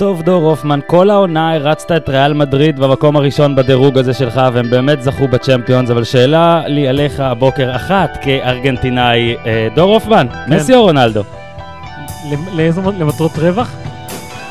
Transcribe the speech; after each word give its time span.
טוב, 0.00 0.22
דור 0.22 0.44
הופמן, 0.50 0.80
כל 0.86 1.10
העונה 1.10 1.54
הרצת 1.54 1.92
את 1.92 2.08
ריאל 2.08 2.32
מדריד 2.32 2.78
במקום 2.80 3.16
הראשון 3.16 3.56
בדירוג 3.56 3.98
הזה 3.98 4.14
שלך, 4.14 4.40
והם 4.52 4.70
באמת 4.70 5.02
זכו 5.02 5.28
בצ'מפיונס, 5.28 5.90
אבל 5.90 6.04
שאלה 6.04 6.62
לי 6.66 6.88
עליך 6.88 7.20
הבוקר 7.20 7.76
אחת 7.76 8.18
כארגנטינאי, 8.22 9.36
אה, 9.46 9.68
דור 9.74 9.94
הופמן, 9.94 10.26
כן. 10.46 10.54
מסי 10.54 10.74
או 10.74 10.82
רונלדו? 10.82 11.22
לאיזו, 12.52 12.82
למטרות 12.98 13.38
רווח? 13.38 13.76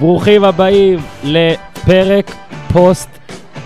ברוכים 0.00 0.44
הבאים 0.44 0.98
לפרק 1.24 2.39
post 2.72 3.08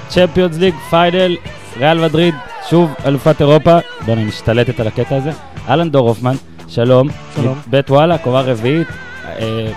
Champions 0.08 0.58
League 0.58 0.74
final, 0.90 1.36
ריאל 1.76 2.04
מדריד, 2.04 2.34
שוב 2.70 2.94
אלופת 3.06 3.40
אירופה. 3.40 3.78
בוא'נה, 4.06 4.20
היא 4.20 4.28
משתלטת 4.28 4.80
על 4.80 4.86
הקטע 4.86 5.16
הזה. 5.16 5.30
אהלן 5.68 5.90
דור 5.90 6.08
הופמן, 6.08 6.34
שלום. 6.68 7.08
שלום. 7.34 7.58
בית 7.66 7.90
וואלה, 7.90 8.18
קומה 8.18 8.40
רביעית. 8.40 8.88
אה, 9.24 9.72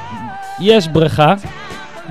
יש 0.60 0.88
בריכה, 0.88 1.34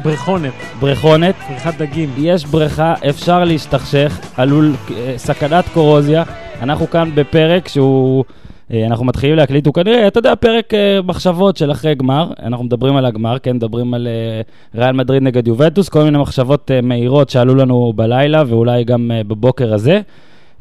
ברכונת, 0.02 0.52
בריכונת, 0.80 1.34
בריכת 1.48 1.74
דגים. 1.78 2.14
יש 2.18 2.44
בריכה, 2.44 2.94
אפשר 3.08 3.44
להשתכשך, 3.44 4.18
עלול, 4.36 4.74
אה, 4.96 5.14
סכנת 5.16 5.64
קורוזיה. 5.74 6.22
אנחנו 6.62 6.90
כאן 6.90 7.10
בפרק 7.14 7.68
שהוא, 7.68 8.24
אנחנו 8.70 9.04
מתחילים 9.04 9.36
להקליט, 9.36 9.66
הוא 9.66 9.74
כנראה, 9.74 10.06
אתה 10.06 10.18
יודע, 10.18 10.34
פרק 10.34 10.74
אה, 10.74 10.98
מחשבות 11.04 11.56
של 11.56 11.70
אחרי 11.70 11.94
גמר. 11.94 12.32
אנחנו 12.42 12.64
מדברים 12.64 12.96
על 12.96 13.06
הגמר, 13.06 13.38
כן, 13.38 13.56
מדברים 13.56 13.94
על 13.94 14.06
אה, 14.06 14.40
ריאל 14.80 14.92
מדריד 14.92 15.22
נגד 15.22 15.48
יובנטוס, 15.48 15.88
כל 15.88 16.02
מיני 16.04 16.18
מחשבות 16.18 16.70
אה, 16.70 16.80
מהירות 16.80 17.30
שעלו 17.30 17.54
לנו 17.54 17.92
בלילה 17.96 18.42
ואולי 18.46 18.84
גם 18.84 19.10
אה, 19.14 19.24
בבוקר 19.24 19.74
הזה. 19.74 20.00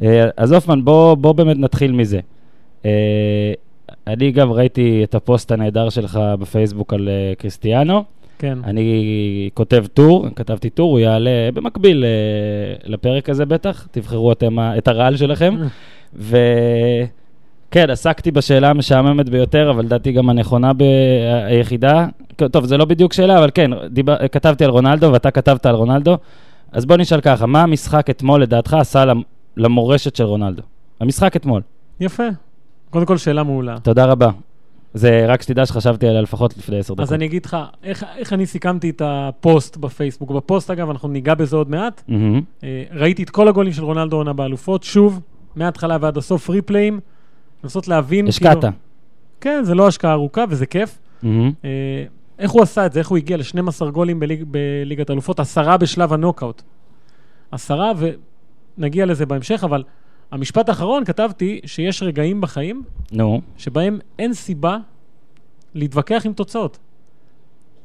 אה, 0.03 0.29
אז 0.37 0.51
הופמן, 0.51 0.85
בוא, 0.85 1.15
בוא 1.15 1.34
באמת 1.34 1.57
נתחיל 1.57 1.91
מזה. 1.91 2.20
אה, 2.85 3.53
אני 4.07 4.31
גם 4.31 4.51
ראיתי 4.51 5.03
את 5.03 5.15
הפוסט 5.15 5.51
הנהדר 5.51 5.90
שלך 5.90 6.19
בפייסבוק 6.40 6.93
על 6.93 7.09
אה, 7.09 7.34
קריסטיאנו. 7.37 8.03
כן. 8.40 8.57
אני 8.63 9.49
כותב 9.53 9.85
טור, 9.93 10.27
כתבתי 10.35 10.69
טור, 10.69 10.91
הוא 10.91 10.99
יעלה 10.99 11.49
במקביל 11.53 12.05
אה, 12.05 12.09
לפרק 12.85 13.29
הזה 13.29 13.45
בטח, 13.45 13.87
תבחרו 13.91 14.31
אתם 14.31 14.59
את 14.59 14.87
הרעל 14.87 15.17
שלכם. 15.17 15.55
וכן, 17.70 17.90
עסקתי 17.90 18.32
בשאלה 18.32 18.70
המשעממת 18.70 19.30
ביותר, 19.30 19.71
אבל 19.71 19.84
לדעתי 19.85 20.12
גם 20.12 20.30
הנכונה 20.30 20.74
ב- 20.74 20.84
היחידה. 21.46 22.08
טוב, 22.52 22.66
זה 22.66 22.77
לא 22.77 22.85
בדיוק 22.85 23.13
שאלה, 23.13 23.38
אבל 23.40 23.49
כן, 23.54 23.71
דיבר, 23.90 24.27
כתבתי 24.32 24.63
על 24.66 24.70
רונלדו 24.70 25.10
ואתה 25.13 25.32
כתבת 25.32 25.66
על 25.66 25.76
רונלדו. 25.76 26.18
אז 26.71 26.86
בוא 26.86 26.98
נשאל 26.98 27.21
ככה, 27.21 27.46
מה 27.46 27.62
המשחק 27.62 28.10
אתמול 28.10 28.41
לדעתך 28.41 28.74
עשה 28.74 29.05
למ- 29.05 29.21
למורשת 29.58 30.16
של 30.16 30.24
רונלדו? 30.24 30.62
המשחק 30.99 31.36
אתמול. 31.36 31.62
יפה. 31.99 32.24
קודם 32.90 33.05
כל, 33.05 33.18
שאלה 33.18 33.43
מעולה. 33.43 33.77
תודה 33.84 34.05
רבה. 34.05 34.30
זה 34.93 35.26
רק 35.27 35.41
שתדע 35.41 35.66
שחשבתי 35.66 36.08
עליה 36.08 36.21
לפחות 36.21 36.58
לפני 36.58 36.80
עשר 36.80 36.93
דקות. 36.93 37.04
אז 37.08 37.13
אני 37.13 37.26
אגיד 37.26 37.46
לך, 37.46 37.58
איך, 37.84 38.05
איך 38.18 38.34
אני 38.34 38.46
סיכמתי 38.46 38.90
את 38.90 39.02
הפוסט 39.05 39.77
בפייסבוק. 39.77 40.32
בפוסט, 40.32 40.71
אגב, 40.71 40.90
אנחנו 40.90 41.10
ניגע 41.10 41.34
בזה 41.34 41.55
עוד 41.55 41.70
מעט. 41.70 42.04
אה, 42.63 42.84
ראיתי 42.93 43.24
את 43.24 43.30
כל 43.30 43.48
הגולים 43.48 43.74
של 43.74 43.84
רונלדו 43.84 44.16
עונה 44.18 44.34
באלופות, 44.34 44.84
שוב, 44.84 45.20
מההתחלה 45.55 45.98
ועד 46.02 46.18
הסוף, 46.18 46.49
ריפליים, 46.49 46.99
לנסות 47.66 47.88
להבין. 47.88 48.27
השקעת. 48.27 48.58
כאילו- 48.62 48.74
כן, 49.41 49.63
זה 49.63 49.76
לא 49.76 49.88
השקעה 49.88 50.12
ארוכה 50.13 50.46
וזה 50.49 50.66
כיף. 50.66 50.98
מהמם. 51.24 51.52
אה, 51.66 51.70
איך 52.40 52.52
הוא 52.52 52.62
עשה 52.62 52.85
את 52.85 52.94
זה, 52.94 52.99
איך 52.99 53.08
הוא 53.08 53.18
הגיע 53.18 53.38
ל-12 53.38 53.90
גולים 53.91 54.20
בליג, 54.20 54.44
בליגת 54.48 55.10
האלופות, 55.10 55.40
עשרה 55.40 55.77
בשלב 55.77 56.13
הנוקאוט. 56.13 56.62
עשרה, 57.52 57.91
ונגיע 58.77 59.05
לזה 59.05 59.26
בהמשך, 59.26 59.63
אבל 59.63 59.84
המשפט 60.32 60.70
האחרון, 60.70 61.05
כתבתי 61.05 61.60
שיש 61.66 62.04
רגעים 62.04 62.41
בחיים 62.41 62.84
נו. 63.12 63.41
שבהם 63.58 63.99
אין 64.19 64.34
סיבה 64.34 64.78
להתווכח 65.74 66.22
עם 66.25 66.34
תוצאות. 66.34 66.78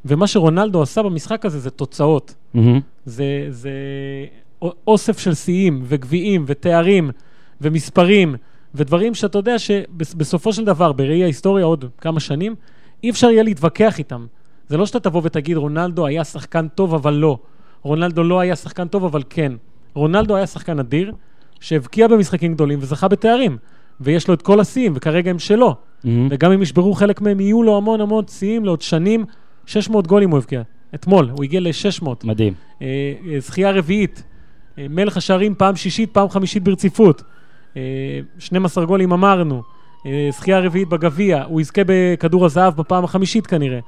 ומה 0.05 0.27
שרונלדו 0.27 0.83
עשה 0.83 1.03
במשחק 1.03 1.45
הזה 1.47 1.59
זה 1.59 1.71
תוצאות. 1.71 2.35
מהמם. 2.55 2.81
זה, 3.05 3.47
זה 3.51 3.71
אוסף 4.87 5.19
של 5.19 5.35
שיאים 5.35 5.83
וגביעים 5.85 6.45
ותארים 6.47 7.11
ומספרים 7.61 8.35
ודברים 8.75 9.15
שאתה 9.15 9.39
יודע 9.39 9.59
שבסופו 9.59 10.53
של 10.53 10.65
דבר, 10.65 10.93
בראי 10.93 11.23
ההיסטוריה 11.23 11.65
עוד 11.65 11.85
כמה 12.01 12.21
שנים, 12.21 12.55
אי 13.03 13.11
אפשר 13.11 13.31
יהיה 13.31 13.43
להתווכח 13.43 13.99
איתם. 13.99 14.27
זה 14.69 14.77
לא 14.77 14.87
שאתה 14.87 15.01
תבוא 15.01 15.21
ותגיד, 15.25 15.57
רונלדו 15.57 16.07
היה 16.07 16.25
שחקן 16.25 16.69
טוב, 16.69 16.95
אבל 16.95 17.15
לא. 17.15 17.39
רונלדו 17.83 18.23
לא 18.23 18.41
היה 18.41 18.57
שחקן 18.57 18.89
טוב, 18.89 19.05
אבל 19.05 19.23
כן. 19.31 19.53
רונלדו 19.95 20.37
היה 20.37 20.47
שחקן 20.47 20.79
אדיר, 20.79 21.13
שהבקיע 21.61 22.09
במשחקים 22.09 22.55
גדולים 22.55 22.79
וזכה 22.83 23.09
בתארים. 23.09 23.57
ויש 24.01 24.29
לו 24.29 24.35
את 24.35 24.43
כל 24.43 24.61
השיאים, 24.61 24.93
וכרגע 24.97 25.31
הם 25.31 25.39
שלו. 25.39 25.75
מהמם. 26.05 26.29
וגם 26.31 26.53
אם 26.53 26.63
ישברו 26.63 26.95
חלק 26.95 27.21
מהם, 27.21 27.41
יהיו 27.41 27.63
לו 27.63 27.77
המון 27.77 28.01
המון 28.01 28.25
שיאים 28.29 28.65
לעוד 28.65 28.83
שנים. 28.83 29.25
600 29.67 30.07
גולים 30.07 30.31
הוא 30.31 30.39
הבקיע. 30.39 30.63
אתמול, 30.95 31.31
הוא 31.31 31.45
הגיע 31.45 31.61
ל-600. 31.61 32.09
מדהים. 32.25 32.53
אה, 32.83 32.87
אה, 33.27 33.41
זכייה 33.41 33.71
רביעית, 33.71 34.23
אה, 34.79 34.87
מלך 34.91 35.17
השערים 35.17 35.55
פעם 35.55 35.77
שישית, 35.77 36.11
פעם 36.13 36.29
חמישית 36.29 36.63
ברציפות. 36.63 37.23
אה, 37.77 38.21
12 38.39 38.85
גולים 38.85 39.13
אמרנו, 39.13 39.63
אה, 40.07 40.29
זכייה 40.33 40.61
רביעית 40.61 40.89
בגביע, 40.89 41.43
הוא 41.43 41.61
יזכה 41.61 41.83
בכדור 41.87 42.45
הזהב 42.45 42.77
בפעם 42.77 43.05
החמישית 43.05 43.47
כנראה. 43.47 43.79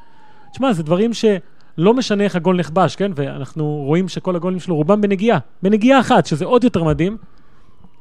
תשמע, 0.52 0.72
זה 0.72 0.82
דברים 0.82 1.10
שלא 1.12 1.94
משנה 1.94 2.24
איך 2.24 2.36
הגול 2.36 2.56
נכבש, 2.56 2.96
כן? 2.96 3.12
ואנחנו 3.14 3.82
רואים 3.86 4.08
שכל 4.08 4.36
הגולים 4.36 4.60
שלו 4.60 4.76
רובם 4.76 5.00
בנגיעה, 5.00 5.38
בנגיעה 5.62 6.00
אחת, 6.00 6.26
שזה 6.26 6.44
עוד 6.44 6.64
יותר 6.64 6.84
מדהים. 6.84 7.16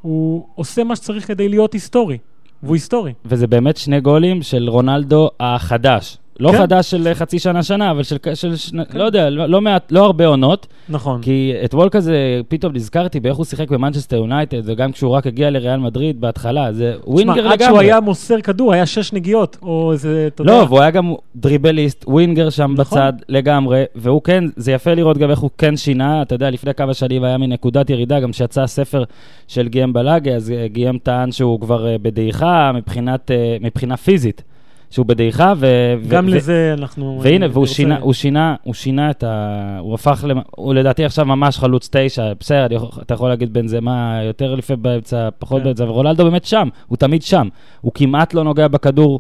הוא 0.02 0.48
עושה 0.56 0.84
מה 0.84 0.96
שצריך 0.96 1.28
כדי 1.28 1.50
להיות 1.50 1.74
היסטורי, 1.74 2.18
והוא 2.64 2.76
היסטורי. 2.76 3.14
וזה 3.26 3.48
באמת 3.48 3.78
שני 3.78 4.02
גולים 4.02 4.42
של 4.42 4.70
רונלדו 4.70 5.30
החדש. 5.40 6.18
לא 6.42 6.52
כן. 6.52 6.58
חדש 6.58 6.92
של 6.92 7.14
חצי 7.14 7.40
שנה-שנה, 7.40 7.92
אבל 7.92 8.04
של, 8.04 8.18
של 8.34 8.56
שני, 8.56 8.84
לא 8.94 9.04
יודע, 9.04 9.30
לא, 9.30 9.46
לא 9.46 9.62
מעט, 9.62 9.92
לא 9.92 10.06
הרבה 10.06 10.28
עונות. 10.28 10.68
נכון. 10.90 11.22
כי 11.22 11.54
אתמול 11.66 11.90
כזה, 11.90 12.42
פתאום 12.48 12.74
נזכרתי 12.76 13.20
באיך 13.20 13.38
הוא 13.38 13.46
שיחק 13.46 13.70
במנצ'סטר 13.70 14.16
יונייטד, 14.16 14.62
וגם 14.64 14.92
כשהוא 14.92 15.12
רק 15.12 15.28
הגיע 15.28 15.50
לריאל 15.50 15.80
מדריד 15.80 16.22
בהתחלה, 16.22 16.74
זה 16.74 16.94
winger 17.08 17.34
תשמע, 17.34 17.44
לגמרי. 17.44 17.54
עד 17.54 17.70
שהוא 17.70 17.80
היה 17.80 18.00
מוסר 18.00 18.42
כדור, 18.42 18.74
היה 18.74 18.86
שש 18.86 19.14
נגיעות, 19.14 19.58
או 19.62 19.92
איזה, 19.92 20.28
אתה 20.28 20.42
יודע... 20.42 20.52
לא, 20.52 20.66
והוא 20.70 20.80
היה 20.80 20.92
גם 20.92 21.14
דריבליסט, 21.36 22.06
ווינגר 22.08 22.50
שם 22.50 22.74
נכון. 22.78 22.98
בצד 22.98 23.14
לגמרי, 23.30 23.84
והוא 23.96 24.22
כן, 24.22 24.44
זה 24.56 24.72
יפה 24.72 24.94
לראות 24.94 25.18
גם 25.18 25.30
איך 25.30 25.40
הוא 25.40 25.50
כן 25.58 25.78
שינה, 25.78 26.22
אתה 26.22 26.36
יודע, 26.36 26.50
לפני 26.50 26.74
כמה 26.74 26.94
שנים 26.94 27.24
היה 27.24 27.38
מנקודת 27.38 27.90
ירידה, 27.90 28.20
גם 28.20 28.34
שיצא 28.34 28.62
הספר 28.62 29.04
של 29.48 29.68
גיאם 29.68 29.94
בלאגה, 29.94 30.36
אז 30.36 30.52
אה, 30.52 30.68
גיאם 30.68 30.98
טען 30.98 31.32
שהוא 31.32 31.60
כבר 31.60 31.88
אה, 31.88 31.98
בדעיכה 31.98 32.72
מבחינת, 32.76 33.32
אה, 33.32 33.58
מבחינה 33.62 33.98
פיזית, 33.98 34.44
שהוא 34.92 35.06
בדעיכה, 35.06 35.54
ו... 35.58 35.68
גם 36.08 36.26
ו- 36.26 36.30
לזה 36.36 36.76
אנחנו... 36.78 37.20
והנה, 37.24 37.46
והוא 37.52 37.62
רוצה- 37.62 37.74
שינה, 37.74 37.98
הוא 38.00 38.14
שינה, 38.14 38.56
הוא 38.64 38.74
שינה 38.74 39.10
את 39.12 39.24
ה... 39.24 39.58
הוא 39.80 39.94
הפך, 39.94 40.26
למ... 40.28 40.38
הוא 40.56 40.74
לדעתי 40.74 41.06
עכשיו 41.06 41.26
ממש 41.26 41.58
חלוץ 41.58 41.90
תשע, 41.92 42.34
בסדר, 42.40 42.68
יכול- 42.76 43.02
אתה 43.04 43.14
יכול 43.14 43.30
להגיד 43.30 43.54
בנזמה 43.54 44.20
יותר 44.28 44.56
לפעמים 44.56 44.84
באמצע, 44.84 45.30
פחות 45.40 45.58
כן. 45.60 45.64
באמצע, 45.66 45.84
ורונלדו 45.84 46.24
באמת 46.24 46.46
שם, 46.46 46.68
הוא 46.88 46.98
תמיד 46.98 47.22
שם. 47.22 47.48
הוא 47.82 47.92
כמעט 47.96 48.34
לא 48.34 48.44
נוגע 48.44 48.68
בכדור, 48.68 49.20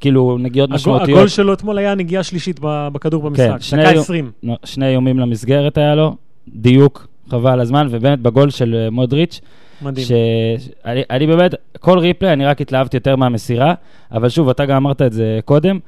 כאילו, 0.00 0.36
נגיעות 0.40 0.68
הגול- 0.70 0.74
משמעותיות. 0.74 1.08
הגול 1.08 1.28
שלו 1.28 1.52
אתמול 1.52 1.78
היה 1.78 1.94
נגיעה 1.94 2.22
שלישית 2.22 2.60
בכדור 2.62 3.22
במשחק, 3.22 3.56
שני 3.60 3.82
דקה 3.82 3.94
יו- 3.94 4.00
20. 4.00 4.30
נו, 4.42 4.54
שני 4.64 4.86
איומים 4.88 5.18
למסגרת 5.18 5.78
היה 5.78 5.94
לו, 5.94 6.16
דיוק, 6.48 7.06
חבל 7.30 7.60
הזמן, 7.60 7.86
ובאמת 7.90 8.18
בגול 8.20 8.50
של 8.50 8.74
אה, 8.74 8.90
מודריץ', 8.90 9.40
מדהים. 9.82 10.06
שאני 10.06 11.02
אני 11.10 11.26
באמת, 11.26 11.54
כל 11.80 11.98
ריפלי, 11.98 12.32
אני 12.32 12.46
רק 12.46 12.60
התלהבתי 12.60 12.96
יותר 12.96 13.16
מהמסירה, 13.16 13.74
אבל 14.12 14.28
שוב, 14.28 14.48
אתה 14.48 14.66
גם 14.66 14.76
אמרת 14.76 15.02
את 15.02 15.12
זה 15.12 15.40
קודם, 15.44 15.78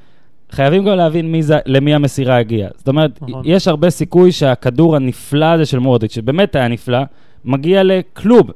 חייבים 0.50 0.84
גם 0.84 0.96
להבין 0.96 1.32
מי 1.32 1.42
זה, 1.42 1.58
למי 1.66 1.94
המסירה 1.94 2.36
הגיעה. 2.36 2.70
זאת 2.76 2.88
אומרת, 2.88 3.22
נכון. 3.22 3.42
יש 3.44 3.68
הרבה 3.68 3.90
סיכוי 3.90 4.32
שהכדור 4.32 4.96
הנפלא 4.96 5.44
הזה 5.44 5.66
של 5.66 5.78
מורדיץ', 5.78 6.14
שבאמת 6.14 6.56
היה 6.56 6.68
נפלא, 6.68 6.98
מגיע 7.44 7.82
לכלוב. 7.84 8.50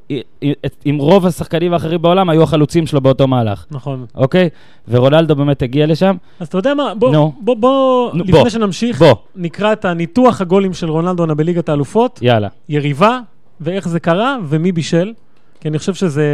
עם 0.84 0.98
רוב 0.98 1.26
השחקנים 1.26 1.72
האחרים 1.72 2.02
בעולם 2.02 2.30
היו 2.30 2.42
החלוצים 2.42 2.86
שלו 2.86 3.00
באותו 3.00 3.28
מהלך, 3.28 3.66
נכון. 3.70 4.06
אוקיי? 4.14 4.48
ורונלדו 4.88 5.36
באמת 5.36 5.62
הגיע 5.62 5.86
לשם. 5.86 6.16
אז 6.40 6.46
אתה 6.46 6.58
יודע 6.58 6.74
מה, 6.74 6.94
בוא, 6.94 7.12
נו. 7.12 7.32
בוא, 7.40 7.56
בוא, 7.56 8.12
נו, 8.12 8.24
לפני 8.24 8.38
בוא. 8.38 8.48
שנמשיך, 8.48 8.98
בוא, 8.98 9.14
נקרא 9.36 9.72
את 9.72 9.84
הניתוח 9.84 10.40
הגולים 10.40 10.72
של 10.72 10.90
רונלדו 10.90 11.26
בליגת 11.26 11.68
האלופות, 11.68 12.18
יאללה. 12.22 12.48
יריבה, 12.68 13.20
ואיך 13.60 13.88
זה 13.88 14.00
קרה, 14.00 14.36
ומי 14.48 14.72
בישל, 14.72 15.12
כי 15.60 15.68
אני 15.68 15.78
חושב 15.78 15.94
שזה 15.94 16.24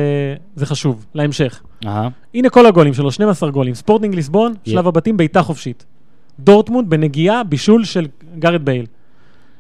זה 0.57 0.67
חשוב, 0.67 1.07
להמשך. 1.15 1.63
אהה. 1.87 2.09
הנה 2.35 2.51
כל 2.51 2.67
הגולים 2.67 2.95
שלו, 2.95 3.13
12 3.13 3.51
גולים. 3.51 3.75
ספורטינג 3.75 4.15
ליסבון, 4.15 4.53
יה. 4.67 4.73
שלב 4.73 4.89
הבתים, 4.89 5.17
בעיטה 5.17 5.43
חופשית. 5.43 5.85
דורטמונד 6.41 6.91
בנגיעה, 6.91 7.45
בישול 7.45 7.85
של 7.85 8.07
גארת' 8.39 8.65
בייל. 8.65 8.87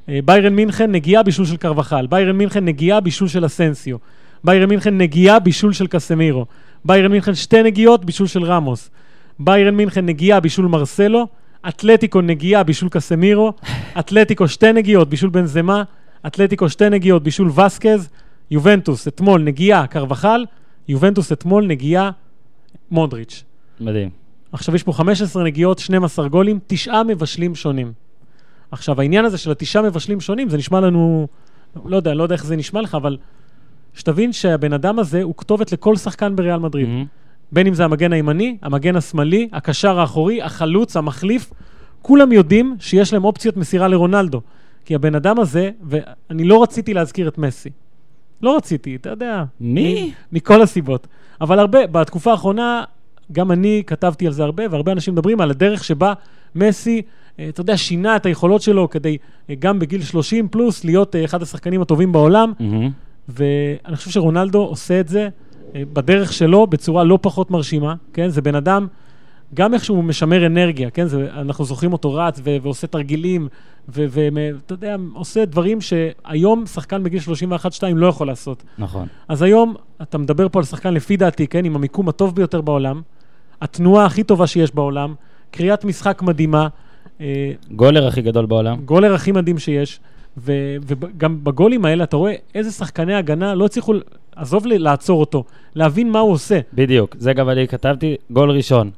אה, 0.08 0.18
ביירן 0.24 0.54
מינכן, 0.54 0.92
נגיעה, 0.92 1.22
בישול 1.22 1.46
של 1.46 1.56
קרבחאל. 1.56 2.06
ביירן 2.06 2.36
מינכן, 2.36 2.64
נגיעה, 2.64 3.00
בישול 3.00 3.28
של 3.28 3.46
אסנסיו. 3.46 3.96
ביירן 4.44 4.68
מינכן, 4.68 4.98
נגיעה, 4.98 5.38
בישול 5.38 5.72
של 5.72 5.86
קסמירו. 5.86 6.46
ביירן 6.84 7.12
מינכן, 7.12 7.34
שתי 7.34 7.62
נגיעות, 7.62 8.04
בישול 8.04 8.26
של 8.26 8.44
רמוס. 8.44 8.90
ביירן 9.38 9.74
מינכן, 9.74 10.06
נגיעה, 10.06 10.40
בישול 10.40 10.66
מרסלו. 10.66 11.26
אתלטיקו, 11.68 12.20
נגיעה, 12.20 12.62
בישול 12.62 12.88
קסמירו. 12.88 13.52
אתלטיקו, 13.98 14.48
שתי 14.48 14.72
נגיעות, 14.72 15.08
בישול 15.08 15.30
בנזמה. 15.30 15.82
אתלטיקו 16.26 16.68
שתי 16.68 16.90
נגיעות, 16.90 17.22
בישול 17.22 17.50
וסקז, 17.50 18.08
יובנטוס 18.50 19.08
אתמול 19.08 19.42
נגיעה, 19.42 19.86
קרבחל, 19.86 20.44
יובנטוס 20.88 21.32
אתמול 21.32 21.66
נגיעה, 21.66 22.10
מודריץ'. 22.90 23.44
מדהים. 23.80 24.10
עכשיו 24.52 24.74
יש 24.74 24.82
פה 24.82 24.92
15 24.92 25.44
נגיעות, 25.44 25.78
12 25.78 26.28
גולים, 26.28 26.58
תשעה 26.66 27.04
מבשלים 27.04 27.54
שונים. 27.54 27.92
עכשיו, 28.70 29.00
העניין 29.00 29.24
הזה 29.24 29.38
של 29.38 29.50
התשעה 29.50 29.82
מבשלים 29.82 30.20
שונים, 30.20 30.48
זה 30.48 30.56
נשמע 30.56 30.80
לנו, 30.80 31.26
לא 31.84 31.96
יודע, 31.96 32.14
לא 32.14 32.22
יודע 32.22 32.34
איך 32.34 32.44
זה 32.44 32.56
נשמע 32.56 32.80
לך, 32.80 32.94
אבל 32.94 33.16
שתבין 33.94 34.32
שהבן 34.32 34.72
אדם 34.72 34.98
הזה 34.98 35.22
הוא 35.22 35.34
כתובת 35.36 35.72
לכל 35.72 35.96
שחקן 35.96 36.36
בריאל 36.36 36.58
מדריד. 36.58 36.88
מהמם. 36.88 37.04
בין 37.52 37.66
אם 37.66 37.74
זה 37.74 37.84
המגן 37.84 38.12
הימני, 38.12 38.56
המגן 38.62 38.96
השמאלי, 38.96 39.48
הקשר 39.52 40.00
האחורי, 40.00 40.42
החלוץ, 40.42 40.96
המחליף, 40.96 41.52
כולם 42.02 42.32
יודעים 42.32 42.76
שיש 42.80 43.12
להם 43.12 43.24
אופציות 43.24 43.56
מסירה 43.56 43.88
לרונלדו. 43.88 44.40
כי 44.84 44.94
הבן 44.94 45.14
אדם 45.14 45.40
הזה, 45.40 45.70
ואני 45.82 46.44
לא 46.44 46.62
רציתי 46.62 46.94
להזכיר 46.94 47.28
את 47.28 47.38
מסי. 47.38 47.70
לא 48.42 48.56
רציתי, 48.56 48.96
אתה 48.96 49.10
יודע. 49.10 49.44
מי? 49.60 50.12
מכל 50.32 50.62
הסיבות. 50.62 51.06
אבל 51.40 51.58
הרבה, 51.58 51.86
בתקופה 51.86 52.30
האחרונה, 52.30 52.84
גם 53.32 53.52
אני 53.52 53.82
כתבתי 53.86 54.26
על 54.26 54.32
זה 54.32 54.42
הרבה, 54.42 54.62
והרבה 54.70 54.92
אנשים 54.92 55.14
מדברים 55.14 55.40
על 55.40 55.50
הדרך 55.50 55.84
שבה 55.84 56.12
מסי, 56.54 57.02
אה, 57.38 57.48
אתה 57.48 57.60
יודע, 57.60 57.76
שינה 57.76 58.16
את 58.16 58.26
היכולות 58.26 58.62
שלו 58.62 58.90
כדי 58.90 59.16
אה, 59.50 59.54
גם 59.58 59.78
בגיל 59.78 60.02
30 60.02 60.48
פלוס 60.48 60.84
להיות 60.84 61.16
אה, 61.16 61.24
אחד 61.24 61.42
השחקנים 61.42 61.82
הטובים 61.82 62.12
בעולם. 62.12 62.52
מהמם. 62.60 62.90
ואני 63.28 63.96
חושב 63.96 64.10
שרונלדו 64.10 64.58
עושה 64.58 65.00
את 65.00 65.08
זה 65.08 65.28
בדרך 65.74 66.32
שלו 66.32 66.66
בצורה 66.66 67.04
לא 67.04 67.18
פחות 67.22 67.50
מרשימה, 67.50 67.94
כן? 68.12 68.28
זה 68.28 68.42
בן 68.42 68.54
אדם, 68.54 68.86
גם 69.54 69.74
איך 69.74 69.84
שהוא 69.84 70.04
משמר 70.04 70.46
אנרגיה, 70.46 70.90
כן? 70.90 71.06
זה, 71.06 71.28
אנחנו 71.32 71.64
זוכרים 71.64 71.92
אותו 71.92 72.14
רץ 72.14 72.40
ו- 72.44 72.56
ועושה 72.62 72.86
תרגילים, 72.86 73.48
ואתה 73.88 74.72
יודע, 74.72 74.96
עושה 75.12 75.44
דברים 75.44 75.78
שהיום 75.80 76.66
שחקן 76.66 77.02
בגיל 77.02 77.20
31-2 77.20 77.24
לא 77.94 78.06
יכול 78.06 78.26
לעשות. 78.26 78.62
נכון. 78.78 79.06
אז 79.28 79.42
היום 79.42 79.74
אתה 80.02 80.18
מדבר 80.18 80.48
פה 80.48 80.58
על 80.58 80.64
שחקן 80.64 80.94
לפי 80.94 81.16
דעתי, 81.16 81.46
כן? 81.46 81.64
עם 81.64 81.76
המיקום 81.76 82.08
הטוב 82.08 82.34
ביותר 82.34 82.60
בעולם, 82.60 83.00
התנועה 83.62 84.06
הכי 84.06 84.22
טובה 84.22 84.46
שיש 84.46 84.74
בעולם, 84.74 85.14
קריאת 85.50 85.84
משחק 85.84 86.22
מדהימה, 86.22 86.68
אה, 87.20 87.52
גולר 87.70 88.06
הכי 88.06 88.22
גדול 88.22 88.46
בעולם. 88.46 88.80
גולר 88.84 89.14
הכי 89.14 89.32
מדהים 89.32 89.58
שיש, 89.58 90.00
ו- 90.38 90.76
וגם 90.86 91.44
בגולים 91.44 91.84
האלה 91.84 92.04
אתה 92.04 92.16
רואה 92.16 92.34
איזה 92.54 92.70
שחקני 92.70 93.14
הגנה 93.14 93.54
לא 93.54 93.64
הצליחו, 93.64 93.94
עזוב 94.36 94.66
לי 94.66 94.78
לעצור 94.78 95.20
אותו, 95.20 95.44
להבין 95.74 96.10
מה 96.10 96.18
הוא 96.18 96.32
עושה. 96.32 96.60
בדיוק. 96.74 97.16
זה 97.18 97.32
גם 97.32 97.48
אני 97.48 97.68
כתבתי, 97.68 98.16
גול 98.30 98.50
ראשון. 98.50 98.90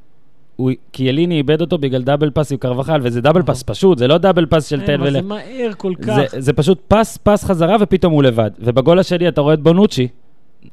הוא, 0.57 0.71
קיאליני 0.93 1.37
איבד 1.37 1.61
אותו 1.61 1.79
בגלל 1.79 2.03
דאבל 2.03 2.31
פאס 2.31 2.53
עם 2.53 2.59
קרבחל, 2.59 3.01
וזה 3.03 3.21
דאבל. 3.21 3.43
פס 3.43 3.63
פשוט, 3.63 3.99
זה 3.99 4.09
לא 4.09 4.19
דאבל 4.19 4.47
פס 4.47 4.67
של 4.67 4.81
אה, 4.81 4.87
תן 4.87 4.95
אבל 5.01 5.07
ול... 5.07 5.13
זה 5.13 5.23
מהר 5.23 5.71
כל 5.77 5.95
כך. 6.03 6.15
זה, 6.15 6.41
זה 6.41 6.53
פשוט 6.53 6.79
פס, 6.89 7.19
פס 7.23 7.45
חזרה 7.45 7.77
ופתאום 7.81 8.13
הוא 8.13 8.23
לבד. 8.23 8.51
ובגול 8.61 8.99
השני 8.99 9.29
אתה 9.29 9.41
רואה 9.41 9.55
את 9.55 9.61
בונוצ'י, 9.61 10.09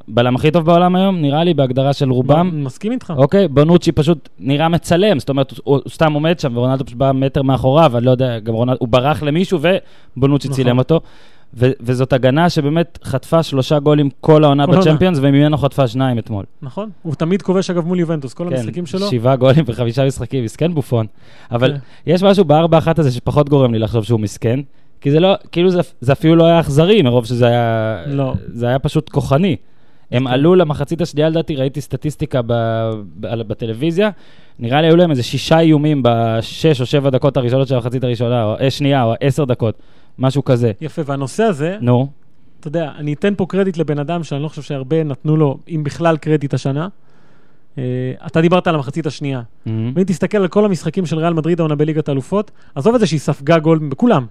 בלם 0.07 0.35
הכי 0.35 0.51
טוב 0.51 0.65
בעולם 0.65 0.95
היום, 0.95 1.21
נראה 1.21 1.43
לי, 1.43 1.53
בהגדרה 1.53 1.93
של 1.93 2.11
רובם. 2.11 2.63
מסכים 2.63 2.91
איתך. 2.91 3.13
אוקיי, 3.17 3.47
בונוצ'י 3.47 3.91
פשוט 3.91 4.29
נראה 4.39 4.69
מצלם, 4.69 5.19
זאת 5.19 5.29
אומרת, 5.29 5.51
הוא, 5.51 5.59
הוא 5.63 5.79
סתם 5.89 6.13
עומד 6.13 6.39
שם, 6.39 6.57
ורונלדו 6.57 6.85
פשוט 6.85 6.97
בא 6.97 7.11
מטר 7.11 7.41
מאחוריו, 7.41 7.97
אני 7.97 8.05
לא 8.05 8.11
יודע, 8.11 8.39
גם 8.39 8.53
רונלדו, 8.53 8.77
הוא 8.79 8.87
ברח 8.87 9.23
למישהו 9.23 9.59
ובונוצ'י 10.17 10.47
נכון. 10.47 10.55
צילם 10.55 10.77
אותו. 10.77 11.01
ו- 11.53 11.71
וזאת 11.81 12.13
הגנה 12.13 12.49
שבאמת 12.49 12.99
חטפה 13.03 13.43
שלושה 13.43 13.79
גולים 13.79 14.09
כל 14.21 14.43
העונה. 14.43 14.67
בצ'מפיונס, 14.67 15.19
וממנו 15.21 15.57
חטפה 15.57 15.87
שניים 15.87 16.19
אתמול. 16.19 16.45
נכון? 16.61 16.89
הוא 17.01 17.15
תמיד 17.15 17.41
כובש 17.41 17.69
אגב 17.69 17.85
מול 17.85 17.99
יובנטוס, 17.99 18.33
כל 18.33 18.49
כן, 18.49 18.55
המשחקים 18.55 18.85
שלו. 18.85 19.07
שבעה 19.07 19.35
גולים 19.35 19.63
וחמישה 19.67 20.05
משחקים, 20.05 20.43
מסכן 20.43 20.73
בופון. 20.73 21.05
אבל 21.51 21.71
כן. 21.71 22.11
יש 22.11 22.23
משהו 22.23 22.45
בארבע 22.45 22.77
אחת 22.77 22.99
הזה 22.99 23.11
שפחות 23.11 23.49
גורם 23.49 23.73
לי 23.73 23.79
לחשוב 23.79 24.03
שהוא 24.03 24.19
מסכן, 24.19 24.59
כי 25.01 25.11
זה 25.11 25.19
לא, 25.19 25.33
כאילו 25.51 25.69
זה, 25.69 25.79
זה 26.01 26.11
אפילו 26.11 26.35
לא 26.35 26.45
היה 26.45 26.59
אכזרי, 26.59 27.01
מרוב 27.01 27.25
שזה 27.25 27.47
היה... 27.47 27.97
לא. 28.07 28.33
זה 28.47 28.67
היה 28.67 28.79
פשוט 28.79 29.09
כוחני. 29.09 29.55
הם 30.11 30.27
עלו 30.27 30.55
למחצית 30.55 31.01
השנייה, 31.01 31.29
לדעתי, 31.29 31.55
ראיתי 31.55 31.81
סטטיסטיקה 31.81 32.41
בטלוויזיה, 33.19 34.09
נראה 34.59 34.81
לי 34.81 34.87
היו 34.87 34.95
להם 34.95 35.11
איזה 35.11 35.23
שישה 35.23 35.59
איומים 35.59 36.01
בשש 36.03 36.81
או 36.81 36.85
שבע 36.85 37.09
דקות 37.09 37.37
הראשונות 37.37 37.67
של 37.67 37.75
המחצית 37.75 38.03
הראשונה, 38.03 38.43
או 38.43 38.55
אה, 38.59 38.71
שנייה, 38.71 39.03
או 39.03 39.13
עשר 39.19 39.45
דקות, 39.45 39.75
משהו 40.19 40.43
כזה. 40.43 40.71
יפה, 40.81 41.01
והנושא 41.05 41.43
הזה, 41.43 41.77
נו, 41.81 42.07
אתה 42.59 42.67
יודע, 42.67 42.91
אני 42.97 43.13
אתן 43.13 43.33
פה 43.37 43.45
קרדיט 43.45 43.77
לבן 43.77 43.99
אדם 43.99 44.23
שאני 44.23 44.43
לא 44.43 44.47
חושב 44.47 44.61
שהרבה 44.61 45.03
נתנו 45.03 45.37
לו, 45.37 45.57
אם 45.69 45.83
בכלל 45.83 46.17
קרדיט 46.17 46.53
השנה. 46.53 46.87
אה, 47.77 47.83
אתה 48.27 48.41
דיברת 48.41 48.67
על 48.67 48.75
המחצית 48.75 49.05
השנייה. 49.05 49.41
מהמם. 49.65 49.91
ואם 49.95 50.03
תסתכל 50.03 50.37
על 50.37 50.47
כל 50.47 50.65
המשחקים 50.65 51.05
של 51.05 51.19
ריאל 51.19 51.33
מדריד 51.33 51.59
העונה 51.59 51.75
בליגת 51.75 52.09
האלופות, 52.09 52.51
עזוב 52.75 52.93
את 52.95 52.99
זה 52.99 53.07
שהיא 53.07 53.19
ספגה 53.19 53.59
גול 53.59 53.77
בכולם. 53.89 54.25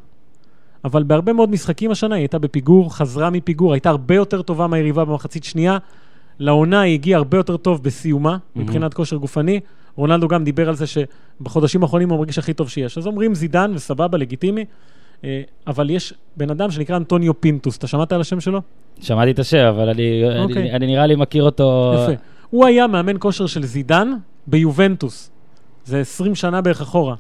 אבל 0.84 1.02
בהרבה 1.02 1.32
מאוד 1.32 1.50
משחקים 1.50 1.90
השנה 1.90 2.14
היא 2.14 2.22
הייתה 2.22 2.38
בפיגור, 2.38 2.94
חזרה 2.96 3.30
מפיגור, 3.30 3.72
הייתה 3.72 3.90
הרבה 3.90 4.14
יותר 4.14 4.42
טובה 4.42 4.66
מהיריבה 4.66 5.04
במחצית 5.04 5.44
שנייה. 5.44 5.78
לעונה 6.38 6.80
היא 6.80 6.94
הגיעה 6.94 7.18
הרבה 7.18 7.36
יותר 7.36 7.56
טוב 7.56 7.82
בסיומה, 7.82 8.36
מבחינת 8.56 8.94
כושר 8.94 9.16
גופני. 9.16 9.60
רונלדו 9.96 10.28
גם 10.28 10.44
דיבר 10.44 10.68
על 10.68 10.74
זה 10.74 10.84
שבחודשים 10.86 11.82
האחרונים 11.82 12.10
הוא 12.10 12.18
מרגיש 12.18 12.38
הכי 12.38 12.52
טוב 12.52 12.68
שיש. 12.68 12.98
אז 12.98 13.06
אומרים 13.06 13.34
זידן, 13.34 13.72
וסבבה, 13.74 14.18
לגיטימי. 14.18 14.64
אה, 15.24 15.42
אבל 15.66 15.90
יש 15.90 16.14
בן 16.36 16.50
אדם 16.50 16.70
שנקרא 16.70 16.96
אנטוניו 16.96 17.40
פינטוס, 17.40 17.76
אתה 17.76 17.86
שמעת 17.86 18.12
על 18.12 18.20
השם 18.20 18.40
שלו? 18.40 18.60
שמעתי 19.00 19.30
את 19.30 19.38
השם, 19.38 19.64
אבל 19.64 19.88
אני, 19.88 20.22
אוקיי. 20.38 20.62
אני, 20.62 20.72
אני 20.72 20.86
נראה 20.86 21.06
לי 21.06 21.16
מכיר 21.16 21.44
אותו... 21.44 21.94
יפה. 22.02 22.22
הוא 22.50 22.66
היה 22.66 22.86
מאמן 22.86 23.16
כושר 23.18 23.46
של 23.46 23.64
זידן 23.64 24.12
ביובנטוס. 24.46 25.30
זה 25.84 26.00
20 26.00 26.34
שנה 26.34 26.60
בערך 26.60 26.80
אחורה. 26.80 27.14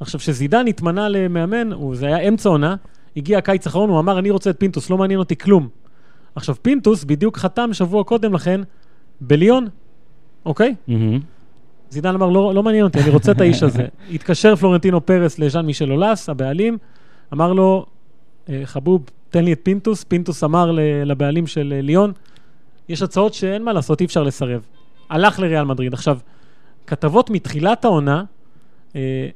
עכשיו, 0.00 0.20
כשזידן 0.20 0.66
התמנה 0.66 1.08
למאמן, 1.08 1.72
הוא, 1.72 1.96
זה 1.96 2.06
היה 2.06 2.18
אמצע 2.18 2.48
עונה, 2.48 2.76
הגיע 3.16 3.38
הקיץ 3.38 3.66
האחרון, 3.66 3.90
הוא 3.90 3.98
אמר, 3.98 4.18
אני 4.18 4.30
רוצה 4.30 4.50
את 4.50 4.56
פינטוס, 4.58 4.90
לא 4.90 4.98
מעניין 4.98 5.18
אותי 5.18 5.36
כלום. 5.36 5.68
עכשיו, 6.34 6.54
פינטוס 6.62 7.04
בדיוק 7.04 7.36
חתם 7.36 7.72
שבוע 7.72 8.04
קודם 8.04 8.34
לכן 8.34 8.60
בליון, 9.20 9.68
אוקיי? 10.46 10.74
מהמם. 10.88 11.20
זידן 11.90 12.14
אמר, 12.14 12.28
לא, 12.28 12.54
לא 12.54 12.62
מעניין 12.62 12.84
אותי, 12.84 13.00
אני 13.00 13.10
רוצה 13.10 13.32
את 13.32 13.40
האיש 13.40 13.62
הזה. 13.62 13.86
התקשר 14.14 14.56
פלורנטינו 14.56 15.06
פרס 15.06 15.38
לז'אן 15.38 15.66
מישל 15.66 15.92
אולס, 15.92 16.28
הבעלים, 16.28 16.78
אמר 17.32 17.52
לו, 17.52 17.86
"אה, 18.48 18.62
חבוב, 18.64 19.04
תן 19.30 19.44
לי 19.44 19.52
את 19.52 19.60
פינטוס. 19.62 20.04
פינטוס 20.04 20.44
אמר 20.44 20.70
לבעלים 21.04 21.46
של 21.46 21.72
אה, 21.76 21.82
ליון, 21.82 22.12
יש 22.88 23.02
הצעות 23.02 23.34
שאין 23.34 23.64
מה 23.64 23.72
לעשות, 23.72 24.00
אי 24.00 24.06
אפשר 24.06 24.22
לסרב. 24.22 24.60
הלך 25.10 25.38
לריאל 25.40 25.64
מדריד. 25.64 25.92
עכשיו, 25.94 26.18
כתבות 26.86 27.30
מתחילת 27.30 27.84
העונה, 27.84 28.24
אה, 28.96 29.28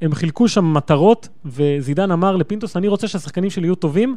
הם 0.00 0.14
חילקו 0.14 0.48
שם 0.48 0.74
מטרות, 0.74 1.28
וזידן 1.44 2.10
אמר 2.10 2.36
לפינטוס, 2.36 2.76
אני 2.76 2.88
רוצה 2.88 3.08
שהשחקנים 3.08 3.50
שלי 3.50 3.66
יהיו 3.66 3.74
טובים 3.74 4.16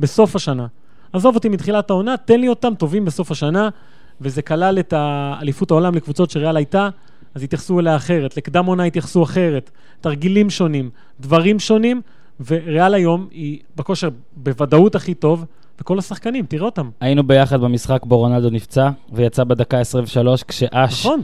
בסוף 0.00 0.36
השנה. 0.36 0.66
עזוב 1.12 1.34
אותי 1.34 1.48
מתחילת 1.48 1.90
העונה, 1.90 2.16
תן 2.16 2.40
לי 2.40 2.48
אותם 2.48 2.74
טובים 2.74 3.04
בסוף 3.04 3.30
השנה, 3.30 3.68
וזה 4.20 4.42
כלל 4.42 4.78
את 4.78 4.92
האליפות 4.92 5.70
העולם 5.70 5.94
לקבוצות 5.94 6.30
שריאל 6.30 6.56
הייתה, 6.56 6.88
אז 7.34 7.42
התייחסו 7.42 7.80
אליה 7.80 7.96
אחרת, 7.96 8.36
לקדם 8.36 8.66
עונה 8.66 8.84
התייחסו 8.84 9.22
אחרת, 9.22 9.70
תרגילים 10.00 10.50
שונים, 10.50 10.90
דברים 11.20 11.58
שונים, 11.58 12.02
וריאל 12.46 12.94
היום 12.94 13.26
היא 13.30 13.58
בכושר 13.76 14.08
בוודאות 14.36 14.94
הכי 14.94 15.14
טוב, 15.14 15.44
וכל 15.80 15.98
השחקנים, 15.98 16.46
תראה 16.46 16.64
אותם. 16.64 16.90
היינו 17.00 17.22
ביחד 17.22 17.60
במשחק 17.60 18.06
בו 18.06 18.18
רונלדו 18.18 18.50
נפצע, 18.50 18.90
ויצא 19.12 19.44
בדקה 19.44 19.80
23, 19.80 20.42
כשאש 20.42 21.06
נכון, 21.06 21.22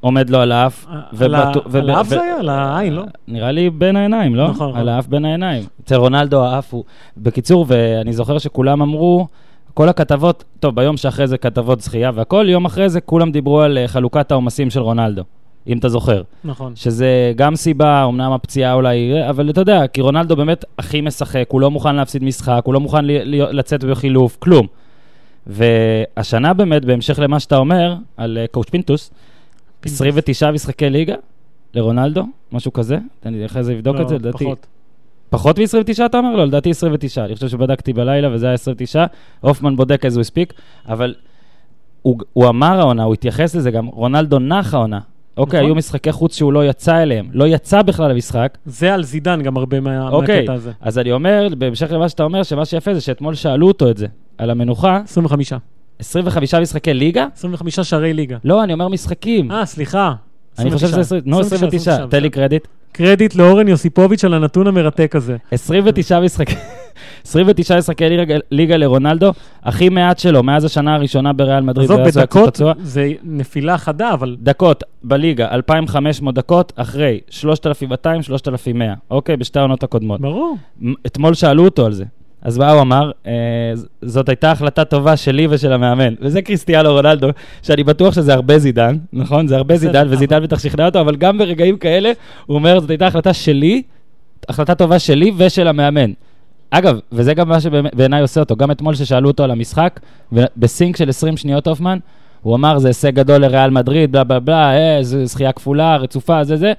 עומד 0.00 0.30
לו 0.30 0.38
על 0.38 0.52
האף. 0.52 0.86
על 1.20 1.90
האף 1.90 2.08
זה 2.08 2.22
היה? 2.22 2.36
על 2.36 2.48
העין, 2.48 2.92
לא? 2.92 3.02
נראה 3.28 3.52
לי 3.52 3.70
בין 3.70 3.96
העיניים, 3.96 4.34
לא? 4.34 4.48
נכון, 4.48 4.68
על 4.68 4.72
נכון. 4.74 4.88
האף 4.88 5.06
בין 5.06 5.24
העיניים. 5.24 5.64
אצל 5.84 5.94
רונלדו 5.94 6.44
האף 6.44 6.74
הוא... 6.74 6.84
בקיצור, 7.16 7.64
ואני 7.68 8.12
זוכר 8.12 8.38
שכולם 8.38 8.82
אמרו, 8.82 9.26
כל 9.74 9.88
הכתבות, 9.88 10.44
טוב, 10.60 10.74
ביום 10.74 10.96
שאחרי 10.96 11.26
זה 11.26 11.38
כתבות 11.38 11.80
זכייה 11.80 12.10
והכל, 12.14 12.46
יום 12.48 12.64
אחרי 12.64 12.88
זה 12.88 13.00
כולם 13.00 13.30
דיברו 13.30 13.60
על 13.60 13.78
אה, 13.78 13.88
חלוקת 13.88 14.30
העומסים 14.30 14.70
של 14.70 14.80
רונלדו, 14.80 15.22
אם 15.66 15.78
אתה 15.78 15.88
זוכר. 15.88 16.22
נכון. 16.44 16.76
שזה 16.76 17.32
גם 17.36 17.56
סיבה, 17.56 18.04
אמנם 18.04 18.32
הפציעה 18.32 18.74
אולי, 18.74 19.28
אבל 19.28 19.50
אתה 19.50 19.60
יודע, 19.60 19.86
כי 19.86 20.00
רונלדו 20.00 20.36
באמת 20.36 20.64
הכי 20.78 21.00
משחק, 21.00 21.44
הוא 21.48 21.60
לא 21.60 21.70
מוכן 21.70 21.96
להפסיד 21.96 22.24
משחק, 22.24 22.62
הוא 22.64 22.74
לא 22.74 22.80
מוכן 22.80 23.04
לצאת 23.28 23.84
בחילוף, 23.84 24.36
כלום. 24.40 24.66
והשנה 25.46 26.54
באמת, 26.54 26.84
בהמשך 26.84 27.18
למה 27.18 27.40
שאתה 27.40 27.56
אומר, 27.56 27.96
על 28.16 28.38
קואוצ' 28.50 28.70
פינטוס, 28.70 29.10
29 29.84 30.50
משחקי 30.50 30.90
ליגה 30.90 31.14
לרונלדו, 31.74 32.24
משהו 32.52 32.72
כזה, 32.72 32.98
תן 33.20 33.34
לי 33.34 33.46
אחרי 33.46 33.64
זה 33.64 33.74
לבדוק 33.74 33.96
את 34.00 34.08
זה, 34.08 34.14
לא, 34.14 34.20
לדעתי. 34.20 34.44
פחות. 34.44 34.66
פחות 35.30 35.58
מ-29 35.58 36.06
אתה 36.06 36.18
אומר? 36.18 36.36
לא, 36.36 36.44
לדעתי 36.44 36.70
29. 36.70 37.24
אני 37.24 37.34
חושב 37.34 37.48
שבדקתי 37.48 37.92
בלילה 37.92 38.34
וזה 38.34 38.46
היה 38.46 38.54
29. 38.54 39.04
הופמן 39.40 39.76
בודק 39.76 40.02
as 40.04 40.16
we 40.16 40.30
speak, 40.30 40.60
אבל 40.88 41.14
הוא, 42.02 42.18
הוא 42.32 42.48
אמר 42.48 42.80
העונה, 42.80 43.02
הוא 43.02 43.14
התייחס 43.14 43.54
לזה 43.54 43.70
גם, 43.70 43.86
רונלדו 43.86 44.38
נח 44.38 44.74
העונה. 44.74 45.00
אוקיי, 45.36 45.58
נכון. 45.60 45.68
היו 45.70 45.74
משחקי 45.74 46.12
חוץ 46.12 46.36
שהוא 46.36 46.52
לא 46.52 46.64
יצא 46.64 47.02
אליהם. 47.02 47.26
לא 47.32 47.44
יצא 47.46 47.82
בכלל 47.82 48.10
למשחק. 48.10 48.58
זה 48.66 48.94
על 48.94 49.02
זידן 49.04 49.42
גם 49.42 49.56
הרבה 49.56 49.80
מה- 49.80 50.08
אוקיי, 50.08 50.36
מהקטע 50.36 50.52
הזה. 50.52 50.72
אז 50.80 50.98
אני 50.98 51.12
אומר, 51.12 51.48
בהמשך 51.58 51.90
למה 51.90 52.08
שאתה 52.08 52.22
אומר, 52.22 52.42
שמה 52.42 52.64
שיפה 52.64 52.94
זה 52.94 53.00
שאתמול 53.00 53.34
שאלו 53.34 53.68
אותו 53.68 53.90
את 53.90 53.96
זה, 53.96 54.06
על 54.38 54.50
המנוחה, 54.50 55.00
25. 55.04 55.52
25 55.98 56.54
משחקי 56.54 56.94
ליגה? 56.94 57.26
25 57.36 57.80
שערי 57.80 58.12
ליגה. 58.14 58.36
לא, 58.44 58.64
אני 58.64 58.72
אומר 58.72 58.88
משחקים. 58.88 59.52
אה, 59.52 59.66
סליחה. 59.66 60.12
אני 60.58 60.70
חושב 60.70 60.86
שזה 60.86 61.00
20, 61.00 61.22
נו, 61.26 61.40
29, 61.40 62.06
תן 62.06 62.22
לי 62.22 62.30
קרדיט. 62.30 62.66
קרדיט 62.92 63.34
לאורן 63.34 63.68
יוסיפוביץ' 63.68 64.24
על 64.24 64.34
הנתון 64.34 64.66
המרתק 64.66 65.16
הזה. 65.16 65.36
29 65.50 66.20
משחקים. 66.20 66.58
29 67.24 67.78
משחקי 67.78 68.04
ליגה- 68.08 68.38
ליגה 68.50 68.76
לרונלדו, 68.76 69.32
הכי 69.62 69.88
מעט 69.88 70.18
שלו 70.18 70.42
מאז 70.42 70.64
השנה 70.64 70.94
הראשונה 70.94 71.32
בריאל 71.32 71.60
מדריד. 71.62 71.90
עזוב, 71.90 72.00
בדקות. 72.20 72.60
זה 72.82 73.12
נפילה 73.24 73.78
חדה, 73.78 74.12
אבל 74.12 74.36
דקות 74.40 74.84
בליגה, 75.02 75.48
2,500 75.54 76.34
דקות, 76.34 76.72
אחרי 76.76 77.20
3,200, 77.30 78.22
3,100, 78.22 78.94
אוקיי? 79.10 79.36
בשתי 79.36 79.58
העונות 79.58 79.82
הקודמות. 79.82 80.20
ברור. 80.20 80.56
אתמול 81.06 81.34
שאלו 81.34 81.64
אותו 81.64 81.86
על 81.86 81.92
זה. 81.92 82.04
אז 82.42 82.58
מה 82.58 82.70
הוא 82.72 82.80
אמר? 82.80 83.10
אה, 83.26 83.32
זאת 84.02 84.28
הייתה 84.28 84.50
החלטה 84.52 84.84
טובה 84.84 85.16
שלי 85.16 85.46
ושל 85.50 85.72
המאמן. 85.72 86.14
וזה 86.20 86.42
קריסטיאנו 86.42 86.92
רונלדו, 86.92 87.28
שאני 87.62 87.84
בטוח 87.84 88.14
שזה 88.14 88.34
הרבה 88.34 88.58
זידן, 88.58 88.96
נכון? 89.12 89.46
זה 89.46 89.56
הרבה 89.56 89.76
זידן, 89.76 90.06
וזידן 90.10 90.42
בטח 90.42 90.58
שכנע 90.58 90.86
אותו, 90.86 91.00
אבל 91.00 91.16
גם 91.16 91.38
ברגעים 91.38 91.76
כאלה, 91.76 92.12
הוא 92.46 92.54
אומר, 92.54 92.80
זאת 92.80 92.90
הייתה 92.90 93.06
החלטה 93.06 93.32
שלי, 93.32 93.82
החלטה 94.48 94.74
טובה 94.74 94.98
שלי 94.98 95.32
ושל 95.36 95.68
המאמן. 95.68 96.10
אגב, 96.78 96.98
וזה 97.12 97.34
גם 97.34 97.48
מה 97.48 97.60
שבעיניי 97.60 98.20
עושה 98.22 98.40
אותו, 98.40 98.56
גם 98.56 98.70
אתמול 98.70 98.94
ששאלו 98.94 99.28
אותו 99.30 99.44
על 99.44 99.50
המשחק, 99.50 100.00
בסינק 100.56 100.96
של 100.96 101.08
20 101.08 101.36
שניות 101.36 101.66
הופמן, 101.66 101.98
הוא 102.42 102.56
אמר, 102.56 102.78
זה 102.78 102.88
הישג 102.88 103.14
גדול 103.14 103.36
לריאל 103.36 103.70
מדריד, 103.70 104.12
בלה 104.12 104.24
בלה 104.24 104.40
בלה, 104.40 104.76
אה, 104.76 104.98
זכייה 105.02 105.52
כפולה, 105.52 105.96
רצופה, 105.96 106.44
זה 106.44 106.56
זה. 106.56 106.72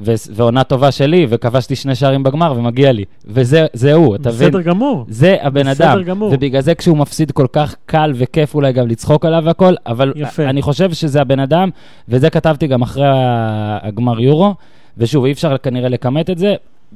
ו- 0.00 0.14
ועונה 0.34 0.64
טובה 0.64 0.90
שלי, 0.92 1.26
וכבשתי 1.28 1.76
שני 1.76 1.94
שערים 1.94 2.22
בגמר, 2.22 2.54
ומגיע 2.56 2.92
לי. 2.92 3.04
וזה 3.26 3.66
זה 3.72 3.92
הוא, 3.92 4.14
אתה 4.16 4.28
מבין? 4.28 4.48
בסדר 4.48 4.60
גמור. 4.60 5.04
זה 5.08 5.36
הבן 5.40 5.70
בסדר 5.70 5.92
אדם. 5.92 6.02
גמור. 6.02 6.32
ובגלל 6.32 6.60
זה 6.60 6.74
כשהוא 6.74 6.96
מפסיד 6.96 7.30
כל 7.30 7.46
כך 7.52 7.74
קל 7.86 8.12
וכיף 8.14 8.54
אולי 8.54 8.72
גם 8.72 8.88
לצחוק 8.88 9.24
עליו 9.24 9.42
והכל, 9.44 9.74
אבל 9.86 10.12
יפה. 10.16 10.44
אני 10.44 10.62
חושב 10.62 10.92
שזה 10.92 11.20
הבן 11.20 11.40
אדם, 11.40 11.70
וזה 12.08 12.30
כתבתי 12.30 12.66
גם 12.66 12.82
אחרי 12.82 13.06
הגמר 13.82 14.20
יורו, 14.20 14.54
ושוב, 14.98 15.24
אי 15.24 15.32
אפשר 15.32 15.56
כנראה 15.58 15.88
לכמת 15.88 16.30
את 16.30 16.38
זה. 16.38 16.54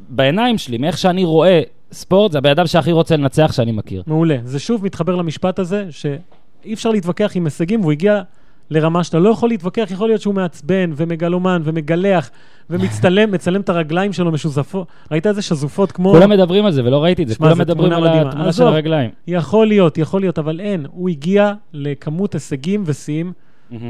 בעיניים 0.09 0.59
שלי, 0.59 0.79
מאיך 0.79 0.99
שאני 0.99 1.25
רואה 1.25 1.61
ספורט, 1.93 2.33
זה 2.33 2.39
הבן 2.39 2.51
אדם 2.51 2.67
שהכי 2.67 2.93
רוצה 2.93 3.17
לנצח 3.17 3.53
שאני 3.53 3.73
מכיר. 3.73 4.03
מעולה. 4.07 4.37
זה 4.45 4.59
שוב 4.59 4.85
מתחבר 4.85 5.17
למשפט 5.17 5.59
הזה, 5.59 5.87
שאי 5.91 6.75
אפשר 6.75 6.91
להתווכח 6.91 7.33
עם 7.35 7.45
הישגים, 7.45 7.81
והוא 7.81 7.93
הגיע 7.93 8.23
לרמה 8.71 9.05
שאתה 9.05 9.19
לא 9.19 9.29
יכול 9.29 9.49
להתווכח, 9.49 9.89
יכול 9.91 10.09
להיות 10.09 10.21
שהוא 10.21 10.35
מעצבן 10.35 10.93
ומגלומן 10.97 11.63
ומגלח 11.65 12.31
ומצטלם, 12.71 13.31
מצלם 13.35 13.61
את 13.61 13.69
הרגליים 13.69 14.13
שלו 14.13 14.33
משוזפות. 14.33 14.87
ראית 15.11 15.27
איזה 15.27 15.43
שזופות 15.43 15.93
כמו... 15.93 16.11
כולם 16.11 16.31
מדברים 16.31 16.67
על 16.67 16.73
זה, 16.73 16.85
ולא 16.85 17.05
ראיתי 17.05 17.23
את 17.23 17.29
זה, 17.29 17.35
כולם 17.35 17.59
מדברים 17.59 17.93
על. 17.93 18.07
התמונה 18.07 18.53
של. 18.53 18.63
הרגליים. 18.63 19.11
יכול 19.27 19.67
להיות, 19.67 19.99
יכול 19.99 20.21
להיות, 20.21 20.39
אבל 20.39 20.61
אין. 20.61 20.87
הוא 20.91 21.09
הגיע 21.09 21.53
לכמות 21.73 22.35
הישגים 22.35 22.83
ושיאים 22.87 23.33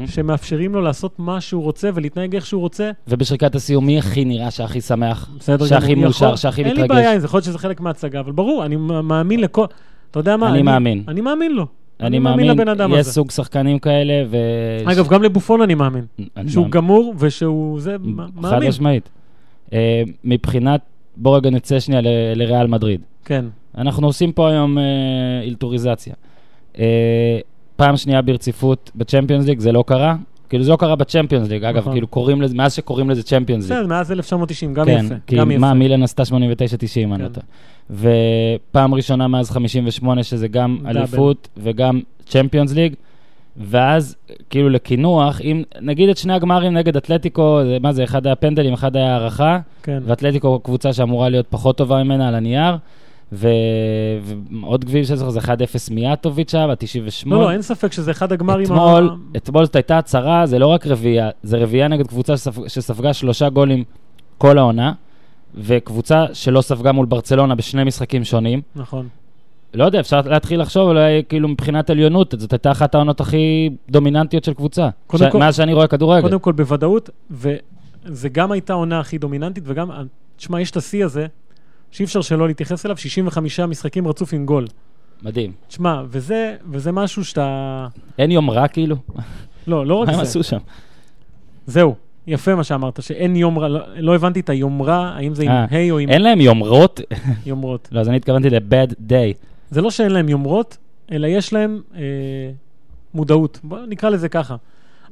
שמאפשרים 0.05 0.73
לו 0.73 0.81
לעשות 0.81 1.19
מה 1.19 1.41
שהוא 1.41 1.63
רוצה 1.63 1.89
ולהתנהג 1.93 2.35
איך 2.35 2.45
שהוא 2.45 2.61
רוצה. 2.61 2.91
ובשריקת 3.07 3.55
הסיום, 3.55 3.85
מי 3.85 3.97
הכי 3.99 4.25
נראה 4.25 4.51
שהכי 4.51 4.81
שמח? 4.81 5.29
שהכי. 5.65 5.95
מאושר, 5.95 6.35
שהכי 6.35 6.63
אין 6.63 6.75
לי 6.75 6.83
מתרגש? 6.83 6.97
בעיה 6.97 7.13
עם 7.13 7.19
זה, 7.19 7.25
יכול 7.25 7.37
להיות 7.37 7.45
שזה 7.45 7.57
חלק 7.57 7.81
מההצגה, 7.81 8.19
אבל 8.19 8.31
ברור, 8.31 8.65
אני 8.65 8.75
מאמין 8.75 9.39
לכל... 9.39 9.65
אתה 10.11 10.19
יודע 10.19 10.37
מה? 10.37 10.49
אני 10.49 10.61
מאמין. 10.61 11.03
אני 11.07 11.21
מאמין 11.21 11.51
לו. 11.51 11.65
אני 11.99 12.19
מאמין, 12.19 12.47
לבן 12.47 12.67
אדם 12.67 12.93
יש 12.93 12.99
הזה. 12.99 13.11
סוג 13.11 13.31
שחקנים 13.31 13.79
כאלה, 13.79 14.13
ו... 14.29 14.37
אגב, 14.91 15.07
גם 15.07 15.23
לבופון 15.23 15.61
אני 15.61 15.75
מאמין. 15.75 16.05
אני 16.37 16.49
שהוא 16.49 16.61
מאמין. 16.61 16.71
גמור 16.71 17.13
ושהוא 17.17 17.79
זה, 17.79 17.95
חד 18.41 18.51
מאמין. 18.51 18.69
משמעית. 18.69 19.09
אה, 19.73 20.03
מבחינת, 20.23 20.81
בוא 21.17 21.37
רגע 21.37 21.49
נצא 21.49 21.79
שנייה 21.79 22.01
ל- 22.01 22.07
לריאל 22.35 22.67
מדריד. 22.67 23.01
כן. 23.25 23.45
אנחנו 23.77 24.07
עושים 24.07 24.31
פה 24.31 24.49
היום 24.49 24.77
אה, 24.77 24.83
אילתוריזציה. 25.43 26.13
אה, 26.79 27.39
פעם 27.79 27.97
שנייה 27.97 28.21
ברציפות 28.21 28.91
בצ'מפיונס 28.95 29.45
ליג, 29.45 29.59
זה 29.59 29.71
לא 29.71 29.83
קרה. 29.87 30.15
כאילו 30.49 30.63
זה 30.63 30.71
לא 30.71 30.75
קרה 30.77 30.95
בצ'מפיונס 30.95 31.49
ליג, 31.49 31.63
אגב, 31.63 31.77
נכון. 31.77 31.93
כאילו 31.93 32.07
קוראים 32.07 32.41
לזה, 32.41 32.55
מאז 32.55 32.73
שקוראים 32.73 33.09
לזה 33.09 33.23
צ'מפיונס 33.23 33.69
ליג. 33.69 33.77
בסדר, 33.77 33.87
מאז 33.87 34.11
1990, 34.11 34.73
גם 34.73 34.85
כן, 34.85 35.01
יפה. 35.05 35.15
כי 35.27 35.35
גם 35.35 35.51
יפה. 35.51 35.59
מה, 35.61 35.73
מילן 35.73 36.03
עשתה 36.03 36.23
89-90, 36.23 36.31
אני 36.35 36.43
כן. 37.17 37.21
לא 37.21 37.27
טועה. 37.27 37.45
ופעם 38.69 38.93
ראשונה 38.93 39.27
מאז 39.27 39.51
58, 39.51 40.23
שזה 40.23 40.47
גם. 40.47 40.77
אליפות 40.87 41.47
וגם 41.57 41.99
צ'מפיונס 42.25 42.73
ליג. 42.73 42.93
ואז, 43.57 44.15
כאילו 44.49 44.69
לקינוח, 44.69 45.41
אם 45.41 45.63
נגיד 45.81 46.09
את 46.09 46.17
שני 46.17 46.33
הגמרים 46.33 46.73
נגד 46.73 46.97
אתלטיקו, 46.97 47.59
זה- 47.63 47.77
מה 47.81 47.91
זה, 47.93 48.03
אחד 48.03 48.25
היה 48.25 48.35
פנדלים, 48.35 48.73
אחד 48.73 48.95
היה 48.95 49.11
הערכה, 49.13 49.59
כן. 49.83 49.99
ואתלטיקו 50.05 50.59
קבוצה 50.59 50.93
שאמורה 50.93 51.29
להיות 51.29 51.45
פחות 51.49 51.77
טובה 51.77 52.03
ממנה 52.03 52.27
על 52.27 52.35
הנייר, 52.35 52.75
ו... 53.33 53.47
ועוד 54.61 54.85
גביעים 54.85 55.05
שאני 55.05 55.17
זוכר, 55.17 55.29
זה 55.31 55.39
1-0 55.39 55.45
מיאטוביץ' 55.91 56.55
היה, 56.55 56.67
ב-98. 56.67 56.73
לא, 57.25 57.41
לא, 57.41 57.51
אין 57.51 57.61
ספק 57.61 57.91
שזה 57.91 58.11
אחד 58.11 58.31
הגמרים... 58.31 58.65
אתמול, 58.65 59.09
ה- 59.09 59.37
אתמול 59.37 59.65
זאת 59.65 59.75
הייתה 59.75 59.97
הצהרה, 59.97 60.45
זה 60.45 60.59
לא 60.59 60.67
רק 60.67 60.87
רביעייה, 60.87 61.29
זה 61.43 61.57
רביעייה 61.57 61.87
נגד 61.87 62.07
קבוצה 62.07 62.37
שספג, 62.37 62.67
שספגה 62.67 63.13
שלושה 63.13 63.49
גולים 63.49 63.83
כל 64.37 64.57
העונה, 64.57 64.93
וקבוצה 65.55 66.25
שלא 66.33 66.61
ספגה 66.61 66.91
מול 66.91 67.05
ברצלונה 67.05 67.55
בשני 67.55 67.83
משחקים 67.83 68.23
שונים. 68.23 68.61
נכון. 68.75 69.07
לא 69.73 69.83
יודע, 69.85 69.99
אפשר 69.99 70.21
להתחיל 70.21 70.61
לחשוב, 70.61 70.87
אולי 70.87 71.23
כאילו 71.29 71.47
מבחינת 71.47 71.89
עליונות, 71.89 72.33
זאת 72.37 72.53
הייתה 72.53 72.71
אחת 72.71 72.95
העונות 72.95 73.21
הכי 73.21 73.69
דומיננטיות 73.89 74.43
של 74.43 74.53
קבוצה. 74.53 74.89
קודם 75.07 75.29
ש... 75.29 75.31
כל- 75.31 75.39
מאז 75.39 75.55
שאני 75.55 75.73
רואה 75.73 75.87
כדורגל. 75.87 76.21
קודם 76.21 76.39
כל, 76.39 76.51
בוודאות, 76.51 77.09
וזה 77.31 78.29
גם 78.29 78.51
הייתה 78.51 78.73
העונה 78.73 78.99
הכי 78.99 79.17
דומיננטית, 79.17 79.63
וגם, 79.67 79.89
תשמע, 80.37 80.61
יש 80.61 80.71
את 80.71 80.77
השיא 80.77 81.05
הזה, 81.05 81.27
שאי 81.91 82.05
אפשר 82.05 82.21
שלא 82.21 82.47
להתייחס 82.47 82.85
אליו, 82.85 82.97
65 82.97 83.59
משחקים 83.59 84.07
רצוף 84.07 84.33
עם 84.33 84.45
גול. 84.45 84.67
מדהים. 85.23 85.51
תשמע, 85.67 86.03
וזה, 86.07 86.55
וזה 86.71 86.91
משהו 86.91 87.25
שאתה... 87.25 87.87
אין 88.17 88.31
יום 88.31 88.49
רע 88.49 88.67
כאילו? 88.67 88.95
לא, 89.67 89.85
לא 89.85 89.95
רק 89.95 90.07
מה 90.07 90.13
הם 90.13 90.17
זה. 90.19 90.23
עשו 90.23 90.43
שם? 90.43 90.57
זהו, 91.67 91.95
יפה 92.27 92.55
מה 92.55 92.63
שאמרת, 92.63 93.03
שאין 93.03 93.35
יום 93.35 93.59
רע, 93.59 93.67
לא, 93.67 93.79
לא 93.97 94.15
הבנתי 94.15 94.39
את 94.39 94.49
היומרה, 94.49 95.13
האם 95.15 95.35
זה 95.35 95.43
עם 95.43 95.49
אה, 95.49 95.65
ה' 95.71 95.91
או 95.91 95.99
עם 95.99 96.09
אין 96.09 96.21
להם 96.21 96.41
יומרות? 96.41 97.01
יומרות. 97.45 97.89
לא, 97.91 97.99
אז 97.99 98.09
אני 98.09 98.17
התכוונתי 98.17 98.49
ל-bad 98.49 98.91
day. 98.91 99.45
זה 99.69 99.81
לא 99.81 99.91
שאין 99.91 100.11
להם 100.11 100.29
יומרות, 100.29 100.77
אלא 101.11 101.27
יש 101.27 101.53
להם 101.53 101.81
אה, 101.95 102.01
מודעות. 103.13 103.59
בוא 103.63 103.79
נקרא 103.87 104.09
לזה 104.09 104.29
ככה. 104.29 104.55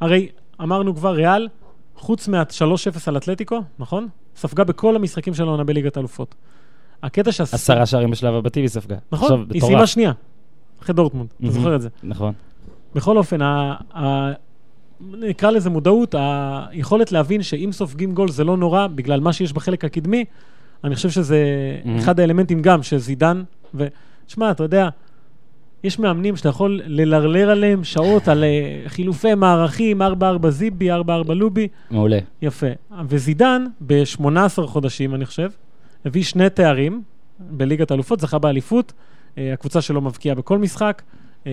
הרי 0.02 0.28
אמרנו 0.62 0.96
כבר, 0.96 1.12
ריאל, 1.12 1.48
חוץ 1.96 2.28
מה-3-0 2.28 3.00
על 3.08 3.18
אתלטיקו, 3.18 3.62
נכון? 3.80 4.08
ספגה 4.36 4.64
בכל 4.64 4.96
המשחקים 4.96 5.34
של 5.34 5.44
העונה 5.44 5.64
בליגת 5.64 5.98
האלופות. 5.98 6.36
הקטע 7.04 7.32
שהס... 7.32 7.54
עשרה 7.54 7.86
שערים 7.86 8.12
בשלב 8.12 8.34
הבתים 8.36 8.62
היא 8.64 8.70
ספגה. 8.70 8.96
נכון, 9.12 9.46
היא. 9.54 9.62
סיימה 9.62 9.88
שנייה, 9.88 10.12
אחרי 10.84 10.96
דורטמונד, 10.96 11.30
אתה. 11.42 11.52
זוכר 11.52 11.76
את 11.76 11.82
זה. 11.82 11.90
נכון. 12.04 12.34
בכל 12.96 13.18
אופן, 13.18 13.42
ה... 13.42 13.76
ה... 13.98 14.32
נקרא 15.12 15.52
לזה 15.52 15.70
מודעות, 15.70 16.16
היכולת 16.18 17.12
להבין 17.12 17.44
שאם 17.44 17.70
סופגים 17.72 18.14
גול 18.14 18.30
זה 18.30 18.44
לא 18.44 18.58
נורא, 18.58 18.88
בגלל 18.88 19.20
מה 19.20 19.34
שיש 19.34 19.54
בחלק 19.54 19.86
הקדמי, 19.86 20.26
אני 20.84 20.96
חושב 20.96 21.10
שזה 21.10 21.44
Mhm. 21.84 21.90
אחד 22.00 22.20
האלמנטים 22.20 22.62
גם 22.62 22.84
של 22.84 22.98
זידן. 22.98 23.44
ותשמע, 23.76 24.52
אתה 24.52 24.64
יודע, 24.64 24.90
יש 25.84 26.00
מאמנים 26.00 26.36
שאתה 26.36 26.50
יכול 26.50 26.82
ללרלר 26.86 27.50
עליהם 27.50 27.84
שעות 27.84 28.28
על 28.28 28.44
אה, 28.44 28.50
חילופי 28.88 29.36
מערכים, 29.36 30.02
4-4 30.02 30.06
זיבי, 30.50 30.92
4-4 30.92 30.96
לובי, 31.30 31.68
מעולה. 31.92 32.20
יפה. 32.42 32.68
וזידן, 33.08 33.66
ב-18 33.88 34.28
חודשים, 34.66 35.16
אני 35.16 35.26
חושב, 35.26 35.50
הביא 36.08 36.24
שני 36.24 36.50
תארים 36.50 37.02
בליגת 37.40 37.92
האלופות, 37.92 38.20
זכה 38.20 38.38
באליפות, 38.38 38.94
אה, 39.38 39.54
הקבוצה 39.54 39.82
שלו 39.82 40.02
מבקיעה 40.02 40.36
בכל 40.36 40.58
משחק, 40.58 41.02
אה, 41.48 41.52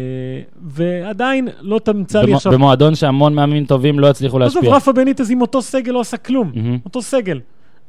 ועדיין 0.63 1.49
לא 1.61 1.79
תמצא 1.85 2.21
לי 2.21 2.27
במו- 2.27 2.37
עכשיו... 2.37 2.53
במועדון 2.53 2.95
שהמון 2.95 3.35
מאמנים 3.35 3.65
טובים 3.67 3.99
לא 3.99 4.11
הצליחו 4.11 4.43
עזוב, 4.43 4.63
להשפיע. 4.63 4.77
רפה 4.77 4.93
בניטז 4.93 5.31
עם 5.31 5.41
אותו 5.41 5.63
סגל 5.63 5.93
לא 5.93 6.01
עשה 6.01 6.17
כלום, 6.17 6.53
מהמם. 6.55 6.79
אותו 6.85 7.03
סגל. 7.03 7.41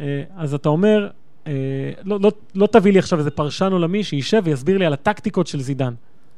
אה, 0.02 0.06
אז 0.38 0.54
אתה 0.54 0.70
אומר, 0.70 1.08
לא, 2.06 2.20
לא, 2.22 2.32
לא 2.56 2.68
תביא 2.68 2.94
לי 2.94 3.00
עכשיו 3.00 3.20
איזה 3.20 3.32
פרשן 3.32 3.72
עולמי 3.72 4.04
שישב 4.04 4.42
ויסביר 4.46 4.78
לי 4.78 4.86
על 4.86 4.94
הטקטיקות 4.94 5.48
של 5.48 5.62
זידן, 5.62 5.94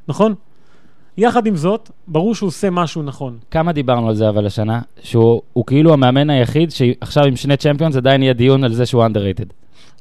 נכון? 0.07 0.33
יחד 1.17 1.45
עם 1.47 1.55
זאת, 1.55 1.89
ברור 2.07 2.35
שהוא 2.35 2.47
עושה 2.47 2.69
משהו 2.69 3.03
נכון. 3.03 3.37
כמה 3.51 3.71
דיברנו 3.71 4.09
על 4.09 4.15
זה 4.15 4.29
אבל 4.29 4.45
השנה? 4.45 4.81
שהוא 5.01 5.41
הוא 5.53 5.65
כאילו 5.65 5.93
המאמן 5.93 6.29
היחיד 6.29 6.71
שעכשיו 6.71 7.23
עם 7.25 7.35
שני 7.35 7.57
צ'מפיונס 7.57 7.95
עדיין 7.95 8.23
יהיה 8.23 8.33
דיון 8.33 8.63
על 8.63 8.73
זה 8.73 8.85
שהוא 8.85 9.05
underrated. 9.05 9.53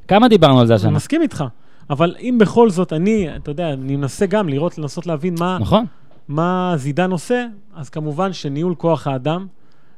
כמה 0.09 0.29
דיברנו 0.29 0.61
על 0.61 0.67
זה 0.67 0.73
אני 0.73 0.81
השנה? 0.81 0.91
מסכים 0.91 1.23
איתך. 1.23 1.45
אבל 1.91 2.15
אם 2.21 2.37
בכל 2.41 2.71
זאת 2.71 2.93
אני, 2.93 3.37
אתה 3.37 3.51
יודע, 3.51 3.73
אני 3.73 3.97
מנסה 3.97 4.27
גם 4.27 4.49
לראות, 4.49 4.79
לנסות 4.79 5.07
להבין 5.07 5.35
מה, 5.39 5.59
נכון. 5.61 5.85
מה 6.29 6.75
זידן 6.77 7.11
עושה, 7.11 7.47
אז 7.77 7.89
כמובן 7.89 8.33
שניהול 8.33 8.75
כוח 8.75 9.07
האדם, 9.07 9.47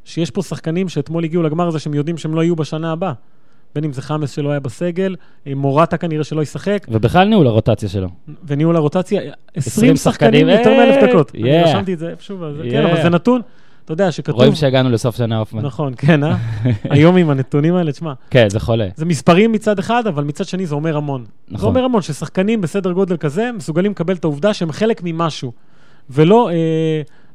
שיש 0.04 0.30
פה 0.30 0.42
שחקנים 0.42 0.88
שאתמול 0.88 1.24
הגיעו 1.24 1.42
לגמר 1.42 1.68
הזה 1.68 1.78
שהם 1.78 1.94
יודעים 1.94 2.18
שהם 2.18 2.34
לא 2.34 2.42
יהיו 2.42 2.56
בשנה 2.56 2.92
הבאה. 2.92 3.12
בין 3.74 3.84
אם 3.84 3.92
זה 3.92 4.02
חמאס 4.02 4.30
שלא 4.30 4.50
היה 4.50 4.60
בסגל, 4.60 5.16
אה, 5.46 5.54
מורטה 5.54 5.96
כנראה 5.96 6.24
שלא 6.24 6.42
ישחק, 6.42 6.86
ובכלל 6.88 7.28
ניהול 7.28 7.46
הרוטציה 7.46 7.88
שלו. 7.88 8.08
וניהול 8.46 8.76
הרוטציה, 8.76 9.20
20 9.20 9.34
20 9.56 9.96
שחקנים 9.96 10.46
שחקנים, 10.46 10.48
יותר 10.48 10.70
מאלף 10.70 11.02
אה, 11.02 11.06
דקות. 11.06 11.32
אני 11.34 11.62
yeah. 11.64 11.68
רשמתי 11.68 11.94
את 11.94 11.98
זה 11.98 12.08
איפשהו, 12.08 12.38
כן, 12.70 12.84
Yeah. 12.84 12.90
אבל 12.92 13.02
זה 13.02 13.08
נתון, 13.08 13.40
אתה 13.88 13.94
יודע, 13.94 14.12
שכתוב... 14.12 14.36
רואים 14.36 14.54
שהגענו 14.54 14.90
לסוף 14.90 15.16
שנה 15.16 15.38
הופמן. 15.38 15.62
נכון, 15.62 15.92
כן, 15.96 16.24
אה? 16.24 16.36
היום 16.90 17.16
עם 17.16 17.30
הנתונים 17.30 17.74
האלה, 17.74 17.92
תשמע, 17.92 18.12
כן, 18.30 18.50
זה 18.50 18.60
חולה. 18.60 18.88
זה 18.96 19.04
מספרים 19.04 19.52
מצד 19.52 19.78
אחד, 19.78 20.06
אבל 20.06 20.24
מצד 20.24 20.44
שני 20.44 20.66
זה 20.66 20.74
אומר 20.74 20.96
המון. 20.96 21.24
זה 21.48 21.54
נכון. 21.54 21.68
אומר 21.68 21.84
המון, 21.84 22.02
ששחקנים 22.02 22.60
בסדר 22.60 22.92
גודל 22.92 23.16
כזה 23.16 23.50
מסוגלים 23.56 23.90
לקבל 23.92 24.14
את 24.14 24.24
העובדה 24.24 24.54
שהם 24.54 24.72
חלק 24.72 25.00
ממשהו, 25.04 25.52
ולא, 26.10 26.50
אה, 26.50 26.54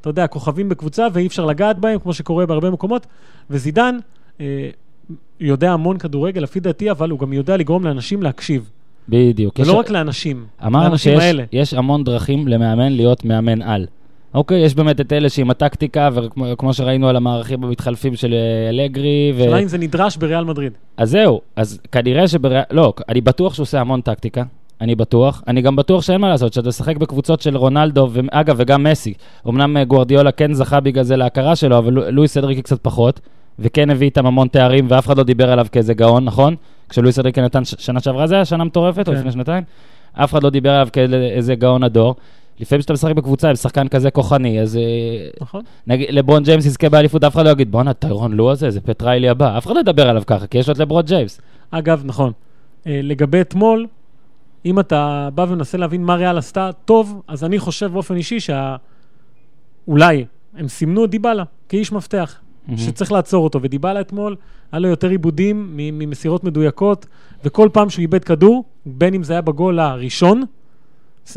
אתה 0.02 0.10
יודע, 0.10 0.28
כוכבים 0.28 0.70
בקבוצה 0.70 1.08
ואי 1.14 1.28
אפשר 1.28 1.46
לגעת 1.46 1.80
בהם, 1.80 2.00
כמו 2.00 2.14
שקורה 2.14 2.46
בהרבה 2.46 2.70
מקומות. 2.70 3.08
וזידן 3.50 3.98
אה, 4.42 4.70
יודע 5.40 5.72
המון 5.72 5.98
כדורגל, 5.98 6.42
לפי 6.42 6.60
דעתי, 6.60 6.92
אבל 6.92 7.10
הוא 7.10 7.20
גם 7.20 7.34
יודע 7.34 7.58
לגרום 7.58 7.84
לאנשים 7.86 8.24
להקשיב. 8.24 8.70
בדיוק. 9.10 9.60
יש- 9.60 9.68
ולא 9.68 9.78
רק 9.78 9.90
לאנשים, 9.90 10.46
אמרנו 10.66 10.90
לאנשים 10.90 11.14
שיש 11.14 11.24
האלה. 11.24 11.44
יש 11.52 11.74
המון 11.74 12.04
דרכים 12.04 12.48
למאמן 12.48 12.92
להיות 12.92 13.26
מאמן 13.26 13.62
על. 13.62 13.86
אוקיי, 14.34 14.62
יש 14.62 14.76
באמת 14.76 15.02
את 15.02 15.14
אלה 15.14 15.30
שעם 15.30 15.50
הטקטיקה, 15.50 16.10
וכמו 16.14 16.46
כמו 16.58 16.74
שראינו 16.74 17.10
על 17.10 17.16
המערכים 17.16 17.64
המתחלפים 17.64 18.16
של 18.16 18.34
אה, 18.34 18.70
אלגרי, 18.70 19.34
ו... 19.36 19.42
השאלה 19.42 19.58
אם 19.60 19.68
זה 19.68 19.78
נדרש 19.78 20.18
בריאל 20.18 20.44
מדריד. 20.44 20.74
אז 20.98 21.10
זהו, 21.10 21.42
אז 21.56 21.80
כנראה 21.92 22.28
שבר... 22.28 22.62
לא, 22.72 22.94
אני 23.10 23.22
בטוח 23.22 23.54
שהוא 23.54 23.64
עושה 23.64 23.82
המון 23.82 24.02
טקטיקה, 24.02 24.44
אני 24.82 24.96
בטוח. 24.96 25.44
אני 25.48 25.62
גם 25.62 25.76
בטוח 25.76 26.02
שאין 26.02 26.22
מה 26.22 26.30
לעשות, 26.30 26.54
שאתה 26.54 26.68
משחק 26.68 26.98
בקבוצות 26.98 27.42
של 27.42 27.58
רונלדו, 27.58 28.10
ואגב, 28.12 28.56
וגם 28.58 28.84
מסי. 28.84 29.14
אמנם 29.48 29.78
אה, 29.78 29.84
גוארדיולה 29.84 30.32
כן 30.32 30.54
זכה 30.54 30.80
בגלל 30.80 31.04
זה 31.04 31.16
להכרה 31.16 31.56
שלו, 31.56 31.78
אבל 31.78 31.94
לו- 31.94 32.12
לואיס 32.12 32.38
אדריקי 32.38 32.62
קצת 32.62 32.80
פחות, 32.82 33.20
וכן 33.60 33.90
הביא 33.90 34.06
איתם 34.06 34.26
המון 34.26 34.48
תארים, 34.48 34.86
ואף 34.90 35.06
אחד 35.06 35.18
לא 35.18 35.24
דיבר 35.24 35.52
עליו 35.52 35.68
כאיזה 35.72 35.94
גאון, 35.94 36.26
נכון? 36.26 36.56
כשלואיס 36.90 37.20
אדריקי 37.20 37.42
נתן 37.42 37.66
שנה 37.66 38.00
שעברה 38.00 38.28
זה 38.28 38.36
היה 38.36 38.46
שנה 38.46 38.64
מטורפת, 38.64 39.08
או 39.08 39.14
כן. 39.14 39.20
לפני 39.20 39.32
שנתיים? 39.32 39.64
אף 40.14 40.32
אחד 40.32 40.44
לא 40.44 40.50
דיבר 40.50 40.72
עליו 40.72 40.88
כאיזה 40.94 41.56
גאון 41.56 41.84
הדור. 41.84 42.16
לפעמים 42.60 42.80
כשאתה 42.80 42.94
משחק 42.94 43.16
בקבוצה 43.16 43.50
עם 43.50 43.56
שחקן 43.56 43.88
כזה 43.88 44.12
כוחני, 44.12 44.62
אז 44.62 44.78
אה, 44.78 44.82
נכון? 45.42 45.62
נגיד, 45.88 46.08
לברון 46.12 46.44
ג'יימס 46.44 46.66
יזכה 46.66 46.90
באליפות, 46.90 47.24
אף 47.24 47.36
אחד 47.36 47.46
לא 47.46 47.50
יגיד, 47.50 47.72
בואנה, 47.72 47.94
טיירון 47.94 48.34
לו 48.34 48.52
הזה, 48.52 48.70
זה 48.70 48.82
פט 48.82 48.95
ריילי 48.95 49.30
הבא. 49.30 49.58
אף 49.58 49.66
אחד 49.66 49.76
לא 49.76 49.80
ידבר 49.80 50.10
עליו 50.10 50.24
ככה, 50.28 50.48
כי 50.48 50.58
יש 50.58 50.68
לו 50.68 50.74
את 50.74 50.80
לברון 50.80 51.04
ג'יימס. 51.06 51.42
אגב, 51.72 52.02
נכון. 52.06 52.32
אה, 52.88 53.00
לגבי 53.04 53.42
אתמול, 53.42 53.88
אם 54.66 54.80
אתה 54.80 55.30
בא 55.36 55.46
ומנסה 55.50 55.78
להבין 55.78 56.04
מה 56.04 56.16
ריאל 56.16 56.38
עשתה 56.38 56.70
טוב, 56.86 57.22
אז 57.28 57.44
אני 57.44 57.60
חושב 57.60 57.92
באופן 57.94 58.16
אישי 58.16 58.38
שאולי 58.40 60.26
הם 60.58 60.68
סימנו 60.68 61.06
את 61.06 61.10
דיבלה 61.10 61.44
כאיש 61.70 61.92
מפתח, 61.92 62.40
שצריך 62.78 63.12
לעצור 63.12 63.44
אותו. 63.44 63.60
ודיבלה 63.62 64.02
אתמול, 64.02 64.36
היה 64.72 64.80
לו 64.80 64.88
יותר 64.88 65.10
איבודים 65.10 65.70
ממסירות 65.74 66.44
מדויקות, 66.44 67.06
וכל 67.44 67.70
פעם 67.74 67.90
שהוא 67.90 68.02
איבד 68.02 68.24
כדור, 68.24 68.64
בין 68.86 69.14
אם 69.14 69.24
זה 69.24 69.34
היה 69.34 69.42
בגול 69.42 69.80
הראשון, 69.80 70.44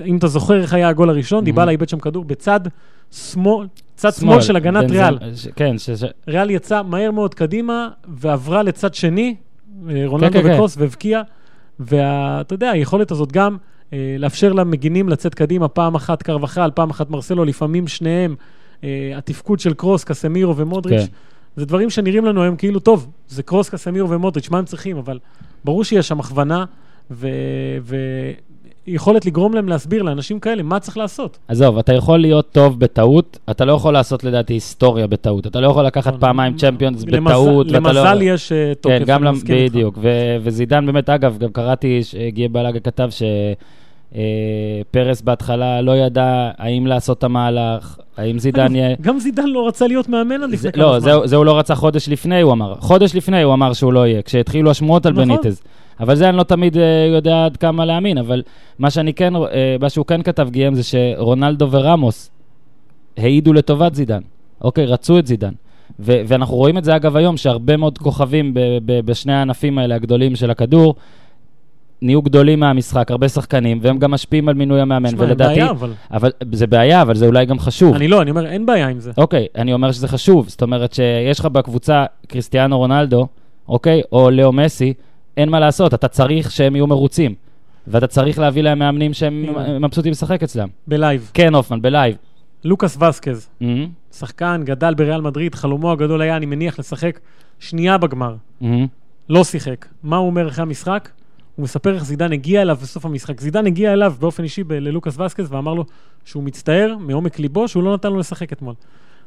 אם 0.05 0.17
אתה 0.17 0.27
זוכר 0.27 0.61
איך 0.63 0.73
היה 0.73 0.89
הגול 0.89 1.11
הראשון, 1.11 1.45
דיבלה 1.45 1.71
איבד 1.71 1.89
שם 1.89 1.99
כדור 1.99 2.25
בצד 2.25 2.61
שמאל, 3.13 3.67
צד 3.97 4.13
שמאל 4.13 4.41
של 4.41 4.57
הגנת 4.57 4.85
בן 4.85 4.91
ריאל. 4.91 5.19
זמ- 5.19 5.37
ש- 5.37 5.49
כן, 5.57 5.79
ש... 5.79 5.91
ריאל 6.29 6.51
יצאה 6.51 6.83
מהר 6.83 7.11
מאוד 7.11 7.35
קדימה, 7.35 7.89
ועברה 8.09 8.63
לצד 8.63 8.95
שני, 8.95 9.35
אה, 9.91 10.03
רונלדו 10.07 10.33
כן, 10.33 10.43
כן. 10.43 10.53
וקרוס, 10.55 10.77
והבקיע. 10.79 11.23
ואתה 11.81 12.55
יודע, 12.55 12.71
היכולת 12.71 13.11
הזאת 13.11 13.33
גם 13.33 13.57
אה, 13.93 14.17
לאפשר 14.19 14.53
למגינים 14.53 15.09
לצאת 15.09 15.35
קדימה, 15.35 15.69
פעם 15.69 15.95
אחת 15.95 16.23
קרבחל, 16.23 16.71
פעם 16.75 16.91
אחת 16.91 17.11
מרסלו, 17.11 17.45
לפעמים 17.45 17.89
שניהם, 17.89 18.35
אה, 18.85 19.13
התפקוד 19.17 19.61
של 19.61 19.75
קרוס, 19.75 20.05
קסמירו 20.05 20.57
ומודריץ', 20.57 21.01
כן. 21.01 21.07
זה 21.57 21.67
דברים 21.67 21.91
שנראים 21.91 22.25
לנו 22.25 22.43
היום 22.43 22.57
כאילו, 22.57 22.81
טוב, 22.81 23.11
זה 23.29 23.43
קרוס, 23.43 23.69
קסמירו 23.71 24.11
ומודריץ', 24.11 24.51
מה 24.51 24.59
הם 24.59 24.65
צריכים? 24.65 24.97
אבל 24.97 25.19
ברור 25.65 25.85
שיש 25.85 26.09
שם 26.09 26.21
הכוונה, 26.21 26.65
ו... 27.11 27.29
ויכולת 28.89 29.27
לגרום 29.27 29.55
להם 29.55 29.69
להסביר 29.69 30.03
לאנשים 30.03 30.41
כאלה 30.41 30.63
מה 30.63 30.81
צריך 30.81 30.97
לעשות. 30.97 31.39
עזוב, 31.49 31.79
אתה 31.79 31.93
יכול 31.95 32.19
להיות 32.19 32.47
טוב 32.53 32.81
בטעות, 32.81 33.39
אתה 33.51 33.65
לא 33.65 33.73
יכול 33.73 33.93
לעשות 33.93 34.25
לדעתי 34.25 34.53
היסטוריה 34.55 35.07
בטעות. 35.07 35.47
אתה 35.47 35.61
לא 35.61 35.67
יכול 35.67 35.85
לקחת 35.87 36.15
פעמים 36.21 36.57
צ'מפיונס 36.57 37.03
למז- 37.05 37.29
בטעות. 37.29 37.71
לא- 37.71 37.79
למזל 37.79 38.19
יש 38.23 38.53
אה, 38.53 38.73
תוקף, 38.81 38.99
כן, 38.99 39.05
גם. 39.07 39.25
בדיוק. 39.49 39.99
וזידן 40.43 40.87
באמת, 40.87 41.09
אגב, 41.11 41.39
גם 41.39 41.49
קראתי, 41.53 42.01
גיל 42.29 42.49
בלאגה 42.49 42.81
כתב 42.81 43.09
שפרס 44.91 45.21
בהתחלה 45.23 45.81
לא 45.83 45.97
ידע 45.97 46.51
האם 46.59 46.87
לעשות 46.87 47.19
את 47.19 47.25
המהלך, 47.25 47.97
האם 48.17 48.39
זידן 48.39 48.75
יהיה... 48.77 48.97
גם 49.01 49.19
זידן 49.19 49.47
לא 49.47 49.69
רצה 49.69 49.87
להיות 49.87 50.09
מאמן 50.09 50.43
עד 50.43 50.51
לפני 50.51 50.73
כמה 50.73 50.85
לא, 50.85 51.01
זמן. 51.01 51.13
זה, 51.21 51.27
זה 51.27 51.37
הוא 51.37 51.45
לא 51.45 51.59
רצה 51.59 51.75
חודש 51.75 52.09
לפני, 52.09 52.41
הוא 52.41 52.53
אמר. 52.53 52.75
חודש 52.79 53.15
לפני 53.15 53.43
הוא 53.43 53.55
אמר 53.55 53.73
שהוא 53.73 53.93
לא 53.93 54.07
יהיה, 54.07 54.23
כשהתחילו 54.23 54.71
השמועות 54.71 55.07
על 55.07 55.13
נכון. 55.13 55.29
בניטז. 55.29 55.63
אבל 56.01 56.15
זה 56.15 56.29
אני 56.29 56.37
לא 56.37 56.43
תמיד 56.43 56.75
uh, 56.77 56.81
יודע 57.15 57.45
עד 57.45 57.57
כמה 57.57 57.85
להאמין, 57.85 58.19
אבל 58.19 58.43
מה 58.79 58.91
שאני 58.91 59.13
כן, 59.13 59.37
uh, 59.37 59.41
מה 59.81 59.89
שהוא 59.91 60.07
כן 60.07 60.23
כתב, 60.23 60.49
גיים, 60.51 60.75
זה 60.75 60.83
שרונלדו 60.83 61.71
ורמוס 61.71 62.31
העידו 63.17 63.53
לטובת 63.53 63.95
זידן. 63.95 64.21
אוקיי, 64.61 64.87
רצו 64.87 65.19
את 65.19 65.27
זידן. 65.27 65.53
ו- 66.01 66.21
ואנחנו 66.27 66.57
רואים 66.57 66.79
את 66.79 66.85
זה 66.85 66.97
אגב 66.97 67.17
היום, 67.17 67.37
שהרבה 67.37 67.77
מאוד 67.77 67.99
כוכבים 67.99 68.55
ב- 68.55 68.61
ב- 68.85 69.01
בשני 69.01 69.33
הענפים 69.33 69.79
האלה 69.79 69.95
הגדולים 69.95 70.37
של 70.37 70.51
הכדור, 70.51 70.95
נהיו 72.03 72.23
גדולים 72.23 72.61
מהמשחק, 72.61 73.11
הרבה 73.11 73.29
שחקנים, 73.29 73.79
והם 73.83 73.99
גם 73.99 74.11
משפיעים 74.11 74.49
על 74.49 74.55
מינוי 74.55 74.81
המאמן, 74.81 75.07
אין 75.07 75.15
ולדעתי... 75.19 75.55
בעיה, 75.55 75.71
אבל... 75.71 75.93
אבל 76.11 76.31
זה 76.53 76.67
בעיה, 76.67 77.03
אבל 77.03 77.15
זה 77.15 77.27
אולי 77.27 77.47
גם 77.47 77.59
חשוב. 77.59 77.95
אני 77.95 78.09
לא, 78.09 78.23
אני 78.23 78.31
אומר, 78.31 78.47
אין 78.47 78.67
בעיה 78.67 78.89
עם 78.89 79.01
זה. 79.01 79.13
אוקיי, 79.19 79.47
אני 79.57 79.73
אומר 79.73 79.93
שזה 79.93 80.09
חשוב. 80.09 80.49
זאת 80.49 80.63
אומרת 80.63 80.93
שיש 80.93 81.41
לך 81.41 81.47
בקבוצה 81.47 82.05
קריסטיאנו 82.29 82.79
רונלדו, 82.79 83.27
אוקיי, 83.69 84.03
או 84.13 84.31
לאו 84.31 84.53
מסי, 84.53 84.95
אין 85.37 85.49
מה 85.49 85.61
לעשות, 85.61 85.95
אתה 85.95 86.09
צריך 86.09 86.51
שהם 86.51 86.77
יהיו 86.77 86.87
מרוצים. 86.87 87.35
ואתה 87.87 88.07
צריך 88.07 88.39
להביא 88.39 88.63
להם 88.63 88.79
מאמנים 88.79 89.15
שהם 89.15 89.45
הנה. 89.49 89.79
מבסוטים 89.79 90.13
לשחק 90.13 90.43
אצלם. 90.43 90.69
ב 90.87 90.94
live. 90.94 91.31
כן, 91.35 91.55
הופמן, 91.55 91.83
ב 91.83 91.89
live. 91.89 92.17
לוקאס 92.65 93.03
וסקז, 93.03 93.49
מהמם, 93.61 93.89
שחקן, 94.13 94.63
גדל 94.65 94.95
בריאל 94.95 95.21
מדריד, 95.21 95.55
חלומו 95.55 95.93
הגדול 95.93 96.21
היה, 96.23 96.37
אני 96.37 96.47
מניח, 96.47 96.79
לשחק 96.79 97.21
שנייה 97.59 97.99
בגמר. 97.99 98.35
מהמם. 98.61 98.87
לא 99.29 99.45
שיחק. 99.45 99.87
מה 100.03 100.17
הוא 100.17 100.27
אומר 100.27 100.49
אחרי 100.49 100.63
המשחק? 100.63 101.09
הוא 101.57 101.65
מספר 101.65 101.95
איך 101.95 102.05
זידן 102.05 102.33
הגיע 102.33 102.63
אליו 102.63 102.77
בסוף 102.83 103.05
המשחק. 103.07 103.41
זידן 103.41 103.67
הגיע 103.67 103.93
אליו 103.93 104.15
באופן 104.21 104.43
אישי 104.43 104.65
ב- 104.65 104.73
ללוקאס 104.73 105.19
וסקז 105.21 105.53
ואמר 105.53 105.75
לו 105.75 105.85
שהוא 106.25 106.43
מצטער 106.43 106.97
מעומק 107.01 107.39
ליבו 107.39 107.69
שהוא 107.69 107.83
לא 107.83 107.95
נתן 107.95 108.13
לו 108.13 108.19
לשחק 108.19 108.53
אתמול. 108.53 108.75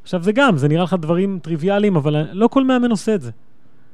עכשיו 0.03 0.23
זה 0.23 0.31
גם, 0.31 0.57
זה 0.57 0.67
נראה 0.67 0.83
לך 0.83 0.95
דברים 1.01 1.39
טריוויאליים, 1.41 1.95
אבל 1.95 2.25
לא 2.31 2.47
כל 2.47 2.63
מאמן 2.63 2.91
עושה 2.91 3.15
את 3.15 3.21
זה. 3.21 3.31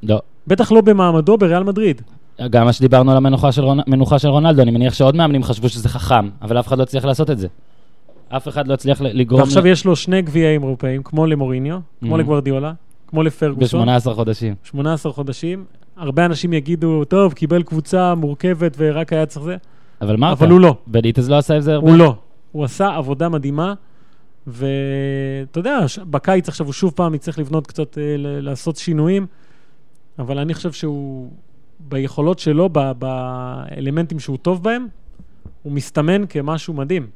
לא. 0.04 0.20
בטח 0.48 0.72
לא 0.72 0.82
במעמדו 0.82 1.38
בריאל 1.38 1.64
מדריד. 1.64 2.02
גם 2.50 2.66
מה 2.66 2.74
שדיברנו 2.74 3.12
על 3.12 3.18
המנוחה 3.18 3.52
של, 3.52 3.64
רונ... 3.64 3.80
של 4.18 4.28
רונלדו, 4.28 4.62
אני 4.62 4.72
מניח 4.72 4.94
שעוד 4.94 5.16
מאמנים 5.16 5.44
חשבו 5.44 5.70
שזה 5.70 5.90
חכם, 5.90 6.30
אבל 6.42 6.60
אף 6.60 6.68
אחד 6.68 6.78
לא 6.78 6.84
הצליח 6.84 7.06
לעשות 7.06 7.30
את 7.32 7.38
זה. 7.40 7.48
אף 8.30 8.48
אחד 8.48 8.68
לא 8.68 8.74
הצליח 8.74 9.02
לגרום... 9.02 9.42
ועכשיו 9.42 9.68
יש 9.68 9.86
לו 9.86 9.96
שני 9.96 10.22
גביעים 10.22 10.64
אירופאים, 10.64 11.04
כמו 11.04 11.26
למוריניו, 11.28 11.80
כמו 12.02 12.16
Mhm. 12.16 12.20
לגוורדיולה, 12.20 12.74
כמו 13.08 13.24
לפרגוסון. 13.24 13.88
ב-18 13.90 14.14
חודשים. 14.14 14.56
18 14.64 15.12
חודשים. 15.12 15.66
הרבה 15.98 16.26
אנשים 16.26 16.54
יגידו, 16.54 17.04
טוב, 17.06 17.34
קיבל 17.34 17.64
קבוצה 17.64 18.16
מורכבת 18.16 18.76
ורק 18.78 19.14
היה 19.14 19.26
צריך 19.26 19.46
זה, 19.46 19.56
אבל 20.02 20.16
מה 20.18 20.32
אבל 20.32 20.50
הוא 20.50 20.60
לא. 20.60 20.76
בניטז 20.88 21.30
לא 21.30 21.38
עשה 21.38 21.58
את 21.58 21.64
זה 21.64 21.74
הרבה? 21.74 21.90
הוא 21.90 21.98
לא. 21.98 22.16
הוא 22.52 22.64
עשה 22.64 22.96
עבודה 22.96 23.30
מדהימה, 23.30 23.74
ואתה 24.48 25.60
יודע, 25.60 25.80
בקיץ 26.10 26.50
עכשיו 26.50 26.66
הוא 26.66 26.74
שוב 26.74 26.94
פעם 26.96 27.14
יצטרך 27.16 27.40
לבנות 27.40 27.68
קצת, 27.68 27.98
אה, 27.98 28.04
לעשות 28.18 28.76
שינויים, 28.78 29.26
אבל 30.20 30.40
אני 30.40 30.54
חושב 30.54 30.72
שהוא, 30.72 31.30
ביכולות 31.80 32.40
שלו, 32.40 32.70
ב- 32.72 32.92
באלמנטים 32.92 34.20
שהוא 34.20 34.38
טוב 34.38 34.64
בהם, 34.64 34.88
הוא 35.64 35.74
מסתמן 35.74 36.26
כמשהו 36.30 36.74
מדהים. 36.74 37.08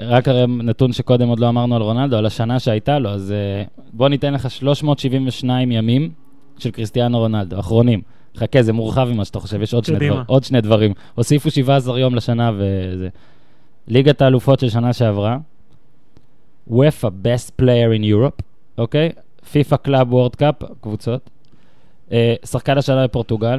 רק 0.00 0.28
הרי 0.28 0.46
נתון 0.46 0.92
שקודם 0.92 1.28
עוד 1.28 1.40
לא 1.40 1.48
אמרנו 1.48 1.76
על 1.76 1.82
רונלדו, 1.82 2.16
על 2.16 2.26
השנה 2.26 2.58
שהייתה 2.58 2.98
לו, 2.98 3.10
אז 3.10 3.34
uh, 3.66 3.82
בוא 3.92 4.08
ניתן 4.08 4.34
לך 4.34 4.50
372 4.50 5.72
ימים 5.72 6.10
של 6.58 6.70
קריסטיאנו 6.70 7.18
רונלדו, 7.18 7.60
אחרונים. 7.60 8.02
חכה, 8.36 8.62
זה 8.62 8.72
מורחב 8.72 9.08
ממה 9.12 9.24
שאתה 9.24 9.40
חושב, 9.40 9.62
יש 9.62 9.74
עוד 9.74 9.84
שני. 9.84 10.08
דבר, 10.08 10.22
עוד 10.26 10.44
שני 10.44 10.60
דברים. 10.60 10.92
הוסיפו 11.14 11.50
17 11.50 11.98
יום 11.98 12.14
לשנה 12.14 12.50
וזה. 12.54 13.08
ליגת 13.88 14.22
האלופות 14.22 14.60
של 14.60 14.68
שנה 14.68 14.92
שעברה, 14.92 15.38
UEFA 16.70 17.10
Best 17.24 17.62
Player 17.62 17.98
in 17.98 18.02
Europe, 18.02 18.42
אוקיי? 18.78 19.10
פיפא 19.52 19.76
Club 19.76 20.12
World 20.12 20.36
Cup, 20.36 20.54
קבוצות. 20.80 21.30
Uh, 22.08 22.12
שחקן 22.46 22.78
השנה 22.78 23.04
בפורטוגל, 23.04 23.58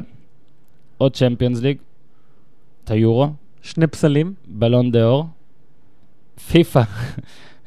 עוד 0.97 1.15
Champions 1.15 1.61
League, 1.61 1.77
את 2.83 2.91
היורו, 2.91 3.29
שני 3.61 3.87
פסלים, 3.87 4.33
בלון 4.47 4.91
דה 4.91 5.05
אור, 5.05 5.25
פיפא, 6.51 6.81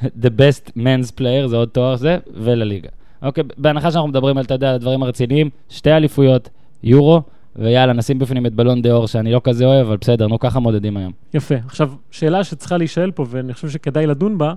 The 0.02 0.30
Best 0.38 0.70
Men's 0.76 1.12
Player, 1.18 1.46
זה 1.46 1.56
עוד 1.56 1.68
תואר 1.68 1.96
זה, 1.96 2.18
ולליגה. 2.34 2.88
אוקיי, 3.22 3.44
בהנחה 3.56 3.90
שאנחנו 3.90 4.08
מדברים 4.08 4.38
על, 4.38 4.44
אתה 4.44 4.54
יודע, 4.54 4.68
על 4.68 4.74
הדברים 4.74 5.02
הרציניים, 5.02 5.50
שתי 5.68 5.92
אליפויות, 5.92 6.48
יורו, 6.82 7.22
ויאללה, 7.56 7.92
נשים 7.92 8.18
בפנים 8.18 8.46
את 8.46 8.54
בלון 8.54 8.82
דה 8.82 8.92
אור, 8.92 9.06
שאני 9.06 9.32
לא 9.32 9.40
כזה 9.44 9.64
אוהב, 9.64 9.86
אבל 9.86 9.96
בסדר, 9.96 10.26
נו, 10.26 10.38
ככה 10.38 10.60
מודדים 10.60 10.96
היום. 10.96 11.12
יפה. 11.34 11.54
עכשיו, 11.66 11.92
שאלה 12.10 12.44
שצריכה 12.44 12.76
להישאל 12.76 13.10
פה, 13.10 13.24
ואני 13.28 13.54
חושב 13.54 13.68
שכדאי 13.68 14.06
לדון 14.06 14.38
בה, 14.38 14.54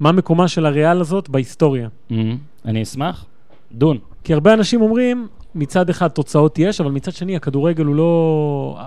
מה 0.00 0.12
מקומה 0.12 0.48
של 0.48 0.66
הריאל 0.66 1.00
הזאת 1.00 1.28
בהיסטוריה? 1.28 1.88
Mhm. 2.10 2.14
אני 2.64 2.82
אשמח. 2.82 3.24
דון. 3.72 3.98
כי 4.24 4.34
הרבה 4.34 4.54
אנשים 4.54 4.82
אומרים, 4.82 5.28
מצד 5.54 5.90
אחד 5.90 6.08
תוצאות 6.08 6.58
יש, 6.58 6.80
אבל 6.80 6.90
מצד 6.90 7.12
שני 7.12 7.36
הכדורגל 7.36 7.84
הוא 7.84 7.94
לא, 7.94 8.78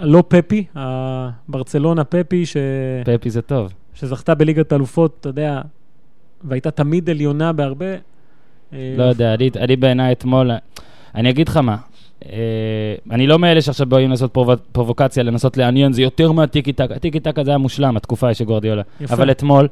לא 0.00 0.22
פפי, 0.28 0.64
הברצלונה 0.74 2.04
פפי, 2.04 2.46
ש... 2.46 2.56
פפי 3.04 3.30
זה 3.30 3.42
טוב. 3.42 3.72
שזכתה 3.94 4.34
בליגת 4.34 4.72
האלופות, 4.72 5.16
אתה 5.20 5.28
יודע, 5.28 5.60
והייתה 6.44 6.70
תמיד 6.70 7.10
עליונה 7.10 7.52
בהרבה. 7.52 7.94
אה, 8.72 8.94
לא 8.98 9.02
יודע, 9.02 9.34
אני, 9.34 9.50
אני 9.56 9.76
בעיניי 9.76 10.12
אתמול, 10.12 10.50
אני 11.14 11.30
אגיד 11.30 11.48
לך 11.48 11.56
מה, 11.56 11.76
אה, 12.32 12.94
אני 13.10 13.26
לא 13.26 13.38
מאלה 13.38 13.62
שעכשיו 13.62 13.86
באים 13.86 14.10
לעשות 14.10 14.32
פרו, 14.32 14.52
פרובוקציה, 14.72 15.22
לנסות 15.22 15.56
לעניין, 15.56 15.92
זה 15.92 16.02
יותר 16.02 16.32
מהטיקי 16.32 16.72
טקה, 16.72 16.94
הטיקי 16.94 17.20
טקה 17.20 17.44
זה 17.44 17.50
היה 17.50 17.58
מושלם, 17.58 17.96
התקופה 17.96 18.34
של 18.34 18.44
גורדיולה. 18.44 18.82
יפה. 19.00 19.14
אבל 19.14 19.30
אתמול, 19.30 19.68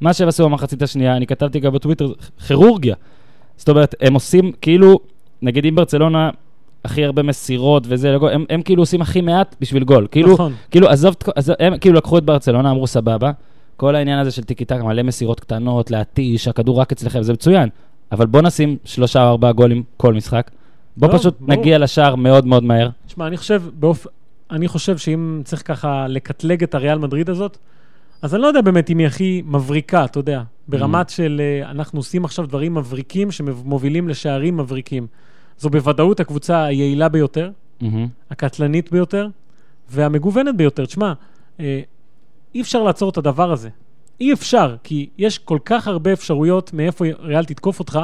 מה 0.00 0.12
שהם 0.12 0.28
עשו 0.28 0.44
במחצית 0.44 0.82
השנייה, 0.82 1.16
אני 1.16 1.26
כתבתי 1.26 1.60
גם 1.60 1.72
בטוויטר, 1.72 2.12
כירורגיה. 2.46 2.94
זאת 3.56 3.68
אומרת, 3.68 3.94
הם 4.00 4.14
עושים 4.14 4.52
כאילו, 4.60 4.98
נגיד 5.42 5.66
אם 5.66 5.74
ברצלונה 5.74 6.30
הכי 6.84 7.04
הרבה 7.04 7.22
מסירות 7.22 7.84
וזה, 7.88 8.12
לגול, 8.12 8.30
הם, 8.30 8.44
הם 8.50 8.62
כאילו 8.62 8.82
עושים 8.82 9.02
הכי 9.02 9.20
מעט 9.20 9.56
בשביל 9.60 9.84
גול. 9.84 10.06
כאילו, 10.10 10.32
נכון. 10.32 10.52
כאילו, 10.70 10.88
עזוב, 10.88 11.14
עזוב, 11.34 11.56
הם 11.58 11.78
כאילו 11.78 11.96
לקחו 11.96 12.18
את 12.18 12.24
ברצלונה, 12.24 12.70
אמרו 12.70 12.86
סבבה, 12.86 13.30
כל 13.76 13.96
העניין 13.96 14.18
הזה 14.18 14.30
של 14.30 14.42
טיקי 14.42 14.64
טק, 14.64 14.80
מלא 14.80 15.02
מסירות 15.02 15.40
קטנות, 15.40 15.90
להתיש, 15.90 16.48
הכדור 16.48 16.80
רק 16.80 16.92
אצלכם, 16.92 17.22
זה 17.22 17.32
מצוין. 17.32 17.68
אבל 18.12 18.26
בוא 18.26 18.42
נשים 18.42 18.76
שלושה 18.84 19.24
או 19.24 19.28
ארבעה 19.28 19.52
גולים 19.52 19.82
כל 19.96 20.14
משחק. 20.14 20.50
בוא 20.96 21.08
לא, 21.08 21.18
פשוט 21.18 21.40
ברור. 21.40 21.50
נגיע 21.50 21.78
לשער 21.78 22.14
מאוד 22.14 22.46
מאוד 22.46 22.64
מהר. 22.64 22.88
תשמע, 23.06 23.26
אני 23.26 23.36
חושב, 23.36 23.62
באופ... 23.74 24.06
אני 24.50 24.68
חושב 24.68 24.98
שאם 24.98 25.40
צריך 25.44 25.62
ככה 25.64 26.08
לקטלג 26.08 26.62
את 26.62 26.74
הריאל 26.74 26.98
מדריד 26.98 27.30
הזאת, 27.30 27.58
אז 28.22 28.34
אני 28.34 28.42
לא 28.42 28.46
יודע 28.46 28.60
באמת 28.60 28.90
אם 28.90 28.98
היא 28.98 29.06
הכי 29.06 29.42
מבריקה, 29.46 30.04
אתה 30.04 30.18
יודע, 30.18 30.42
ברמת 30.68 31.10
של 31.10 31.40
אה, 31.44 31.70
אנחנו 31.70 31.98
עושים 31.98 32.24
עכשיו 32.24 32.46
דברים 32.46 32.74
מבריקים 32.74 33.30
שמובילים 33.30 34.08
לשערים 34.08 34.56
מבריקים. 34.56 35.06
זו 35.58 35.70
בוודאות 35.70 36.20
הקבוצה 36.20 36.64
היעילה 36.64 37.08
ביותר, 37.08 37.50
מהמם. 37.80 38.06
הקטלנית 38.30 38.90
ביותר 38.90 39.28
והמגוונת 39.90 40.56
ביותר. 40.56 40.86
תשמע, 40.86 41.12
אה, 41.60 41.80
אי 42.54 42.60
אפשר 42.60 42.82
לעצור 42.82 43.10
את 43.10 43.16
הדבר 43.16 43.52
הזה. 43.52 43.68
אי 44.20 44.32
אפשר, 44.32 44.76
כי 44.82 45.08
יש 45.18 45.38
כל 45.38 45.58
כך 45.64 45.88
הרבה 45.88 46.12
אפשרויות 46.12 46.72
מאיפה 46.72 47.04
ריאל 47.20 47.44
תתקוף 47.44 47.78
אותך, 47.78 47.98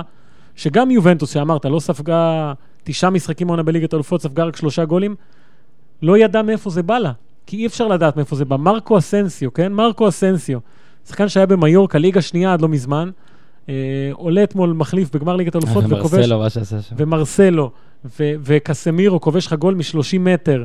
שגם 0.56 0.90
יובנטוס, 0.90 1.32
שאמרת, 1.32 1.64
לא 1.64 1.80
ספגה 1.80 2.52
תשעה 2.84 3.10
משחקים 3.10 3.48
עונה 3.48 3.62
בליגת 3.62 3.92
האלופות, 3.92 4.22
ספגה 4.22 4.44
רק 4.44 4.56
שלושה 4.56 4.84
גולים, 4.84 5.14
לא 6.02 6.18
ידע 6.18 6.42
מאיפה 6.42 6.70
זה 6.70 6.82
בא 6.82 6.98
לה. 6.98 7.12
כי 7.46 7.56
אי 7.56 7.66
אפשר 7.66 7.88
לדעת 7.88 8.16
מאיפה 8.16 8.36
זה 8.36 8.44
בא. 8.44 8.56
מרקו 8.56 8.98
אסנסיו, 8.98 9.52
כן? 9.52 9.72
מרקו 9.72 10.08
אסנסיו. 10.08 10.58
שחקן 11.08 11.28
שהיה 11.28 11.46
במיורקה, 11.46 11.98
ליגה 11.98 12.22
שנייה 12.22 12.52
עד 12.52 12.62
לא 12.62 12.68
מזמן, 12.68 13.10
עולה 14.12 14.42
אתמול 14.42 14.72
מחליף 14.72 15.14
בגמר 15.14 15.36
ליגת 15.36 15.54
האלופות 15.54 15.84
וכובש... 15.88 16.12
ומרסלו, 16.14 16.38
מה 16.38 16.50
שעשה 16.50 16.82
שם. 16.82 16.96
ומרסלו, 16.98 17.70
ו- 18.04 18.32
וקסמירו 18.42 19.20
כובש 19.20 19.46
לך 19.46 19.52
גול 19.52 19.74
מ-30 19.74 20.18
מטר, 20.20 20.64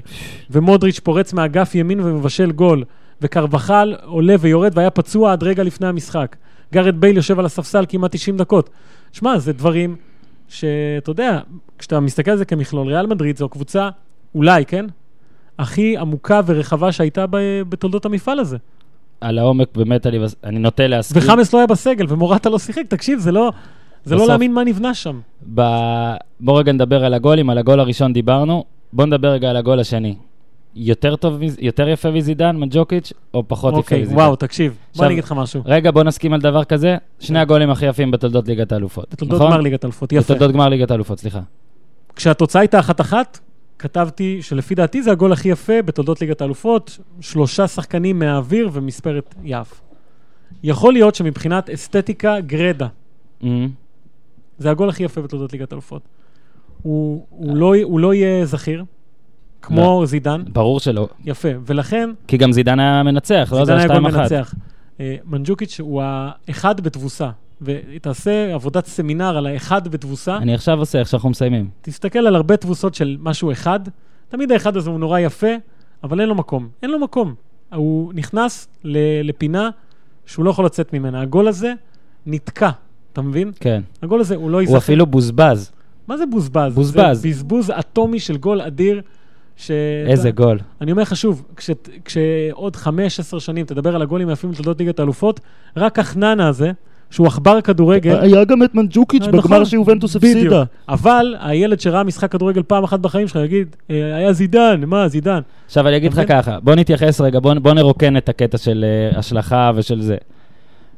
ומודריץ' 0.50 1.00
פורץ 1.00 1.34
מאגף 1.34 1.76
ימין 1.76 2.00
ומבשל 2.00 2.52
גול, 2.52 2.84
וקרבחל 3.22 3.96
עולה 4.06 4.36
ויורד 4.40 4.72
והיה 4.76 4.90
פצוע 4.90 5.32
עד 5.32 5.44
רגע 5.44 5.64
לפני 5.64 5.88
המשחק. 5.88 6.36
גארד 6.74 7.02
בייל 7.02 7.16
יושב 7.16 7.40
על 7.40 7.46
הספסל 7.46 7.86
כמעט 7.90 8.16
90 8.16 8.38
דקות. 8.38 8.70
שמע, 9.12 9.38
זה 9.38 9.54
דברים 9.54 9.96
שאתה 10.48 11.10
יודע, 11.10 11.40
כשאתה 11.78 12.00
מסתכל 12.00 12.32
על 12.32 12.38
זה 12.38 12.46
כמכלול, 12.46 12.88
ריאל 12.88 13.08
מדריד 13.08 13.38
זו 13.38 13.46
הקבוצה, 13.46 13.90
אולי, 14.36 14.66
כן? 14.66 14.86
הכי 15.60 15.98
עמוקה 15.98 16.42
ורחבה 16.46 16.92
שהייתה 16.92 17.26
ב- 17.30 17.62
בתולדות 17.70 18.06
המפעל 18.06 18.40
הזה. 18.40 18.58
על 19.22 19.38
העומק 19.40 19.68
באמת 19.78 20.08
אני, 20.08 20.18
אני 20.44 20.60
נוטה 20.60 20.88
להסכים. 20.88 21.22
וחמאס 21.24 21.54
לא 21.54 21.60
היה 21.60 21.68
בסגל, 21.68 22.06
ומורטה 22.10 22.50
לא 22.50 22.60
שיחק, 22.60 22.84
תקשיב, 22.88 23.20
זה 23.20 23.32
לא... 23.32 23.52
זה 24.06 24.16
לא 24.16 24.20
בסוף- 24.22 24.30
להאמין 24.30 24.54
מה 24.54 24.64
נבנה 24.64 24.94
שם. 24.94 25.20
ב... 25.56 25.62
בוא 26.40 26.60
רגע 26.60 26.72
נדבר 26.72 27.06
על 27.06 27.14
הגולים, 27.14 27.50
על 27.50 27.58
הגול 27.58 27.80
הראשון 27.80 28.14
דיברנו, 28.14 28.64
בוא 28.94 29.06
נדבר 29.06 29.28
רגע 29.28 29.50
על 29.50 29.58
הגול 29.58 29.80
השני. 29.80 30.16
יותר 30.76 31.16
טוב, 31.16 31.40
יותר 31.60 31.88
יפה 31.90 32.12
מזידן, 32.12 32.56
מג'וקיץ', 32.58 33.14
או 33.34 33.44
פחות 33.48 33.72
יפה 33.74 33.78
אוקיי, 33.80 34.02
מזידן? 34.02 34.16
וואו, 34.18 34.36
תקשיב, 34.36 34.72
בוא 34.72 34.80
עכשיו- 34.92 35.06
אני 35.06 35.14
אגיד 35.14 35.24
לך 35.24 35.32
משהו. 35.32 35.62
רגע, 35.66 35.92
בוא 35.92 36.04
נסכים 36.04 36.34
על 36.34 36.42
דבר 36.42 36.64
כזה, 36.64 36.98
שני 37.20 37.40
הגולים 37.40 37.70
הכי 37.70 37.86
יפים 37.86 38.12
בתולדות 38.12 38.48
ליגת 38.48 38.72
האלופות. 38.72 39.06
בתולדות 39.12 39.36
נכון? 39.40 39.52
גמר 39.52 39.62
ליגת 39.62 39.84
האלופות, 39.84 40.12
יפה. 40.12 40.34
בתולדות 40.34 40.52
גמר 40.56 40.70
ליגת 40.70 40.92
האלופות, 40.92 41.20
סליחה. 41.20 41.40
כשהתוצאה 42.16 42.62
הייתה 42.62 42.80
אחת-אחת, 42.80 43.40
כתבתי 43.80 44.42
שלפי 44.42 44.76
דעתי 44.76 45.04
זה 45.04 45.12
הגול 45.12 45.34
הכי 45.34 45.50
יפה 45.50 45.82
בתולדות 45.82 46.22
ליגת 46.22 46.42
האלופות, 46.42 47.00
שלושה 47.22 47.68
שחקנים 47.68 48.20
מהאוויר 48.20 48.70
ומספרת 48.74 49.36
יף. 49.44 49.82
יכול 50.64 50.94
להיות 50.94 51.16
שמבחינת 51.16 51.70
אסתטיקה 51.70 52.40
גרדה, 52.40 52.88
מהמם. 53.42 53.70
זה 54.58 54.72
הגול 54.72 54.90
הכי 54.90 55.04
יפה 55.04 55.22
בתולדות 55.22 55.54
ליגת 55.54 55.72
האלופות. 55.72 56.02
הוא, 56.82 57.26
הוא, 57.30 57.58
לא, 57.58 57.76
הוא 57.84 58.00
לא 58.00 58.14
יהיה 58.14 58.46
זכיר, 58.46 58.84
כמו 59.62 60.06
זידן, 60.06 60.44
ברור 60.54 60.80
שלא, 60.80 61.08
יפה, 61.26 61.48
ולכן 61.66 62.10
כי 62.28 62.38
גם 62.38 62.52
זידן 62.52 62.80
היה 62.80 63.04
מנצח, 63.04 63.50
לא 63.52 63.66
זה 63.66 63.78
זידן 63.78 63.78
היה 63.78 64.00
גול 64.00 64.06
ה-2-1. 64.06 64.18
מנצח. 64.18 64.54
אה, 65.00 65.16
מנג'וקיץ' 65.26 65.80
הוא 65.80 66.02
האחד 66.04 66.82
בתבוסה, 66.82 67.30
ותעשה 67.62 68.54
עבודת 68.54 68.86
סמינר 68.86 69.38
על 69.38 69.46
האחד 69.46 69.88
בתבוסה, 69.88 70.38
אני 70.38 70.54
עכשיו 70.54 70.80
עושה, 70.80 71.00
איך 71.00 71.08
שאנחנו 71.08 71.30
מסיימים. 71.30 71.70
תסתכל 71.82 72.20
על 72.20 72.36
הרבה 72.36 72.58
תבוסות 72.58 72.96
של 72.96 73.18
משהו 73.20 73.52
אחד, 73.52 73.80
תמיד 74.30 74.52
האחד 74.52 74.78
הזה 74.78 74.90
הוא 74.90 75.00
נורא 75.00 75.20
יפה, 75.20 75.48
אבל 76.04 76.22
אין 76.22 76.30
לו 76.30 76.36
מקום. 76.36 76.70
אין 76.84 76.92
לו 76.92 77.00
מקום. 77.00 77.36
הוא 77.74 78.14
נכנס 78.14 78.68
לפינה 79.24 79.70
שהוא 80.26 80.46
לא 80.46 80.50
יכול 80.50 80.66
לצאת 80.66 80.94
ממנה. 80.94 81.22
הגול 81.22 81.48
הזה 81.48 81.74
נתקע, 82.26 82.70
אתה 83.14 83.22
מבין? 83.22 83.52
כן. 83.60 83.82
הגול 84.02 84.20
הזה, 84.22 84.36
הוא 84.36 84.50
לא 84.50 84.62
ייזכר. 84.62 84.74
הוא 84.74 84.78
אפילו 84.78 85.06
בוזבז. 85.06 85.72
מה 86.08 86.18
זה 86.18 86.26
בוזבז? 86.26 86.76
בוזבז. 86.76 87.22
זה 87.22 87.28
בזבוז 87.28 87.72
אטומי 87.80 88.20
של 88.20 88.38
גול 88.38 88.62
אדיר. 88.62 89.02
ש... 89.58 89.72
איזה 90.08 90.32
גול. 90.32 90.60
אני 90.82 90.92
אומר 90.92 91.02
לך 91.02 91.16
שוב, 91.16 91.44
כש... 91.56 91.70
כשעוד 92.06 92.76
חמש, 92.76 93.20
עשר 93.20 93.40
שנים 93.40 93.66
תדבר 93.66 93.96
על 93.96 94.02
הגולים 94.02 94.30
היפים 94.30 94.52
בתולדות 94.52 94.80
ליגת 94.80 95.00
האלופות, 95.00 95.40
רק 95.78 96.00
החננה 96.00 96.48
הזה, 96.48 96.72
שהוא 97.10 97.28
עכבר 97.28 97.62
כדורגל, 97.62 98.20
היה 98.20 98.44
גם 98.44 98.64
את 98.64 98.76
מנג'וקיץ' 98.76 99.24
אה, 99.24 99.28
בגמר 99.28 99.40
נכון. 99.42 99.66
שיובנטוס. 99.66 100.16
הפסידה. 100.16 100.64
אבל 100.90 101.36
הילד 101.40 101.80
שראה 101.80 102.04
משחק 102.04 102.32
כדורגל 102.32 102.64
פעם 102.64 102.84
אחת 102.84 103.00
בחיים 103.00 103.28
שלך 103.28 103.36
יגיד, 103.46 103.76
"אה, 103.92 104.16
היה 104.16 104.34
זידן, 104.34 104.84
מה, 104.88 105.08
זידן? 105.08 105.40
עכשיו 105.66 105.88
אני 105.88 105.98
אגיד 105.98 106.14
לך? 106.14 106.22
ככה, 106.28 106.60
בוא 106.64 106.76
נתייחס 106.76 107.22
רגע, 107.22 107.40
בוא, 107.40 107.74
נרוקן 107.74 108.18
את 108.18 108.30
הקטע 108.30 108.58
של 108.58 108.86
השלכה 109.16 109.72
ושל 109.76 110.02
זה. 110.02 110.18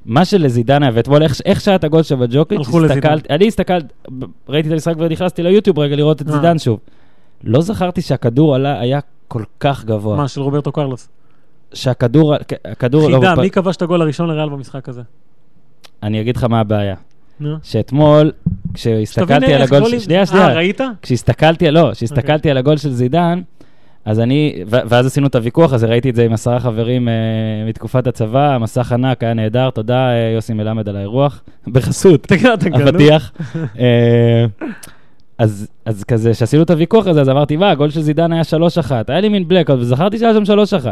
מה 0.06 0.26
שלזידן 0.26 0.84
היה, 0.84 0.92
ואתמול 0.96 1.24
איך, 1.24 1.42
איך 1.46 1.62
שהיה 1.62 1.76
את 1.76 1.84
הגול 1.84 2.04
של 2.04 2.16
בג'וקיץ'. 2.16 2.68
הסתכלתי, 2.92 3.34
אני 3.34 3.48
הסתכלתי, 3.48 3.88
ראיתי 4.50 4.68
את 4.68 4.74
המשחק 4.74 4.94
ונכנסתי 4.98 5.44
ליוטיוב 5.44 5.80
רגע 5.80 5.96
לראות 5.96 6.22
את 6.22 6.28
אה. 6.28 6.34
זידן 6.34 6.58
שוב. 6.60 6.80
לא 7.44 7.62
זכרתי 7.62 8.02
שהכדור 8.02 8.56
עלה, 8.56 8.80
היה 8.80 9.00
כל 9.28 9.44
כך 9.60 9.86
גבוה. 9.86 10.18
מה, 10.18 10.28
של 10.28 10.42
רוברטו 10.42 10.72
קרלוס? 10.72 11.10
שהכדור, 11.74 12.34
הכדור, 12.66 13.10
לא, 13.10 13.20
חידה, 13.20 13.36
מי 13.36 13.50
כבש 13.50 13.76
את 13.76 13.82
הגול 13.82 14.02
הראשון 14.02 14.30
לריאל 14.30 14.50
במשחק 14.50 14.90
הזה? 14.90 15.02
אני 16.04 16.22
אגיד 16.22 16.38
לך 16.38 16.44
מה 16.44 16.60
הבעיה. 16.60 16.96
נו. 17.40 17.56
שאתמול, 17.64 18.32
שתבין 18.76 19.04
כשהסתכלתי 19.06 19.54
על 19.54 19.62
הגול, 19.62 19.80
גולים- 19.80 20.00
ש- 20.00 20.04
שנייה, 20.04 20.20
אה, 20.22 20.26
שנייה, 20.26 20.48
ראית? 20.54 20.82
כשהסתכלתי, 21.02 21.72
לא, 21.72 21.90
כשהסתכלתי 21.94 22.52
על 22.52 22.58
הגול 22.58 22.78
של 22.78 22.92
זידן, 22.92 23.42
אז 24.06 24.20
אני, 24.20 24.56
ואז 24.68 25.06
עשינו 25.06 25.28
את 25.28 25.36
הוויכוח 25.36 25.74
הזה, 25.74 25.88
ראיתי 25.88 26.10
את 26.10 26.16
זה 26.16 26.26
עם 26.26 26.34
עשרה 26.34 26.60
חברים 26.60 27.08
אה, 27.10 27.14
מתקופת 27.68 28.08
הצבא, 28.08 28.58
מסך 28.62 28.92
ענק, 28.92 29.24
היה 29.24 29.34
נהדר, 29.34 29.70
תודה 29.70 30.10
אה, 30.10 30.32
יוסי 30.36 30.54
מלמד 30.54 30.90
על 30.90 30.96
האירוח, 30.96 31.44
בחסות. 31.74 32.28
הפתיח. 32.90 33.32
אה, 33.80 34.46
אז, 35.38 35.68
אז 35.86 36.04
כזה, 36.04 36.32
כשעשינו 36.32 36.64
את 36.64 36.70
הוויכוח 36.70 37.08
הזה, 37.08 37.22
אז 37.22 37.30
אמרתי, 37.30 37.58
מה, 37.58 37.70
הגול 37.72 37.90
של 37.90 38.02
זידן 38.02 38.32
היה 38.34 38.42
3-1, 38.90 38.92
היה 39.08 39.22
לי 39.22 39.30
מין 39.30 39.48
בלקאוט, 39.48 39.80
וזכרתי 39.80 40.18
שהיה 40.18 40.34
שם 40.34 40.44
3-1. 40.44 40.86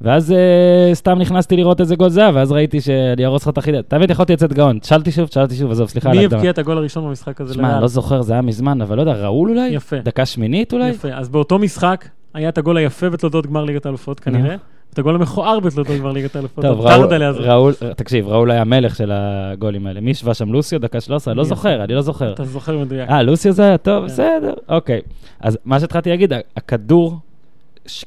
ואז 0.00 0.32
אה, 0.32 0.90
סתם 0.94 1.18
נכנסתי 1.18 1.56
לראות 1.56 1.80
איזה 1.80 1.96
גול 1.96 2.08
זה 2.08 2.20
היה, 2.20 2.30
ואז 2.34 2.52
ראיתי 2.52 2.80
שאני 2.80 3.26
ארוס 3.26 3.42
לך 3.42 3.48
את 3.48 3.58
החידה. 3.58 3.82
תמיד 3.82 4.10
יכולתי 4.10 4.32
לצאת 4.32 4.52
גאון. 4.52 4.78
שאלתי 4.82 5.12
שוב, 5.12 5.28
שאלתי 5.32 5.54
שוב, 5.54 5.70
עזוב, 5.70 5.88
סליחה 5.88 6.10
על 6.10 6.16
מי 6.16 6.22
ההקדמה. 6.22 6.38
הבקיע 6.38 6.50
את 6.50 6.58
הגול 6.58 6.78
הראשון 6.78 7.04
במשחק 7.04 7.40
הזה 7.40 7.54
שמע, 7.54 7.72
אני? 7.72 7.82
לא 7.82 7.88
זוכר, 7.88 8.22
זה 8.22 8.32
היה 8.32 8.42
מזמן, 8.42 8.80
אבל 8.80 8.96
לא 8.96 9.02
יודע, 9.02 9.12
ראול 9.12 9.50
אולי? 9.50 9.68
יפה. 9.68 9.96
דקה 9.98 10.26
שמינית 10.26 10.72
אולי? 10.72 10.88
יפה. 10.88 11.08
אז 11.12 11.28
באותו 11.28 11.58
משחק 11.58 12.08
היה 12.34 12.48
את 12.48 12.58
הגול 12.58 12.76
היפה 12.76 13.10
בתולדות 13.10 13.46
גמר 13.46 13.64
ליגת 13.64 13.86
האלופות 13.86 14.20
כנראה, 14.20 14.56
את 14.92 14.98
הגול 14.98 15.14
המכוער 15.14 15.60
בתולדות 15.60 15.98
גמר 15.98 16.12
ליגת 16.12 16.36
האלופות. 16.36 16.64
טוב, 16.64 16.80
ראול. 16.80 17.14
ראול, 17.38 17.72
תקשיב, 17.96 18.28
ראול 18.28 18.50
היה 18.50 18.60
המלך 18.60 18.96
של 18.96 19.10
הגולים 19.14 19.86
האלה. 19.86 20.00
מי 20.00 20.10
ישבה 20.10 20.34
שם? 20.34 20.52
לוסיו, 20.52 20.80
דקה 20.80 21.00
13? 21.00 21.32
אני 21.32 21.36
לא 21.36 21.42
מי 21.42 21.48
זוכר, 21.48 21.84
אני 21.84 21.94
לא 21.94 22.00
זוכר. 22.00 22.32
אתה 22.32 22.44
זוכר 22.44 22.78
מדויק. 22.78 23.10
אה, 23.10 23.22
לוסיו 23.22 23.52
זה 23.52 23.62
היה 23.62 23.78
טוב, 23.78 24.00
כן. 24.00 24.06
בסדר, 24.06 24.54
אוקיי. 24.68 25.00
אז 25.40 25.58
מה 25.64 25.80
שהתחלתי 25.80 26.10
להגיד, 26.10 26.32
הכדור, 26.56 27.18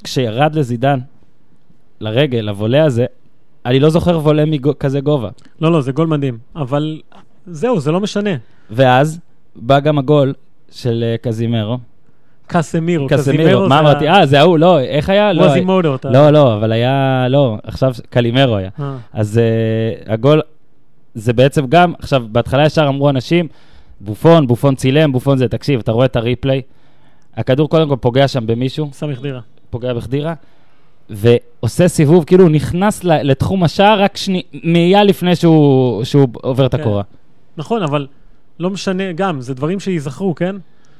כשירד 0.04 0.54
לזידן, 0.54 0.98
לרגל, 2.00 2.48
הוולה 2.48 2.84
הזה, 2.84 3.06
אני 3.66 3.80
לא 3.80 3.90
זוכר 3.90 4.18
וולה 4.18 4.44
מכזה 4.46 5.00
גובה. 5.00 5.28
לא, 5.60 5.72
לא, 5.72 5.80
זה 5.80 5.92
גול 5.92 6.06
מדהים. 6.06 6.38
אבל 6.56 7.00
זהו, 7.46 7.80
זה 7.80 7.92
לא 7.92 8.00
משנה. 8.00 8.30
ואז 8.70 9.20
בא 9.56 9.80
גם 9.80 9.98
הגול 9.98 10.34
של 10.70 11.04
אה, 11.06 11.16
קזימרו. 11.18 11.78
קסמירו, 12.46 13.06
קזימרו, 13.08 13.68
מה 13.68 13.78
אמרתי? 13.80 14.08
אה, 14.08 14.26
זה 14.26 14.40
ההוא, 14.40 14.58
לא, 14.58 14.80
איך 14.80 15.08
היה? 15.08 15.32
לא, 15.32 15.42
ווזימודו. 15.42 15.94
אתה- 15.94 16.10
לא, 16.10 16.30
לא, 16.30 16.54
אבל 16.56 16.72
היה, 16.72 17.26
לא, 17.28 17.56
עכשיו 17.62 17.92
קלימרו 18.10 18.56
היה. 18.56 18.70
אה. 18.80 18.96
אז 19.12 19.40
הגול, 20.06 20.40
זה 21.14 21.32
בעצם 21.32 21.66
גם, 21.66 21.92
עכשיו, 21.98 22.24
בהתחלה 22.32 22.66
ישר 22.66 22.88
אמרו 22.88 23.10
אנשים, 23.10 23.48
בופון, 24.00 24.46
בופון 24.46 24.74
צילם, 24.74 25.12
בופון 25.12 25.38
זה, 25.38 25.48
תקשיב, 25.48 25.80
אתה 25.80 25.92
רואה 25.92 26.06
את 26.06 26.16
הריפליי, 26.16 26.62
הכדור 27.36 27.68
קודם 27.68 27.88
כל 27.88 27.96
פוגע 27.96 28.28
שם 28.28 28.46
במישהו, 28.46 28.88
סמיך 28.92 29.22
דירה. 29.22 29.40
פוגע 29.70 29.94
בחדירה, 29.94 30.34
ועושה 31.10 31.88
סיבוב, 31.88 32.24
כאילו 32.24 32.44
הוא 32.44 32.50
נכנס 32.50 33.04
לתחום 33.04 33.64
השער 33.64 34.02
רק 34.02 34.16
שני, 34.16 34.42
מאייה 34.64 35.04
לפני 35.04 35.36
שהוא, 35.36 36.04
שהוא 36.04 36.28
עובר 36.32 36.66
את 36.66 36.74
כן. 36.74 36.80
הקורה. 36.80 37.02
נכון, 37.56 37.82
אבל 37.82 38.06
לא 38.60 38.70
משנה, 38.70 39.12
גם, 39.12 39.40
זה 39.40 39.54
דברים 39.54 39.80
שייזכרו, 39.80 40.34
כן? 40.34 40.56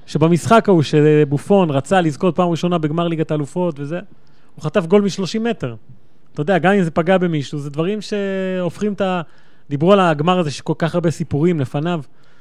שבמשחק 0.06 0.68
ההוא 0.68 0.82
שבופון 0.82 1.70
רצה 1.70 2.00
לזכות 2.00 2.36
פעם 2.36 2.48
ראשונה 2.48 2.78
בגמר 2.78 3.08
ליגת 3.08 3.30
האלופות 3.30 3.80
וזה, 3.80 4.00
הוא 4.54 4.64
חטף 4.64 4.86
גול 4.86 5.02
מ-30 5.02 5.40
מטר. 5.40 5.74
אתה 6.32 6.40
יודע, 6.40 6.58
גם 6.58 6.72
אם 6.72 6.82
זה 6.82 6.90
פגע 6.90 7.18
במישהו, 7.18 7.58
זה 7.58 7.70
דברים 7.70 7.98
שהופכים 8.00 8.92
את 8.92 9.00
ה... 9.00 9.20
דיברו 9.70 9.92
על 9.92 10.00
הגמר 10.00 10.38
הזה 10.38 10.50
שכל 10.50 10.72
כך 10.78 10.94
הרבה 10.94 11.10
סיפורים 11.10 11.60
לפניו. 11.60 12.00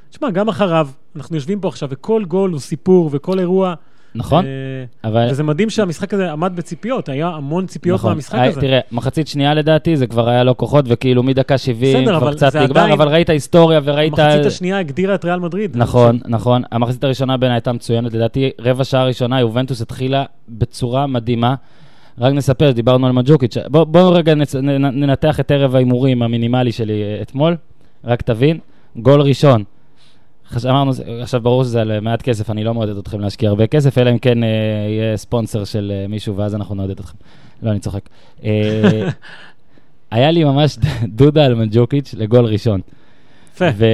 תשמע, 0.09 0.29
גם 0.29 0.49
אחריו, 0.49 0.87
אנחנו 1.15 1.35
יושבים 1.35 1.59
פה 1.59 1.67
עכשיו, 1.67 1.89
וכל 1.91 2.23
גול 2.27 2.51
הוא 2.51 2.59
סיפור, 2.59 3.09
וכל 3.13 3.39
אירוע 3.39 3.73
נכון, 4.15 4.45
אה, 4.45 5.09
אבל... 5.09 5.27
וזה 5.31 5.43
מדהים 5.43 5.69
שהמשחק 5.69 6.13
הזה 6.13 6.31
עמד 6.31 6.51
בציפיות, 6.55 7.09
היה 7.09 7.27
המון 7.27 7.65
ציפיות 7.65 7.95
נכון. 7.99 8.11
מהמשחק 8.11 8.35
היה- 8.39 8.49
הזה. 8.49 8.61
תראה, 8.61 8.79
מחצית 8.91 9.27
שנייה 9.27 9.53
לדעתי, 9.53 9.97
זה 9.97 10.07
כבר 10.07 10.29
היה 10.29 10.43
לו 10.43 10.57
כוחות, 10.57 10.85
וכאילו 10.87 11.23
מדקה 11.23 11.57
70 11.57 11.97
בסדר, 12.03 12.17
כבר 12.17 12.27
אבל 12.27 12.35
קצת 12.35 12.55
נגמר, 12.55 12.65
עדיין- 12.81 12.91
אבל 12.91 13.07
ראית 13.07 13.29
היסטוריה 13.29 13.79
וראית... 13.83 14.19
המחצית 14.19 14.45
השנייה 14.45 14.79
הגדירה 14.79 15.15
את 15.15 15.25
ריאל 15.25 15.39
מדריד. 15.39 15.77
נכון, 15.77 16.19
נכון. 16.27 16.61
המחצית 16.71 17.03
הראשונה 17.03 17.37
בעיניי 17.37 17.55
הייתה 17.55 17.71
מצוינת. 17.71 18.13
לדעתי, 18.13 18.49
רבע 18.61 18.83
שעה 18.83 19.05
ראשונה, 19.05 19.39
יובנטוס 19.39 19.81
התחילה 19.81 20.23
בצורה 20.49 21.07
מדהימה. 21.07 21.55
רק 22.19 22.33
נספר, 22.33 22.71
דיברנו 22.71 23.07
על 23.07 23.11
מג'וקיץ'. 23.13 23.57
בואו 23.67 23.85
בוא 23.85 24.17
רגע 24.17 24.35
נצ... 24.35 24.55
ננתח 24.55 25.39
את 25.39 25.51
ערב 25.51 25.75
ההימורים 25.75 26.21
המינימלי 26.21 26.71
שלי 26.71 27.03
אה, 27.03 27.21
אתמול. 27.21 27.55
רק 28.05 28.21
תבין, 28.21 28.57
גול 28.95 29.21
ראשון. 29.21 29.63
אמרנו, 30.69 30.91
עכשיו 31.21 31.41
ברור 31.41 31.63
שזה 31.63 31.81
על 31.81 31.91
אה, 31.91 31.99
מעט 31.99 32.21
כסף, 32.21 32.49
אני 32.49 32.63
לא 32.63 32.73
מעודד 32.73 32.97
אתכם 32.97 33.19
להשקיע 33.19 33.49
הרבה 33.49 33.67
כסף, 33.67 33.97
אלא 33.97 34.09
אם 34.09 34.17
כן 34.17 34.43
אה, 34.43 34.47
יהיה 34.89 35.17
ספונסר 35.17 35.63
של 35.63 35.91
אה, 35.95 36.07
מישהו, 36.07 36.35
ואז 36.35 36.55
אנחנו 36.55 36.75
נעודד 36.75 36.99
אתכם. 36.99 37.17
לא, 37.63 37.71
אני 37.71 37.79
צוחק. 37.79 38.01
אה, 38.43 39.07
היה 40.11 40.31
לי 40.31 40.43
ממש 40.43 40.77
דודה 41.19 41.45
על 41.45 41.55
מג'וקיץ' 41.55 42.13
לגול 42.17 42.45
ראשון. 42.45 42.81
יפה. 43.55 43.65
ו... 43.77 43.85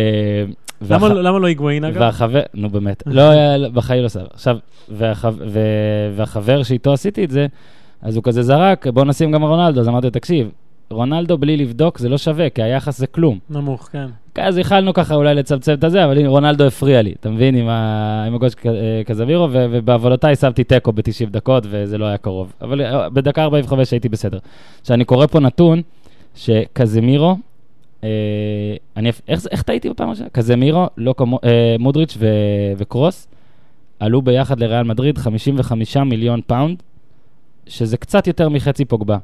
למה 0.90 1.04
והח- 1.08 1.12
לא- 1.14 1.24
למה 1.24 1.40
לא 1.40 1.48
היגואין 1.48 1.84
אגב? 1.84 2.02
והחבר, 2.02 2.42
נו 2.54 2.70
באמת, 2.70 3.04
לא 3.18 3.22
היה, 3.22 3.70
בחיים 3.70 4.04
לא 4.04 4.08
סבבה. 4.08 4.28
עכשיו, 4.34 4.58
והח, 4.90 5.26
ו, 5.38 5.60
והחבר 6.16 6.64
שאיתו 6.64 6.94
עשיתי 6.94 7.24
את 7.26 7.32
זה, 7.32 7.48
אז 8.02 8.16
הוא 8.16 8.24
כזה 8.24 8.44
זרק, 8.44 8.88
בוא 8.88 9.04
נשים 9.06 9.32
גם 9.32 9.44
רונלדו, 9.44 9.82
אז 9.82 9.88
אמרתי 9.88 10.08
לו, 10.08 10.12
תקשיב, 10.12 10.50
רונלדו 10.90 11.38
בלי 11.38 11.58
לבדוק 11.58 12.00
זה 12.00 12.10
לא 12.10 12.18
שווה, 12.18 12.50
כי 12.50 12.64
היחס 12.64 12.98
זה 12.98 13.08
כלום. 13.08 13.40
נמוך, 13.50 13.90
כן. 13.92 14.08
אז 14.36 14.58
יכלנו 14.58 14.94
ככה 14.94 15.16
אולי 15.16 15.36
לצמצם 15.36 15.74
את 15.74 15.84
הזה, 15.84 16.06
אבל 16.06 16.18
הנה, 16.18 16.30
רונלדו 16.30 16.64
הפריע 16.64 17.02
לי, 17.02 17.14
אתה 17.20 17.30
מבין, 17.30 17.56
עם, 17.56 17.68
ה... 17.68 18.24
עם 18.28 18.40
ק- 18.40 18.66
אה, 18.66 19.02
קזמירו, 19.06 19.48
ו... 19.52 19.66
ובעוונותיי 19.72 20.36
שמתי 20.36 20.64
תיקו 20.64 20.92
ב-90 20.92 21.30
דקות, 21.32 21.64
וזה 21.70 21.98
לא 21.98 22.06
היה 22.06 22.18
קרוב. 22.18 22.54
אבל 22.62 22.82
אה, 22.82 23.10
בדקה 23.10 23.44
45 23.44 23.92
הייתי 23.92 24.10
בסדר. 24.10 24.38
עכשיו, 24.82 24.96
אני 24.96 25.06
קורא 25.06 25.28
פה 25.28 25.40
נתון, 25.40 25.82
שקזמירו, 26.36 27.38
אה, 28.04 28.10
אני, 28.98 29.12
איך, 29.28 29.42
איך 29.52 29.62
טעיתי 29.62 29.90
בפעם 29.90 30.08
הראשונה? 30.08 30.30
קזמירו, 30.30 30.88
לא 30.98 31.14
כמו, 31.18 31.40
אה, 31.44 31.76
מודריץ' 31.80 32.18
ו... 32.20 32.28
וקרוס, 32.78 33.28
עלו 34.00 34.22
ביחד 34.22 34.60
לריאל 34.60 34.84
מדריד 34.84 35.18
55 35.18 35.98
מיליון 35.98 36.42
פאונד, 36.48 36.84
שזה 37.68 37.98
קצת 37.98 38.28
יותר 38.28 38.50
מחצי 38.50 38.86
פוגבה. 38.86 39.18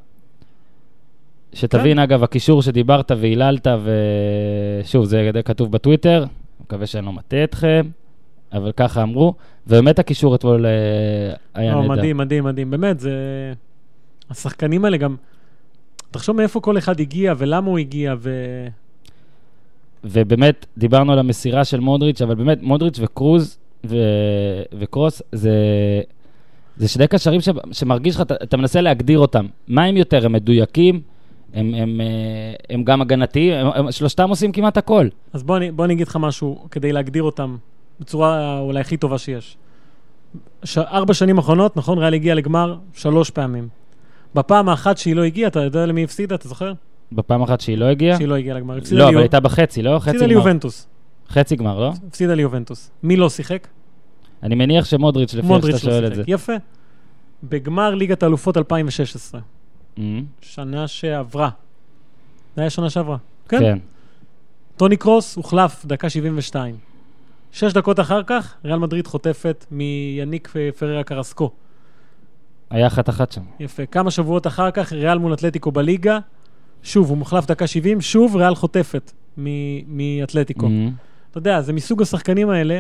שתבין, 1.54 2.00
אגב, 2.00 2.24
הקישור 2.24 2.62
שדיברת 2.62 3.12
והיללת, 3.18 3.68
ושוב, 4.84 5.06
זה 5.06 5.32
כתוב 5.46 5.72
בטוויטר, 5.72 6.26
מקווה 6.62 6.88
שאני 6.88 7.06
לא 7.06 7.14
מטעה 7.14 7.44
אתכם, 7.44 7.88
אבל 8.54 8.72
ככה 8.72 9.04
אמרו, 9.04 9.34
ובאמת 9.68 10.00
הקישור 10.00 10.36
אתמול 10.36 10.66
אה, 10.66 10.72
היה 11.54 11.76
לא, 11.76 11.82
נהדר. 11.82 11.94
מדהים, 11.94 12.18
מדהים, 12.18 12.44
מדהים. 12.44 12.72
באמת, 12.72 13.00
זה... 13.00 13.14
השחקנים 14.30 14.86
האלה 14.86 14.98
גם... 14.98 15.16
תחשוב 16.12 16.36
מאיפה 16.36 16.60
כל 16.60 16.78
אחד 16.78 17.00
הגיע 17.00 17.34
ולמה 17.38 17.68
הוא 17.68 17.80
הגיע, 17.80 18.16
ו... 18.20 18.32
ובאמת, 20.04 20.66
דיברנו 20.78 21.12
על 21.12 21.20
המסירה 21.20 21.66
של 21.66 21.80
מודריץ', 21.80 22.22
אבל 22.22 22.36
באמת, 22.36 22.62
מודריץ' 22.62 23.00
וקרוז 23.00 23.58
ו... 23.86 23.96
וקרוס, 24.80 25.22
זה... 25.32 25.52
זה 26.78 26.88
שני 26.88 27.08
קשרים 27.08 27.42
ש... 27.42 27.50
שמרגיש 27.72 28.16
לך, 28.16 28.22
אתה, 28.22 28.36
אתה 28.44 28.58
מנסה 28.58 28.82
להגדיר 28.82 29.20
אותם. 29.20 29.46
מה 29.68 29.84
הם 29.84 29.98
יותר? 29.98 30.26
הם 30.26 30.32
מדויקים? 30.32 31.02
הם, 31.54 31.74
הם, 31.74 32.02
אה, 32.02 32.06
הם 32.76 32.84
גם 32.84 33.02
הגנתיים? 33.02 33.54
הם, 33.54 33.68
הם, 33.76 33.92
שלושתם 33.92 34.30
עושים 34.30 34.52
כמעט 34.52 34.78
הכל. 34.78 35.08
אז 35.34 35.44
בוא 35.44 35.58
אני, 35.58 35.72
בוא 35.72 35.86
אני 35.86 35.94
אגיד 35.94 36.08
לך 36.08 36.16
משהו 36.22 36.66
כדי 36.72 36.92
להגדיר 36.92 37.24
אותם 37.24 37.58
בצורה 38.00 38.60
אולי 38.60 38.80
הכי 38.80 38.98
טובה 38.98 39.18
שיש. 39.18 39.58
ש... 40.64 40.78
ארבע 40.78 41.14
שנים 41.14 41.38
אחרונות, 41.38 41.78
נכון, 41.78 41.98
ריאל 41.98 42.14
הגיע 42.14 42.36
לגמר 42.36 42.76
שלוש 42.94 43.30
פעמים. 43.30 43.68
בפעם 44.36 44.70
האחת 44.70 44.98
שהיא 44.98 45.16
לא 45.16 45.24
הגיעה, 45.24 45.48
אתה 45.48 45.60
יודע 45.60 45.86
למי 45.86 46.04
הפסידה, 46.04 46.36
אתה 46.36 46.48
זוכר? 46.48 46.74
בפעם 47.12 47.42
אחת 47.42 47.62
שהיא 47.62 47.78
לא 47.78 47.86
הגיעה? 47.86 48.18
שהיא 48.18 48.28
לא 48.28 48.36
הגיעה 48.36 48.58
לגמר. 48.58 48.78
הפסידה 48.78 49.00
לא, 49.00 49.04
אבל 49.04 49.12
ליו- 49.14 49.20
הייתה 49.22 49.40
בחצי, 49.40 49.82
לא? 49.82 50.00
חצי 50.00 50.10
הפסידה 50.10 50.26
גמר. 50.26 50.28
ליובנטוס. 50.34 50.88
חצי 51.30 51.56
גמר, 51.56 51.80
לא? 51.80 51.94
הפסידה 52.08 52.34
ליובנטוס. 52.36 52.92
מי 53.04 53.16
לא 53.16 53.30
שיחק? 53.30 53.68
אני 54.44 54.56
מניח 54.56 54.86
שמודריץ', 54.86 55.34
לפי 55.34 55.54
איך 55.54 55.62
שאתה 55.66 55.72
לא 55.72 55.78
שואל 55.78 56.06
את 56.08 56.16
זה. 56.16 56.24
יפה. 56.28 56.54
בגמר 57.44 57.96
ליגת 57.96 58.24
האלופות 58.24 58.58
2016, 58.58 59.42
אמ, 59.42 59.46
שנה 60.42 60.88
שעברה. 60.88 61.50
זה 62.56 62.62
היה 62.62 62.70
שנה 62.70 62.90
שעברה. 62.90 63.18
כן. 63.50 63.60
כן. 63.60 63.78
טוני 64.78 64.98
קרוס 64.98 65.36
הוחלף 65.36 65.86
דקה 65.86 66.10
72. 66.10 66.76
שש 67.52 67.74
דקות 67.74 68.00
אחר 68.00 68.24
כך, 68.24 68.56
ריאל 68.66 68.78
מדריד 68.80 69.08
חוטפת 69.08 69.66
מיניק 69.72 70.54
פררה 70.80 71.04
קרסקו. 71.04 71.52
היה 72.70 72.88
אחת-אחת 72.88 73.32
שם. 73.32 73.42
יפה. 73.60 73.86
כמה 73.86 74.12
שבועות 74.12 74.48
אחר 74.48 74.72
כך, 74.72 74.94
ריאל 74.94 75.18
מול 75.18 75.34
אתלטיקו 75.34 75.72
בליגה. 75.72 76.20
שוב, 76.84 77.10
הוא 77.10 77.18
מוחלף 77.18 77.46
דקה 77.46 77.68
70, 77.68 78.02
שוב 78.02 78.36
ריאל 78.36 78.56
חוטפת 78.56 79.12
מ- 79.38 79.98
מאתלטיקו. 79.98 80.66
אמ, 80.68 80.92
אתה 81.32 81.38
יודע, 81.38 81.62
זה 81.62 81.74
מסוג 81.74 82.02
השחקנים 82.02 82.50
האלה, 82.50 82.80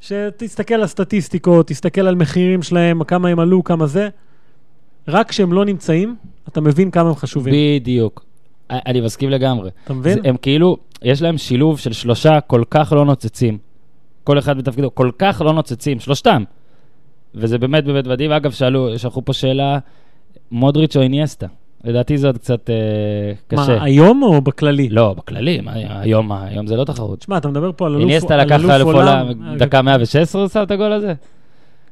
שתסתכל 0.00 0.74
על 0.74 0.82
הסטטיסטיקות, 0.82 1.68
תסתכל 1.68 2.00
על 2.00 2.14
מחירים 2.14 2.62
שלהם, 2.62 3.04
כמה 3.04 3.28
הם 3.28 3.38
עלו, 3.40 3.64
כמה 3.64 3.86
זה. 3.86 4.08
רק 5.08 5.28
כשהם 5.28 5.52
לא 5.52 5.64
נמצאים, 5.64 6.16
אתה 6.48 6.60
מבין 6.60 6.90
כמה 6.90 7.08
הם 7.08 7.14
חשובים. 7.14 7.54
בדיוק. 7.54 8.24
אני 8.70 9.00
מסכים 9.00 9.30
לגמרי. 9.30 9.70
אתה 9.84 9.94
מבין? 9.94 10.18
הם 10.24 10.36
כאילו, 10.36 10.76
יש 11.02 11.22
להם 11.22 11.38
שילוב 11.38 11.78
של 11.78 11.92
שלושה 11.92 12.40
כל 12.40 12.62
כך 12.70 12.92
לא 12.92 13.04
נוצצים. 13.04 13.58
כל 14.24 14.38
אחד 14.38 14.58
בתפקידו, 14.58 14.94
כל 14.94 15.10
כך 15.18 15.42
לא 15.44 15.52
נוצצים, 15.52 16.00
שלושתם. 16.00 16.44
וזה 17.34 17.58
באמת 17.58 17.84
באמת 17.84 18.06
מדהים. 18.06 18.32
אגב, 18.32 18.50
שאלו, 18.50 18.98
שלחו 18.98 19.24
פה 19.24 19.32
שאלה, 19.32 19.78
מודריץ' 20.50 20.96
או 20.96 21.02
איניאסטה? 21.02 21.46
לדעתי 21.84 22.18
זה 22.18 22.26
עוד 22.26 22.38
קצת 22.38 22.70
אה, 22.70 22.74
קשה. 23.48 23.76
מה, 23.76 23.84
היום 23.84 24.22
או 24.22 24.40
בכללי? 24.40 24.88
לא, 24.88 25.14
בכללי, 25.18 25.60
מה, 25.60 25.72
היום, 25.74 26.32
היום 26.32 26.66
זה 26.66 26.76
לא 26.76 26.84
תחרות. 26.84 27.18
תשמע, 27.18 27.36
אתה 27.36 27.48
מדבר 27.48 27.70
פה 27.76 27.86
על 27.86 27.92
אלוף 27.92 28.02
איניאסטה 28.02 28.34
על 28.34 28.40
לקח 28.40 28.54
אלוף 28.54 28.94
עולם, 28.94 29.26
עולם. 29.26 29.56
דקה 29.58 29.82
116 29.82 30.42
הוא 30.42 30.48
שם 30.48 30.62
את 30.62 30.70
הגול 30.70 30.92
הזה? 30.92 31.14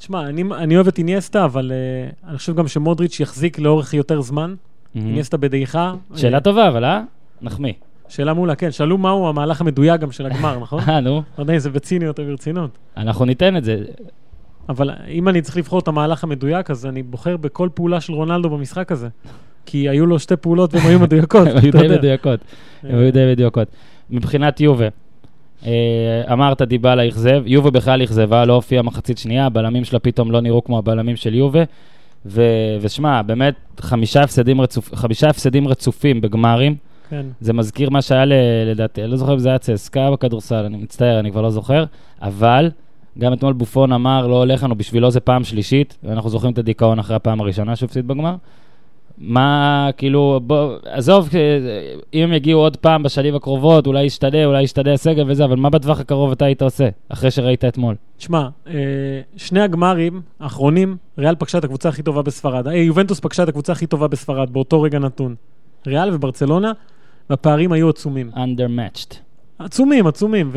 תשמע, 0.03 0.27
אני, 0.27 0.45
אני 0.57 0.77
אוהב 0.77 0.89
את 0.89 0.99
איניאסטה, 0.99 1.45
אבל 1.45 1.73
uh, 1.73 2.29
אני 2.29 2.39
חושב 2.39 2.57
גם 2.57 2.69
שמודריץ' 2.69 3.21
יחזיק 3.21 3.59
לאורך 3.59 3.95
יותר 3.95 4.21
זמן. 4.21 4.55
איניאסטה 4.95 5.37
בדעיכה. 5.37 5.93
Mm-hmm. 5.93 6.19
שאלה 6.19 6.37
אה, 6.37 6.41
טובה, 6.41 6.69
אבל 6.69 6.85
אה? 6.85 7.03
נחמיא. 7.43 7.73
שאלה 8.09 8.35
מעולה, 8.35 8.55
כן. 8.55 8.71
שאלו 8.71 8.99
מהו 8.99 9.29
המהלך 9.29 9.61
המדויק 9.61 10.01
גם 10.01 10.13
של 10.13 10.27
הגמר, 10.27 10.59
נכון? 10.63 10.81
אה, 10.89 11.01
נו, 11.01 11.23
לא 11.39 11.43
יודע 11.43 11.55
אם 11.55 11.59
זה 11.59 11.71
בציניות 11.71 12.19
או 12.19 12.25
ברצינות. 12.25 12.79
אנחנו 12.97 13.25
ניתן 13.25 13.57
את 13.57 13.65
זה. 13.65 13.85
אבל 14.69 14.91
אם 15.09 15.29
אני 15.29 15.43
צריך 15.43 15.57
לבחור 15.57 15.79
את 15.79 15.89
המהלך 15.89 16.25
המדויק, 16.25 16.71
אז 16.71 16.87
אני 16.87 17.03
בוחר 17.03 17.37
בכל 17.37 17.69
פעולה 17.75 18.01
של 18.01 18.13
רונלדו 18.13 18.51
במשחק 18.51 18.93
הזה. 18.93 19.09
כי 19.67 19.89
היו 19.89 20.07
לו 20.07 20.19
שתי 20.19 20.37
פעולות 20.37 20.75
והן 20.75 20.87
היו 20.87 21.01
מדויקות. 21.01 21.47
הן 21.57 21.57
היו 21.63 21.73
די. 21.73 21.89
מדויקות. 21.89 22.41
הן 22.83 22.95
אה, 22.95 23.01
היו 23.01 23.13
די 23.13 23.33
מדויקות. 23.33 23.69
מבחינת 24.11 24.61
יובה, 24.61 24.85
אה, 24.85 24.91
אמרת 26.33 26.63
דיבלה 26.63 27.09
אכזב, 27.09 27.43
יובה 27.47 27.71
בכלל 27.71 28.03
אכזבה, 28.05 28.45
לא 28.45 28.53
הופיעה 28.53 28.83
מחצית 28.83 29.19
שנייה, 29.19 29.47
הבלמים 29.47 29.85
שלה 29.85 29.99
פתאום 29.99 30.31
לא 30.31 30.41
נראו 30.41 30.65
כמו 30.65 30.79
הבלמים 30.79 31.17
של 31.17 31.35
יובה. 31.35 31.63
ו- 32.27 32.77
ושמע, 32.81 33.23
באמת, 33.23 33.55
חמישה 33.81 34.23
הפסדים, 34.23 34.61
רצופ, 34.61 34.95
חמישה 34.95 35.29
הפסדים 35.29 35.69
רצופים 35.69 36.21
בגמרים. 36.21 36.77
כן. 37.11 37.27
זה 37.41 37.53
מזכיר 37.53 37.91
מה 37.91 38.03
שהיה 38.03 38.25
ל- 38.25 38.33
לדעתי, 38.67 39.03
אני 39.03 39.11
לא 39.11 39.17
זוכר 39.17 39.33
אם 39.35 39.39
זה 39.39 39.49
היה 39.49 39.59
צסקה 39.59 40.11
בכדורסל, 40.11 40.65
אני 40.65 40.77
מצטער, 40.77 41.19
אני 41.19 41.31
כבר 41.31 41.43
לא 41.43 41.51
זוכר, 41.51 41.85
אבל 42.23 42.71
גם 43.19 43.33
אתמול 43.33 43.53
בופון 43.53 43.93
אמר, 43.93 44.27
לא 44.27 44.37
הולך 44.39 44.63
לנו, 44.63 44.75
בשבילו 44.75 45.11
זה 45.11 45.21
פעם 45.21 45.45
שלישית, 45.45 45.99
ואנחנו 46.05 46.31
זוכרים 46.31 46.53
את 46.53 46.59
הדיכאון 46.59 46.99
אחרי 46.99 47.17
הפעם 47.17 47.41
הראשונה 47.41 47.77
שהוא 47.77 47.87
הפסיד 47.87 48.09
בגמר. 48.09 48.35
מה, 49.19 49.91
כאילו, 49.97 50.41
בוא, 50.43 50.77
עזוב, 50.85 51.29
אה, 51.35 51.41
אם 52.15 52.23
הם 52.23 52.33
יגיעו 52.33 52.61
עוד 52.61 52.77
פעם 52.77 53.03
בשנים 53.03 53.35
הקרובות, 53.35 53.87
אולי 53.87 54.05
ישתנה, 54.05 54.45
אולי 54.45 54.63
ישתנה 54.63 54.93
הסגל 54.93 55.25
וזה, 55.31 55.45
אבל 55.45 55.57
מה 55.57 55.71
בטווח 55.71 56.01
הקרוב 56.01 56.33
אתה 56.33 56.45
היית 56.45 56.63
עושה, 56.63 56.89
אחרי 57.09 57.31
שראית 57.31 57.65
אתמול? 57.65 57.95
תשמע, 58.17 58.49
אה, 58.67 58.73
שני 59.37 59.61
הגמרים 59.61 60.21
האחרונים, 60.41 60.97
ריאל 61.19 61.35
פגשה 61.35 61.59
את 61.59 61.65
הקבוצה 61.65 61.89
הכי 61.89 62.03
טובה 62.03 62.23
בספרד. 62.23 62.69
אה, 62.69 62.75
יובנטוס 62.75 63.21
פגשה 63.21 63.43
את 63.43 63.49
הקבוצה 63.49 63.73
הכי 63.73 63.87
טובה 63.87 64.09
בספרד, 64.09 64.51
באותו 64.51 64.83
רגע 64.83 64.99
נתון. 64.99 65.35
ריאל 65.87 66.15
וברצלונה, 66.15 66.73
והפערים 67.31 67.73
היו 67.73 67.89
עצומים. 67.89 68.31
undermatched. 68.35 69.15
עצומים, 69.59 70.07
עצומים, 70.07 70.51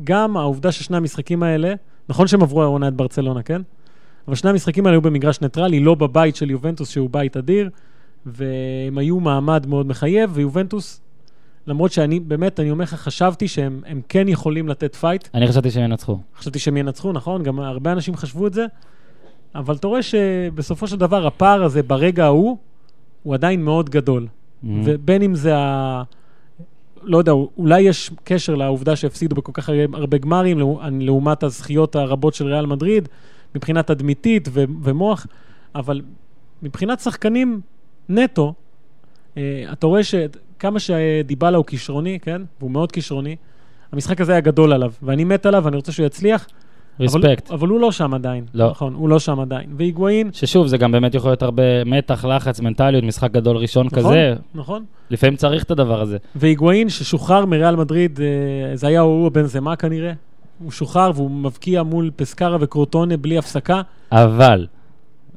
וגם 0.00 0.36
העובדה 0.36 0.72
ששני 0.72 0.96
המשחקים 0.96 1.42
האלה, 1.42 1.74
נכון 2.08 2.26
שהם 2.26 2.42
עברו 2.42 2.62
העונה 2.62 2.88
את 2.88 2.94
ברצלונה, 2.94 3.42
כן? 3.42 3.62
אבל 4.28 4.36
שני 4.36 4.50
המשחקים 4.50 4.86
האלה 4.86 4.94
היו 4.94 5.00
במגרש 5.02 5.40
ניטרלי, 5.40 5.80
לא 5.80 5.94
בבית 5.94 6.36
של 6.36 6.50
יובנטוס, 6.50 6.90
שהוא 6.90 7.10
בית 7.10 7.36
אדיר, 7.36 7.70
והם 8.26 8.98
היו 8.98 9.20
מעמד 9.20 9.66
מאוד 9.66 9.86
מחייב, 9.86 10.30
ויובנטוס, 10.34 11.00
למרות 11.66 11.92
שאני, 11.92 12.20
באמת, 12.20 12.60
אני 12.60 12.70
אומר 12.70 12.82
לך, 12.82 12.94
חשבתי 12.94 13.48
שהם 13.48 13.82
הם 13.86 14.00
כן 14.08 14.28
יכולים 14.28 14.68
לתת 14.68 14.94
fight, 14.94 15.28
אני 15.34 15.48
חשבתי 15.48 15.70
שהם 15.70 15.84
ינצחו. 15.84 16.18
חשבתי 16.38 16.58
שהם 16.58 16.76
ינצחו, 16.76 17.12
נכון? 17.12 17.42
גם 17.42 17.60
הרבה 17.60 17.92
אנשים 17.92 18.16
חשבו 18.16 18.46
את 18.46 18.54
זה, 18.54 18.66
אבל 19.54 19.74
אתה 19.74 19.86
רואה 19.86 20.02
שבסופו 20.02 20.86
של 20.88 20.96
דבר 20.96 21.26
הפער 21.26 21.64
הזה 21.64 21.82
ברגע 21.82 22.24
ההוא, 22.24 22.56
הוא 23.22 23.34
עדיין 23.34 23.64
מאוד 23.64 23.90
גדול. 23.90 24.26
Mm-hmm. 24.26 24.66
ובין 24.84 25.22
אם 25.22 25.34
זה 25.34 25.56
ה... 25.56 26.02
לא 27.02 27.18
יודע, 27.18 27.32
אולי 27.32 27.80
יש 27.80 28.10
קשר 28.24 28.54
לעובדה 28.54 28.96
שהפסידו 28.96 29.36
בכל 29.36 29.52
כך 29.54 29.70
הרבה 29.92 30.18
גמרים, 30.18 30.58
לעו- 30.58 30.80
לעומת 31.00 31.42
הזכיות 31.42 31.96
הרבות 31.96 32.34
של 32.34 32.46
ריאל 32.46 32.66
מדריד, 32.66 33.08
מבחינה 33.54 33.82
תדמיתית 33.82 34.48
ו- 34.52 34.64
ומוח, 34.82 35.26
אבל 35.74 36.02
מבחינת 36.62 37.00
שחקנים 37.00 37.60
נטו, 38.08 38.54
אה, 39.36 39.64
אתה 39.72 39.86
רואה 39.86 40.00
שכמה 40.04 40.78
שדיבלה 40.80 41.56
הוא 41.56 41.64
כישרוני, 41.64 42.18
כן? 42.22 42.42
והוא 42.60 42.70
מאוד 42.70 42.92
כישרוני, 42.92 43.36
המשחק 43.92 44.20
הזה 44.20 44.32
היה 44.32 44.40
גדול 44.40 44.72
עליו, 44.72 44.92
ואני 45.02 45.24
מת 45.24 45.46
עליו, 45.46 45.64
ואני 45.64 45.76
רוצה 45.76 45.92
שהוא 45.92 46.06
יצליח. 46.06 46.46
ריספקט. 47.00 47.46
אבל, 47.46 47.58
אבל 47.58 47.68
הוא 47.68 47.80
לא 47.80 47.92
שם 47.92 48.14
עדיין. 48.14 48.44
לא. 48.54 48.70
נכון, 48.70 48.94
הוא 48.94 49.08
לא 49.08 49.18
שם 49.18 49.40
עדיין. 49.40 49.66
והיגואין, 49.76 50.30
ששוב, 50.32 50.66
זה 50.66 50.78
גם 50.78 50.92
באמת 50.92 51.14
יכול 51.14 51.30
להיות 51.30 51.42
הרבה 51.42 51.84
מתח, 51.84 52.24
לחץ, 52.24 52.60
מנטליות, 52.60 53.04
משחק 53.04 53.30
גדול 53.30 53.56
ראשון 53.56 53.86
נכון, 53.86 53.98
כזה. 53.98 54.34
נכון. 54.54 54.84
לפעמים 55.10 55.36
צריך 55.36 55.62
את 55.62 55.70
הדבר 55.70 56.00
הזה. 56.00 56.16
והיגואין 56.34 56.88
ששוחרר 56.88 57.46
מריאל 57.46 57.76
מדריד, 57.76 58.20
אה, 58.20 58.76
זה 58.76 58.86
היה 58.86 59.00
הוא 59.00 59.30
בן 59.30 59.42
זמה 59.42 59.76
כנראה. 59.76 60.12
הוא 60.62 60.70
שוחרר 60.70 61.10
והוא 61.14 61.30
מבקיע 61.30 61.82
מול 61.82 62.10
פסקרה 62.16 62.56
וקרוטונה 62.60 63.16
בלי 63.16 63.38
הפסקה, 63.38 63.80
אבל, 64.12 64.66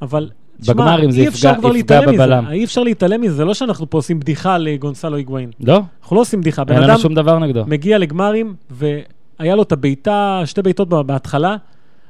אבל... 0.02 0.30
בגמרים 0.68 1.12
זה 1.12 1.28
אפשר 1.28 1.50
יפגע- 1.50 1.60
כבר 1.60 1.76
יפגע 1.76 2.02
בבלם. 2.02 2.44
מזה. 2.44 2.54
אי 2.54 2.64
אפשר 2.64 2.84
להתעלם 2.84 3.22
מזה, 3.22 3.34
זה 3.36 3.46
לא 3.46 3.54
שאנחנו 3.54 3.90
פה 3.90 3.98
עושים 3.98 4.20
בדיחה 4.20 4.58
לגונסלו 4.58 5.16
היגואין. 5.16 5.52
לא, 5.60 5.82
אנחנו 6.02 6.16
לא 6.16 6.22
עושים 6.22 6.42
בדיחה. 6.42 6.64
בן 6.64 6.74
אין 6.74 6.84
לנו 6.84 7.00
שום 7.00 7.14
דבר 7.14 7.40
נגדו. 7.40 7.64
מגיע 7.68 7.98
לגמרים, 7.98 8.56
והיה 8.70 9.56
לו 9.56 9.64
את 9.64 9.72
הבעיטה, 9.72 10.42
שתי 10.46 10.62
בעיטות 10.62 10.90
בהתחלה, 10.90 11.56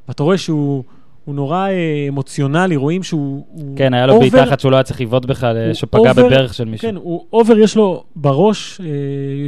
ואתה 0.08 0.24
רואה 0.24 0.38
שהוא 0.38 0.84
הוא 1.28 1.36
נורא 1.36 1.68
אה, 1.70 1.74
אמוציונלי, 2.08 2.76
רואים 2.76 3.04
שהוא... 3.04 3.46
הוא 3.50 3.78
כן, 3.78 3.94
היה 3.94 4.06
לו 4.08 4.16
over- 4.16 4.20
בעיטה 4.20 4.44
אחת 4.44 4.60
שהוא 4.60 4.72
לא 4.72 4.76
היה 4.76 4.84
צריך 4.84 5.02
לבעוט 5.02 5.26
בכלל, 5.26 5.58
אה, 5.58 5.74
שפגע 5.74 6.12
over- 6.12 6.14
בברך 6.14 6.54
של 6.54 6.66
מישהו. 6.66 6.90
כן, 6.90 6.96
הוא 6.96 7.26
אובר, 7.34 7.58
יש 7.60 7.76
לו 7.78 8.04
בראש 8.16 8.82
אה, 8.82 8.86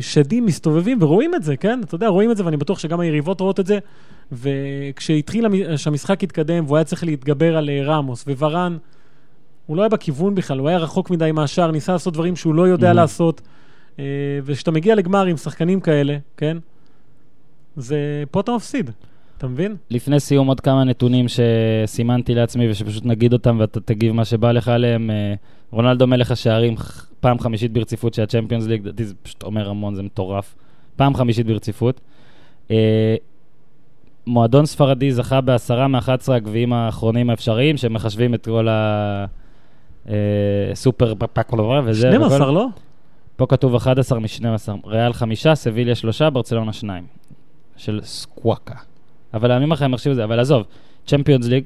שדים 0.02 0.46
מסתובבים, 0.46 0.98
ורואים 1.02 1.36
את 1.36 1.44
זה, 1.44 1.58
כן? 1.58 1.80
אתה 1.84 1.96
יודע, 1.96 2.08
רואים 2.08 2.32
את 2.32 2.38
זה, 2.38 2.46
ואני 2.46 2.58
בטוח 2.58 2.80
שגם 2.80 3.00
היריבות 3.00 3.42
רואות 3.42 3.60
את 3.60 3.66
זה. 3.68 3.80
וכשהתחיל, 4.32 5.46
המ- 5.46 5.78
שהמשחק 5.78 6.24
התקדם, 6.24 6.64
והוא 6.66 6.78
היה 6.78 6.84
צריך 6.84 7.04
להתגבר 7.04 7.58
על 7.58 7.70
רמוס 7.86 8.26
וורן, 8.28 8.78
הוא 9.66 9.78
לא 9.78 9.82
היה 9.82 9.90
בכיוון 9.90 10.36
בכלל, 10.36 10.60
הוא 10.60 10.70
היה 10.70 10.78
רחוק 10.78 11.10
מדי 11.10 11.32
מהשאר, 11.32 11.72
ניסה 11.72 11.92
לעשות 11.92 12.14
דברים 12.14 12.36
שהוא 12.36 12.54
לא 12.56 12.68
יודע 12.68 12.92
Mhm. 12.92 12.94
לעשות. 12.94 13.42
וכשאתה 14.44 14.72
מגיע 14.72 14.96
לגמר 14.96 15.26
עם 15.26 15.38
שחקנים 15.38 15.80
כאלה, 15.80 16.18
כן? 16.38 16.58
זה... 17.78 17.98
פה 18.32 18.40
אתה 18.40 18.52
מפסיד, 18.56 18.92
אתה 19.40 19.48
מבין? 19.48 19.76
לפני 19.90 20.20
סיום 20.20 20.48
עוד 20.48 20.60
כמה 20.60 20.84
נתונים 20.84 21.26
שסימנתי 21.28 22.36
לעצמי 22.36 22.70
ושפשוט 22.70 23.06
נגיד 23.06 23.34
אותם 23.34 23.58
ואתה 23.60 23.80
תגיב 23.80 24.14
מה 24.14 24.26
שבא 24.26 24.52
לך 24.52 24.68
עליהם. 24.68 25.10
אה, 25.12 25.34
רונלדו 25.72 26.08
מלך 26.08 26.32
השערים, 26.32 26.76
פעם 27.20 27.40
חמישית 27.40 27.74
ברציפות 27.74 28.14
של 28.14 28.22
הצ'מפיונס 28.24 28.66
ליג, 28.68 28.82
לדעתי 28.88 29.06
זה 29.06 29.14
פשוט 29.24 29.44
אומר 29.44 29.70
המון, 29.70 29.96
זה 29.96 30.04
מטורף. 30.04 30.56
פעם 30.96 31.16
חמישית 31.16 31.46
ברציפות. 31.46 32.02
אה, 32.72 33.16
מועדון 34.28 34.66
ספרדי 34.66 35.12
זכה 35.12 35.42
בעשרה 35.42 35.88
מ-11 35.88 36.34
הגביעים 36.34 36.74
האחרונים 36.74 37.30
האפשריים, 37.30 37.78
שמחשבים 37.78 38.34
את 38.34 38.46
כל 38.46 38.68
הסופר 40.72 41.14
פקולורה 41.34 41.82
וזה. 41.86 42.08
12, 42.12 42.38
וכל- 42.38 42.52
לא? 42.52 42.68
פה 43.36 43.46
כתוב 43.46 43.76
11 43.76 44.20
מ-12. 44.20 44.88
ריאל 44.88 45.14
חמישה, 45.14 45.56
סביליה 45.56 45.96
שלושה, 45.96 46.30
ברצלונה 46.30 46.74
שניים. 46.74 47.04
של 47.78 48.00
סקוואקה. 48.04 48.76
אבל 49.34 49.52
אני 49.52 49.64
אומר 49.64 49.74
לך, 49.74 49.82
הם 49.82 49.94
החשיבו 49.94 50.12
את 50.12 50.16
זה. 50.16 50.24
אבל 50.24 50.40
עזוב, 50.40 50.64
צ'מפיונס 51.08 51.48
ליג, 51.48 51.64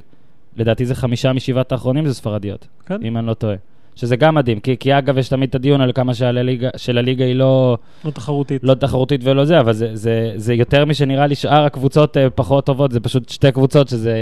לדעתי 0.58 0.86
זה 0.86 0.96
חמישה 0.96 1.34
משבעת 1.34 1.72
האחרונים 1.72 2.08
זה 2.08 2.14
ספרדיות, 2.14 2.68
כן. 2.86 2.98
אם 3.04 3.18
אני 3.18 3.28
לא 3.28 3.34
טועה. 3.34 3.56
שזה 3.96 4.16
גם 4.16 4.36
מדהים, 4.36 4.60
כי, 4.60 4.78
כי 4.80 4.98
אגב, 4.98 5.18
יש 5.18 5.30
תמיד 5.30 5.50
את 5.50 5.56
הדיון 5.56 5.82
על 5.82 5.92
כמה 5.92 6.14
שהליגה, 6.14 6.70
של 6.78 6.98
הליגה 6.98 7.26
היא 7.26 7.36
לא, 7.36 7.78
לא 8.06 8.12
תחרותית. 8.12 8.64
לא 8.64 8.74
תחרותית 8.74 9.22
ולא 9.24 9.46
זה, 9.46 9.60
אבל 9.60 9.74
זה, 9.74 9.90
זה, 9.94 10.34
זה 10.36 10.54
יותר 10.54 10.86
משנראה 10.86 11.28
לי 11.28 11.36
שאר 11.36 11.66
הקבוצות 11.66 12.18
אה, 12.18 12.30
פחות 12.30 12.66
טובות, 12.66 12.92
זה 12.92 13.00
פשוט 13.00 13.30
שתי 13.30 13.52
קבוצות 13.52 13.88
שזה... 13.88 14.14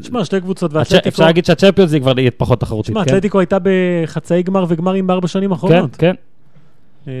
תשמע, 0.00 0.24
שתי 0.24 0.40
קבוצות 0.40 0.72
ואתלטיקו... 0.74 1.08
אפשר 1.08 1.24
להגיד 1.24 1.44
שהצ'מפיונס 1.44 1.92
ליג 1.92 2.02
כבר 2.02 2.18
יהיה 2.18 2.30
פחות 2.30 2.60
תחרותית, 2.60 2.94
תשמע, 2.94 3.04
כן? 3.04 3.10
אתלטיקו 3.10 3.40
הייתה 3.40 3.56
בחצאי 3.62 4.42
גמר 4.42 4.64
וגמרים 4.68 5.06
בארבע 5.06 5.28
שנים 5.28 5.48
כן, 5.48 5.52
האחרונות. 5.52 5.96
כן. 5.96 6.14
אה, 7.08 7.12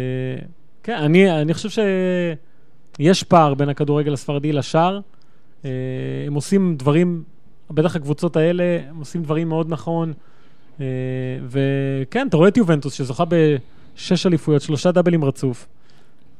כן, 0.82 0.96
אני, 0.96 1.40
אני 1.40 1.54
חושב 1.54 1.82
שיש 2.98 3.22
פער 3.22 3.54
בין 3.54 3.68
הכדורגל 3.68 4.12
הספרדי 4.12 4.52
לשאר. 4.52 5.00
אה, 5.64 5.70
הם 6.26 6.34
עושים 6.34 6.76
דברים, 6.76 7.22
בטח 7.70 7.96
הקבוצות 7.96 8.36
האלה, 8.36 8.78
הם 8.88 8.96
עושים 8.98 9.22
דברים 9.22 9.48
מאוד 9.48 9.66
נכון. 9.68 10.12
אה, 10.80 10.86
וכן, 11.48 12.26
אתה 12.28 12.36
רואה 12.36 12.48
את 12.48 12.56
יובנטוס 12.56 12.92
שזוכה 12.94 13.24
בשש 13.28 14.26
אליפויות, 14.26 14.62
שלושה 14.62 14.92
דאבלים 14.92 15.24
רצוף. 15.24 15.66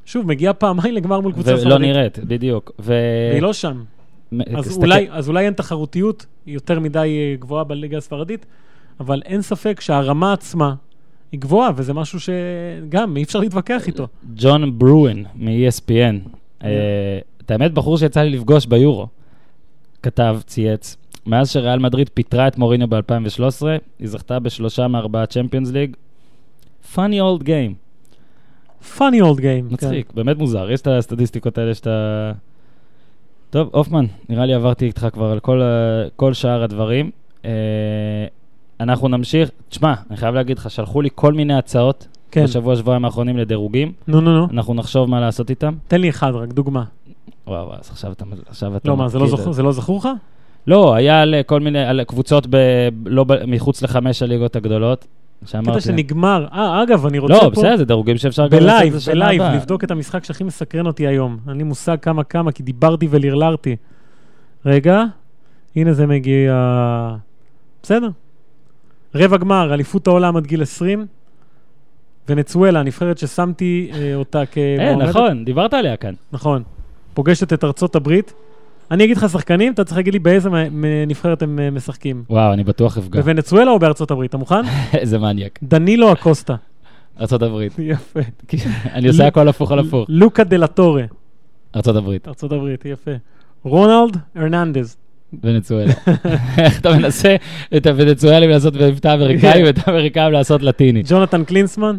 שוב, 0.05 0.27
מגיעה 0.27 0.53
פעמיים 0.53 0.93
לגמר 0.93 1.19
מול 1.19 1.31
קבוצה 1.31 1.49
ספרדית. 1.49 1.65
ולא 1.67 1.77
נראית, 1.77 2.19
בדיוק. 2.19 2.71
ו... 2.79 2.93
והיא 3.31 3.41
לא 3.41 3.53
שם. 3.53 3.83
מ- 4.31 4.41
אז 4.57 4.67
תסתכל- 4.67 4.81
אולי, 4.81 5.07
אז 5.11 5.29
אולי 5.29 5.45
אין 5.45 5.53
תחרותיות 5.53 6.25
יותר 6.47 6.79
מדי 6.79 6.97
אה, 7.31 7.35
גבוהה 7.39 7.63
בליגה 7.63 7.97
הספרדית, 7.97 8.45
אבל 8.99 9.21
אין 9.25 9.41
ספק 9.41 9.81
שהרמה 9.81 10.33
עצמה 10.33 10.73
היא 11.31 11.39
גבוהה, 11.39 11.71
וזה 11.75 11.93
משהו 11.93 12.19
שגם 12.19 13.17
אי 13.17 13.23
אפשר 13.23 13.39
להתווכח 13.39 13.87
איתו. 13.87 14.07
ג'ון 14.35 14.79
ברואן 14.79 15.23
מ-ESPN, 15.35 16.29
אה, 16.63 17.19
את 17.51 17.61
האמת, 17.61 17.73
בחור 17.73 17.97
שיצא 17.97 18.21
לי 18.21 18.29
לפגוש 18.29 18.65
ביורו, 18.65 19.07
כתב, 20.03 20.39
צייץ, 20.45 20.97
מאז 21.25 21.49
שריאל 21.49 21.79
מדריד 21.79 22.09
פיטרה 22.13 22.47
את 22.47 22.57
מוריניו 22.57 22.87
ב-2013, 22.87 23.65
היא 23.99 24.07
זכתה 24.07 24.39
בשלושה 24.39 24.87
מארבעה 24.87 25.25
צ'מפיונס 25.25 25.71
ליג. 25.71 25.95
funny 26.95 26.97
old 26.97 27.43
game, 27.43 27.73
funny 28.97 29.21
old 29.21 29.39
game. 29.39 29.73
מצחיק, 29.73 30.13
באמת 30.13 30.37
מוזר, 30.37 30.71
יש 30.71 30.81
את 30.81 30.87
הסטטיסטיקות 30.87 31.57
האלה 31.57 31.73
שאתה... 31.73 32.31
טוב, 33.49 33.69
הופמן, 33.73 34.05
נראה 34.29 34.45
לי 34.45 34.53
עברתי 34.53 34.85
איתך 34.85 35.07
כבר 35.13 35.31
על 35.31 35.39
כל, 35.39 35.61
כל 36.15 36.33
שאר 36.33 36.63
הדברים. 36.63 37.11
אה, 37.45 37.51
אנחנו 38.79 39.07
נמשיך, 39.07 39.49
תשמע, 39.69 39.93
אני 40.09 40.17
חייב 40.17 40.35
להגיד 40.35 40.57
לך, 40.57 40.71
שלחו 40.71 41.01
לי 41.01 41.09
כל 41.15 41.33
מיני 41.33 41.53
הצעות 41.53 42.07
כן. 42.31 42.43
בשבוע, 42.43 42.75
שבועיים 42.75 43.05
האחרונים 43.05 43.37
לדירוגים. 43.37 43.91
נו, 44.07 44.21
נו, 44.21 44.39
נו. 44.39 44.47
אנחנו 44.51 44.73
נחשוב 44.73 45.09
מה 45.09 45.19
לעשות 45.19 45.49
איתם. 45.49 45.73
תן 45.87 46.01
לי 46.01 46.09
אחד 46.09 46.31
רק, 46.35 46.53
דוגמה. 46.53 46.83
וואו, 47.47 47.73
אז 47.73 47.89
עכשיו 47.89 48.11
אתה... 48.11 48.25
עכשיו 48.47 48.75
אתה 48.75 48.89
לא, 48.89 48.97
מה, 48.97 49.07
זה 49.07 49.19
לא 49.19 49.27
זכור- 49.27 49.53
זה 49.53 49.63
לא 49.63 49.71
זכור 49.71 49.97
לך? 49.97 50.09
לא, 50.67 50.93
היה 50.93 51.21
על 51.21 51.35
כל 51.45 51.59
מיני, 51.59 51.83
על 51.85 52.03
קבוצות 52.03 52.47
ב, 52.49 52.57
לא, 53.05 53.23
ב, 53.23 53.45
מחוץ 53.45 53.81
לחמש 53.81 54.21
הליגות 54.21 54.55
הגדולות. 54.55 55.07
שאמרתי... 55.45 55.71
קטע 55.71 55.81
שנגמר. 55.81 56.47
אה, 56.53 56.83
אגב, 56.83 57.05
אני 57.05 57.19
רוצה 57.19 57.33
לא, 57.33 57.39
פה... 57.39 57.49
בסדר, 57.49 57.77
זה 57.77 57.85
דירוגים 57.85 58.17
שאפשר 58.17 58.47
גם 58.47 58.59
לעשות 58.59 58.69
את 58.69 58.77
ב 58.77 58.80
live, 58.80 58.93
זה 58.93 58.99
שנה 58.99 59.25
ב 59.25 59.28
live. 59.28 59.41
לבדוק 59.41 59.83
את 59.83 59.91
המשחק 59.91 60.23
שהכי 60.23 60.43
מסקרן 60.43 60.87
אותי 60.87 61.07
היום. 61.07 61.37
אין 61.49 61.57
לי 61.57 61.63
מושג 61.63 61.97
כמה 62.01 62.23
כמה, 62.23 62.51
כי 62.51 62.63
דיברתי 62.63 63.07
ולרלרתי. 63.09 63.75
רגע, 64.65 65.03
הנה 65.75 65.93
זה 65.93 66.07
מגיע... 66.07 66.53
בסדר. 67.83 68.09
רבע 69.15 69.37
גמר, 69.37 69.73
אליפות 69.73 70.07
העולם 70.07 70.37
עד 70.37 70.47
גיל 70.47 70.61
20. 70.61 71.05
ונצואלה, 72.29 72.79
הנבחרת 72.79 73.17
ששמתי 73.17 73.91
אה, 73.93 74.15
אותה 74.15 74.39
אה, 74.39 74.45
כמועמדת. 74.45 75.09
נכון, 75.09 75.45
דיברת 75.45 75.73
עליה 75.73 75.97
כאן. 75.97 76.13
נכון. 76.31 76.63
פוגשת 77.13 77.53
את 77.53 77.63
ארצות 77.63 77.95
הברית. 77.95 78.33
אני 78.91 79.03
אגיד 79.03 79.17
לך 79.17 79.29
שחקנים, 79.29 79.73
אתה 79.73 79.83
צריך 79.83 79.97
להגיד 79.97 80.13
לי 80.13 80.19
באיזה 80.19 80.49
נבחרת 81.07 81.41
הם 81.41 81.59
אה, 81.59 81.71
משחקים. 81.71 82.23
וואו, 82.29 82.53
אני 82.53 82.63
בטוח 82.63 82.97
אפגע. 82.97 83.21
בוונצואלה 83.21 83.71
או 83.71 83.79
בארצות 83.79 84.11
הברית? 84.11 84.29
אתה 84.29 84.37
מוכן? 84.37 84.61
איזה 84.93 85.19
מניאק. 85.19 85.59
דנילו 85.63 86.13
אקוסטה. 86.13 86.55
ארצות 87.21 87.41
הברית. 87.41 87.73
יפה. 87.79 88.19
אני 88.93 89.07
עושה 89.07 89.27
הכל 89.27 89.47
הפוך 89.47 89.71
על 89.71 89.79
הפוך. 89.79 90.05
לוקה 90.09 90.43
דלטורה. 90.43 91.03
ארצות 91.75 91.95
הברית. 91.95 92.27
ארצות 92.27 92.51
הברית, 92.51 92.85
יפה. 92.85 93.11
רונלד 93.63 94.17
הרננדז. 94.35 94.97
ונצואלה. 95.43 95.91
איך 96.57 96.79
אתה 96.79 96.97
מנסה 96.97 97.35
את 97.77 97.87
הוונצואלים 97.87 98.49
לעשות 98.49 98.73
במבטא 98.77 99.13
אמריקאי. 99.13 99.63
ואת 99.63 99.87
האמריקאים 99.87 100.31
לעשות 100.31 100.61
לטיני. 100.61 101.03
ג'ונתן 101.05 101.43
קלינסמן. 101.43 101.97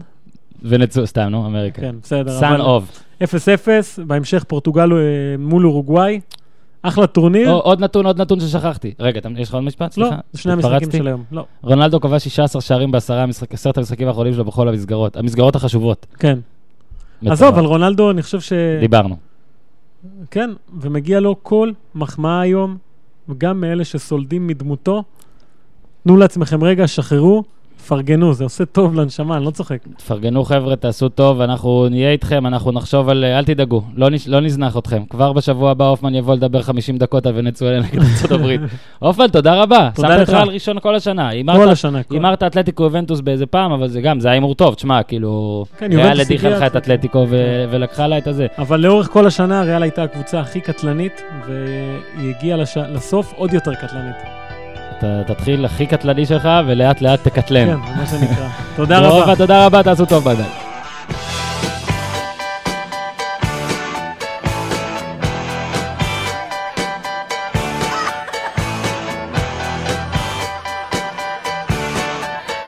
ונצואלה, 0.65 1.07
סתם, 1.07 1.23
נו, 1.23 1.47
אמריקה. 1.47 1.81
כן, 1.81 1.95
בסדר. 2.03 2.41
sign 2.41 2.61
off. 2.61 3.03
0-0, 3.23 3.27
בהמשך 4.07 4.45
פורטוגל 4.45 4.93
אה, 4.93 4.99
מול 5.39 5.67
אורוגוואי. 5.67 6.21
אחלה 6.83 7.07
טורניר. 7.07 7.51
עוד 7.51 7.81
נתון, 7.81 8.07
עוד 8.07 8.21
נתון 8.21 8.41
ששכחתי. 8.41 8.95
רגע, 9.01 9.19
אתה- 9.21 9.29
יש 9.37 9.49
לך 9.49 9.55
עוד 9.55 9.65
משפט? 9.65 9.97
לא, 9.99 10.07
סליחה. 10.07 10.21
שני 10.35 10.53
המשחקים? 10.53 10.93
של 10.93 11.07
היום. 11.07 11.25
לא, 11.33 11.45
רונלדו 11.63 12.01
כבש 12.01 12.25
16 12.29 12.63
שערים 12.63 12.91
בעשרה 12.91 13.23
המשחק- 13.23 13.49
המשחקים 13.77 14.09
האחרונים 14.09 14.33
שלו 14.35 14.45
בכל 14.45 14.69
המסגרות. 14.69 15.17
המסגרות 15.17 15.57
החשובות. 15.57 16.07
כן. 16.19 16.39
עזוב, 17.27 17.59
על 17.59 17.65
רונלדו 17.65 18.11
אני 18.11 18.23
חושב 18.23 18.41
ש... 18.41 18.53
דיברנו. 18.81 19.17
כן, 20.31 20.51
ומגיע 20.81 21.21
לו 21.21 21.37
כל 21.43 21.71
מחמאה 21.95 22.41
היום, 22.41 22.77
וגם 23.29 23.61
מאלה 23.61 23.85
שסולדים 23.85 24.47
מדמותו. 24.47 25.03
תנו 26.05 26.17
לעצמכם 26.17 26.65
רגע, 26.65 26.87
שחררו, 26.89 27.43
פרגנו, 27.87 28.35
זה 28.35 28.45
עושה 28.45 28.65
טוב 28.65 28.95
לנשמה, 28.95 29.37
אני 29.37 29.45
לא 29.45 29.51
צוחק. 29.51 29.79
תפרגנו 29.97 30.45
חבר'ה, 30.45 30.77
תעשו 30.77 31.09
טוב, 31.09 31.41
אנחנו 31.41 31.87
נהיה 31.91 32.11
איתכם, 32.11 32.47
אנחנו 32.47 32.73
נחשוב 32.73 33.09
על... 33.09 33.25
אל 33.25 33.45
תדאגו, 33.45 33.83
לא, 33.97 34.11
נש... 34.11 34.29
לא 34.29 34.41
נזנח 34.41 34.77
אתכם. 34.77 35.03
כבר 35.11 35.33
בשבוע 35.33 35.71
הבא 35.71 35.87
הופמן 35.87 36.15
יבוא 36.15 36.35
לדבר 36.35 36.63
50 36.63 36.99
דקות 36.99 37.27
על 37.27 37.33
ונצואלה 37.37 37.81
נגד 37.81 38.03
ארצות 38.13 38.31
הברית. 38.31 38.61
הופמן, 38.99 39.27
תודה 39.29 39.63
רבה. 39.63 39.91
תודה 39.95 40.09
שמת 40.09 40.29
לך. 40.29 40.35
ריאל 40.35 40.49
ראשון 40.49 40.81
כל 40.81 40.95
השנה. 40.95 41.31
כל 41.47 41.69
השנה. 41.69 42.01
הימרת 42.11 42.43
אתלטיקו 42.43 42.83
יובנטוס 42.83 43.21
באיזה 43.21 43.47
פעם, 43.47 43.73
אבל 43.73 43.89
זה 43.89 44.01
גם, 44.01 44.21
זה 44.21 44.29
היה 44.29 44.35
הימור 44.35 44.55
טוב, 44.55 44.75
תשמע, 44.75 45.03
כאילו... 45.03 45.65
כן, 45.79 45.93
ריאל 45.93 46.21
הדיחה 46.21 46.49
לך 46.49 46.63
את. 46.63 46.77
אתלטיקו 46.77 47.27
ו- 47.29 47.65
ולקחה 47.71 48.07
לה 48.07 48.19
את 48.19 48.27
הזה. 48.27 48.47
אבל 48.59 48.81
לאורך 48.81 49.09
כל 49.09 49.27
השנה, 49.27 49.63
ריאל 49.63 49.83
הייתה 49.83 50.03
הקבוצה 50.03 50.41
הכי 50.41 50.61
קטלנית, 50.61 51.23
והיא 51.47 52.35
הגיעה 52.37 52.57
לש... 52.57 52.77
לסוף 52.77 53.33
עוד 53.37 53.53
יותר 53.55 53.75
קטלנית. 53.75 54.42
תתחיל 55.27 55.65
הכי 55.65 55.87
קטלני 55.87 56.27
שלך, 56.27 56.49
ולאט 56.67 57.01
לאט 57.01 57.23
תקטלן. 57.23 57.67
כן, 57.67 57.77
מה 57.97 58.07
שנקרא. 58.07 58.49
תודה 58.77 58.99
רבה. 58.99 59.37
תודה 59.37 59.67
רבה, 59.67 59.83
תעשו 59.83 60.07
טוב 60.07 60.25
ביי. 60.25 60.72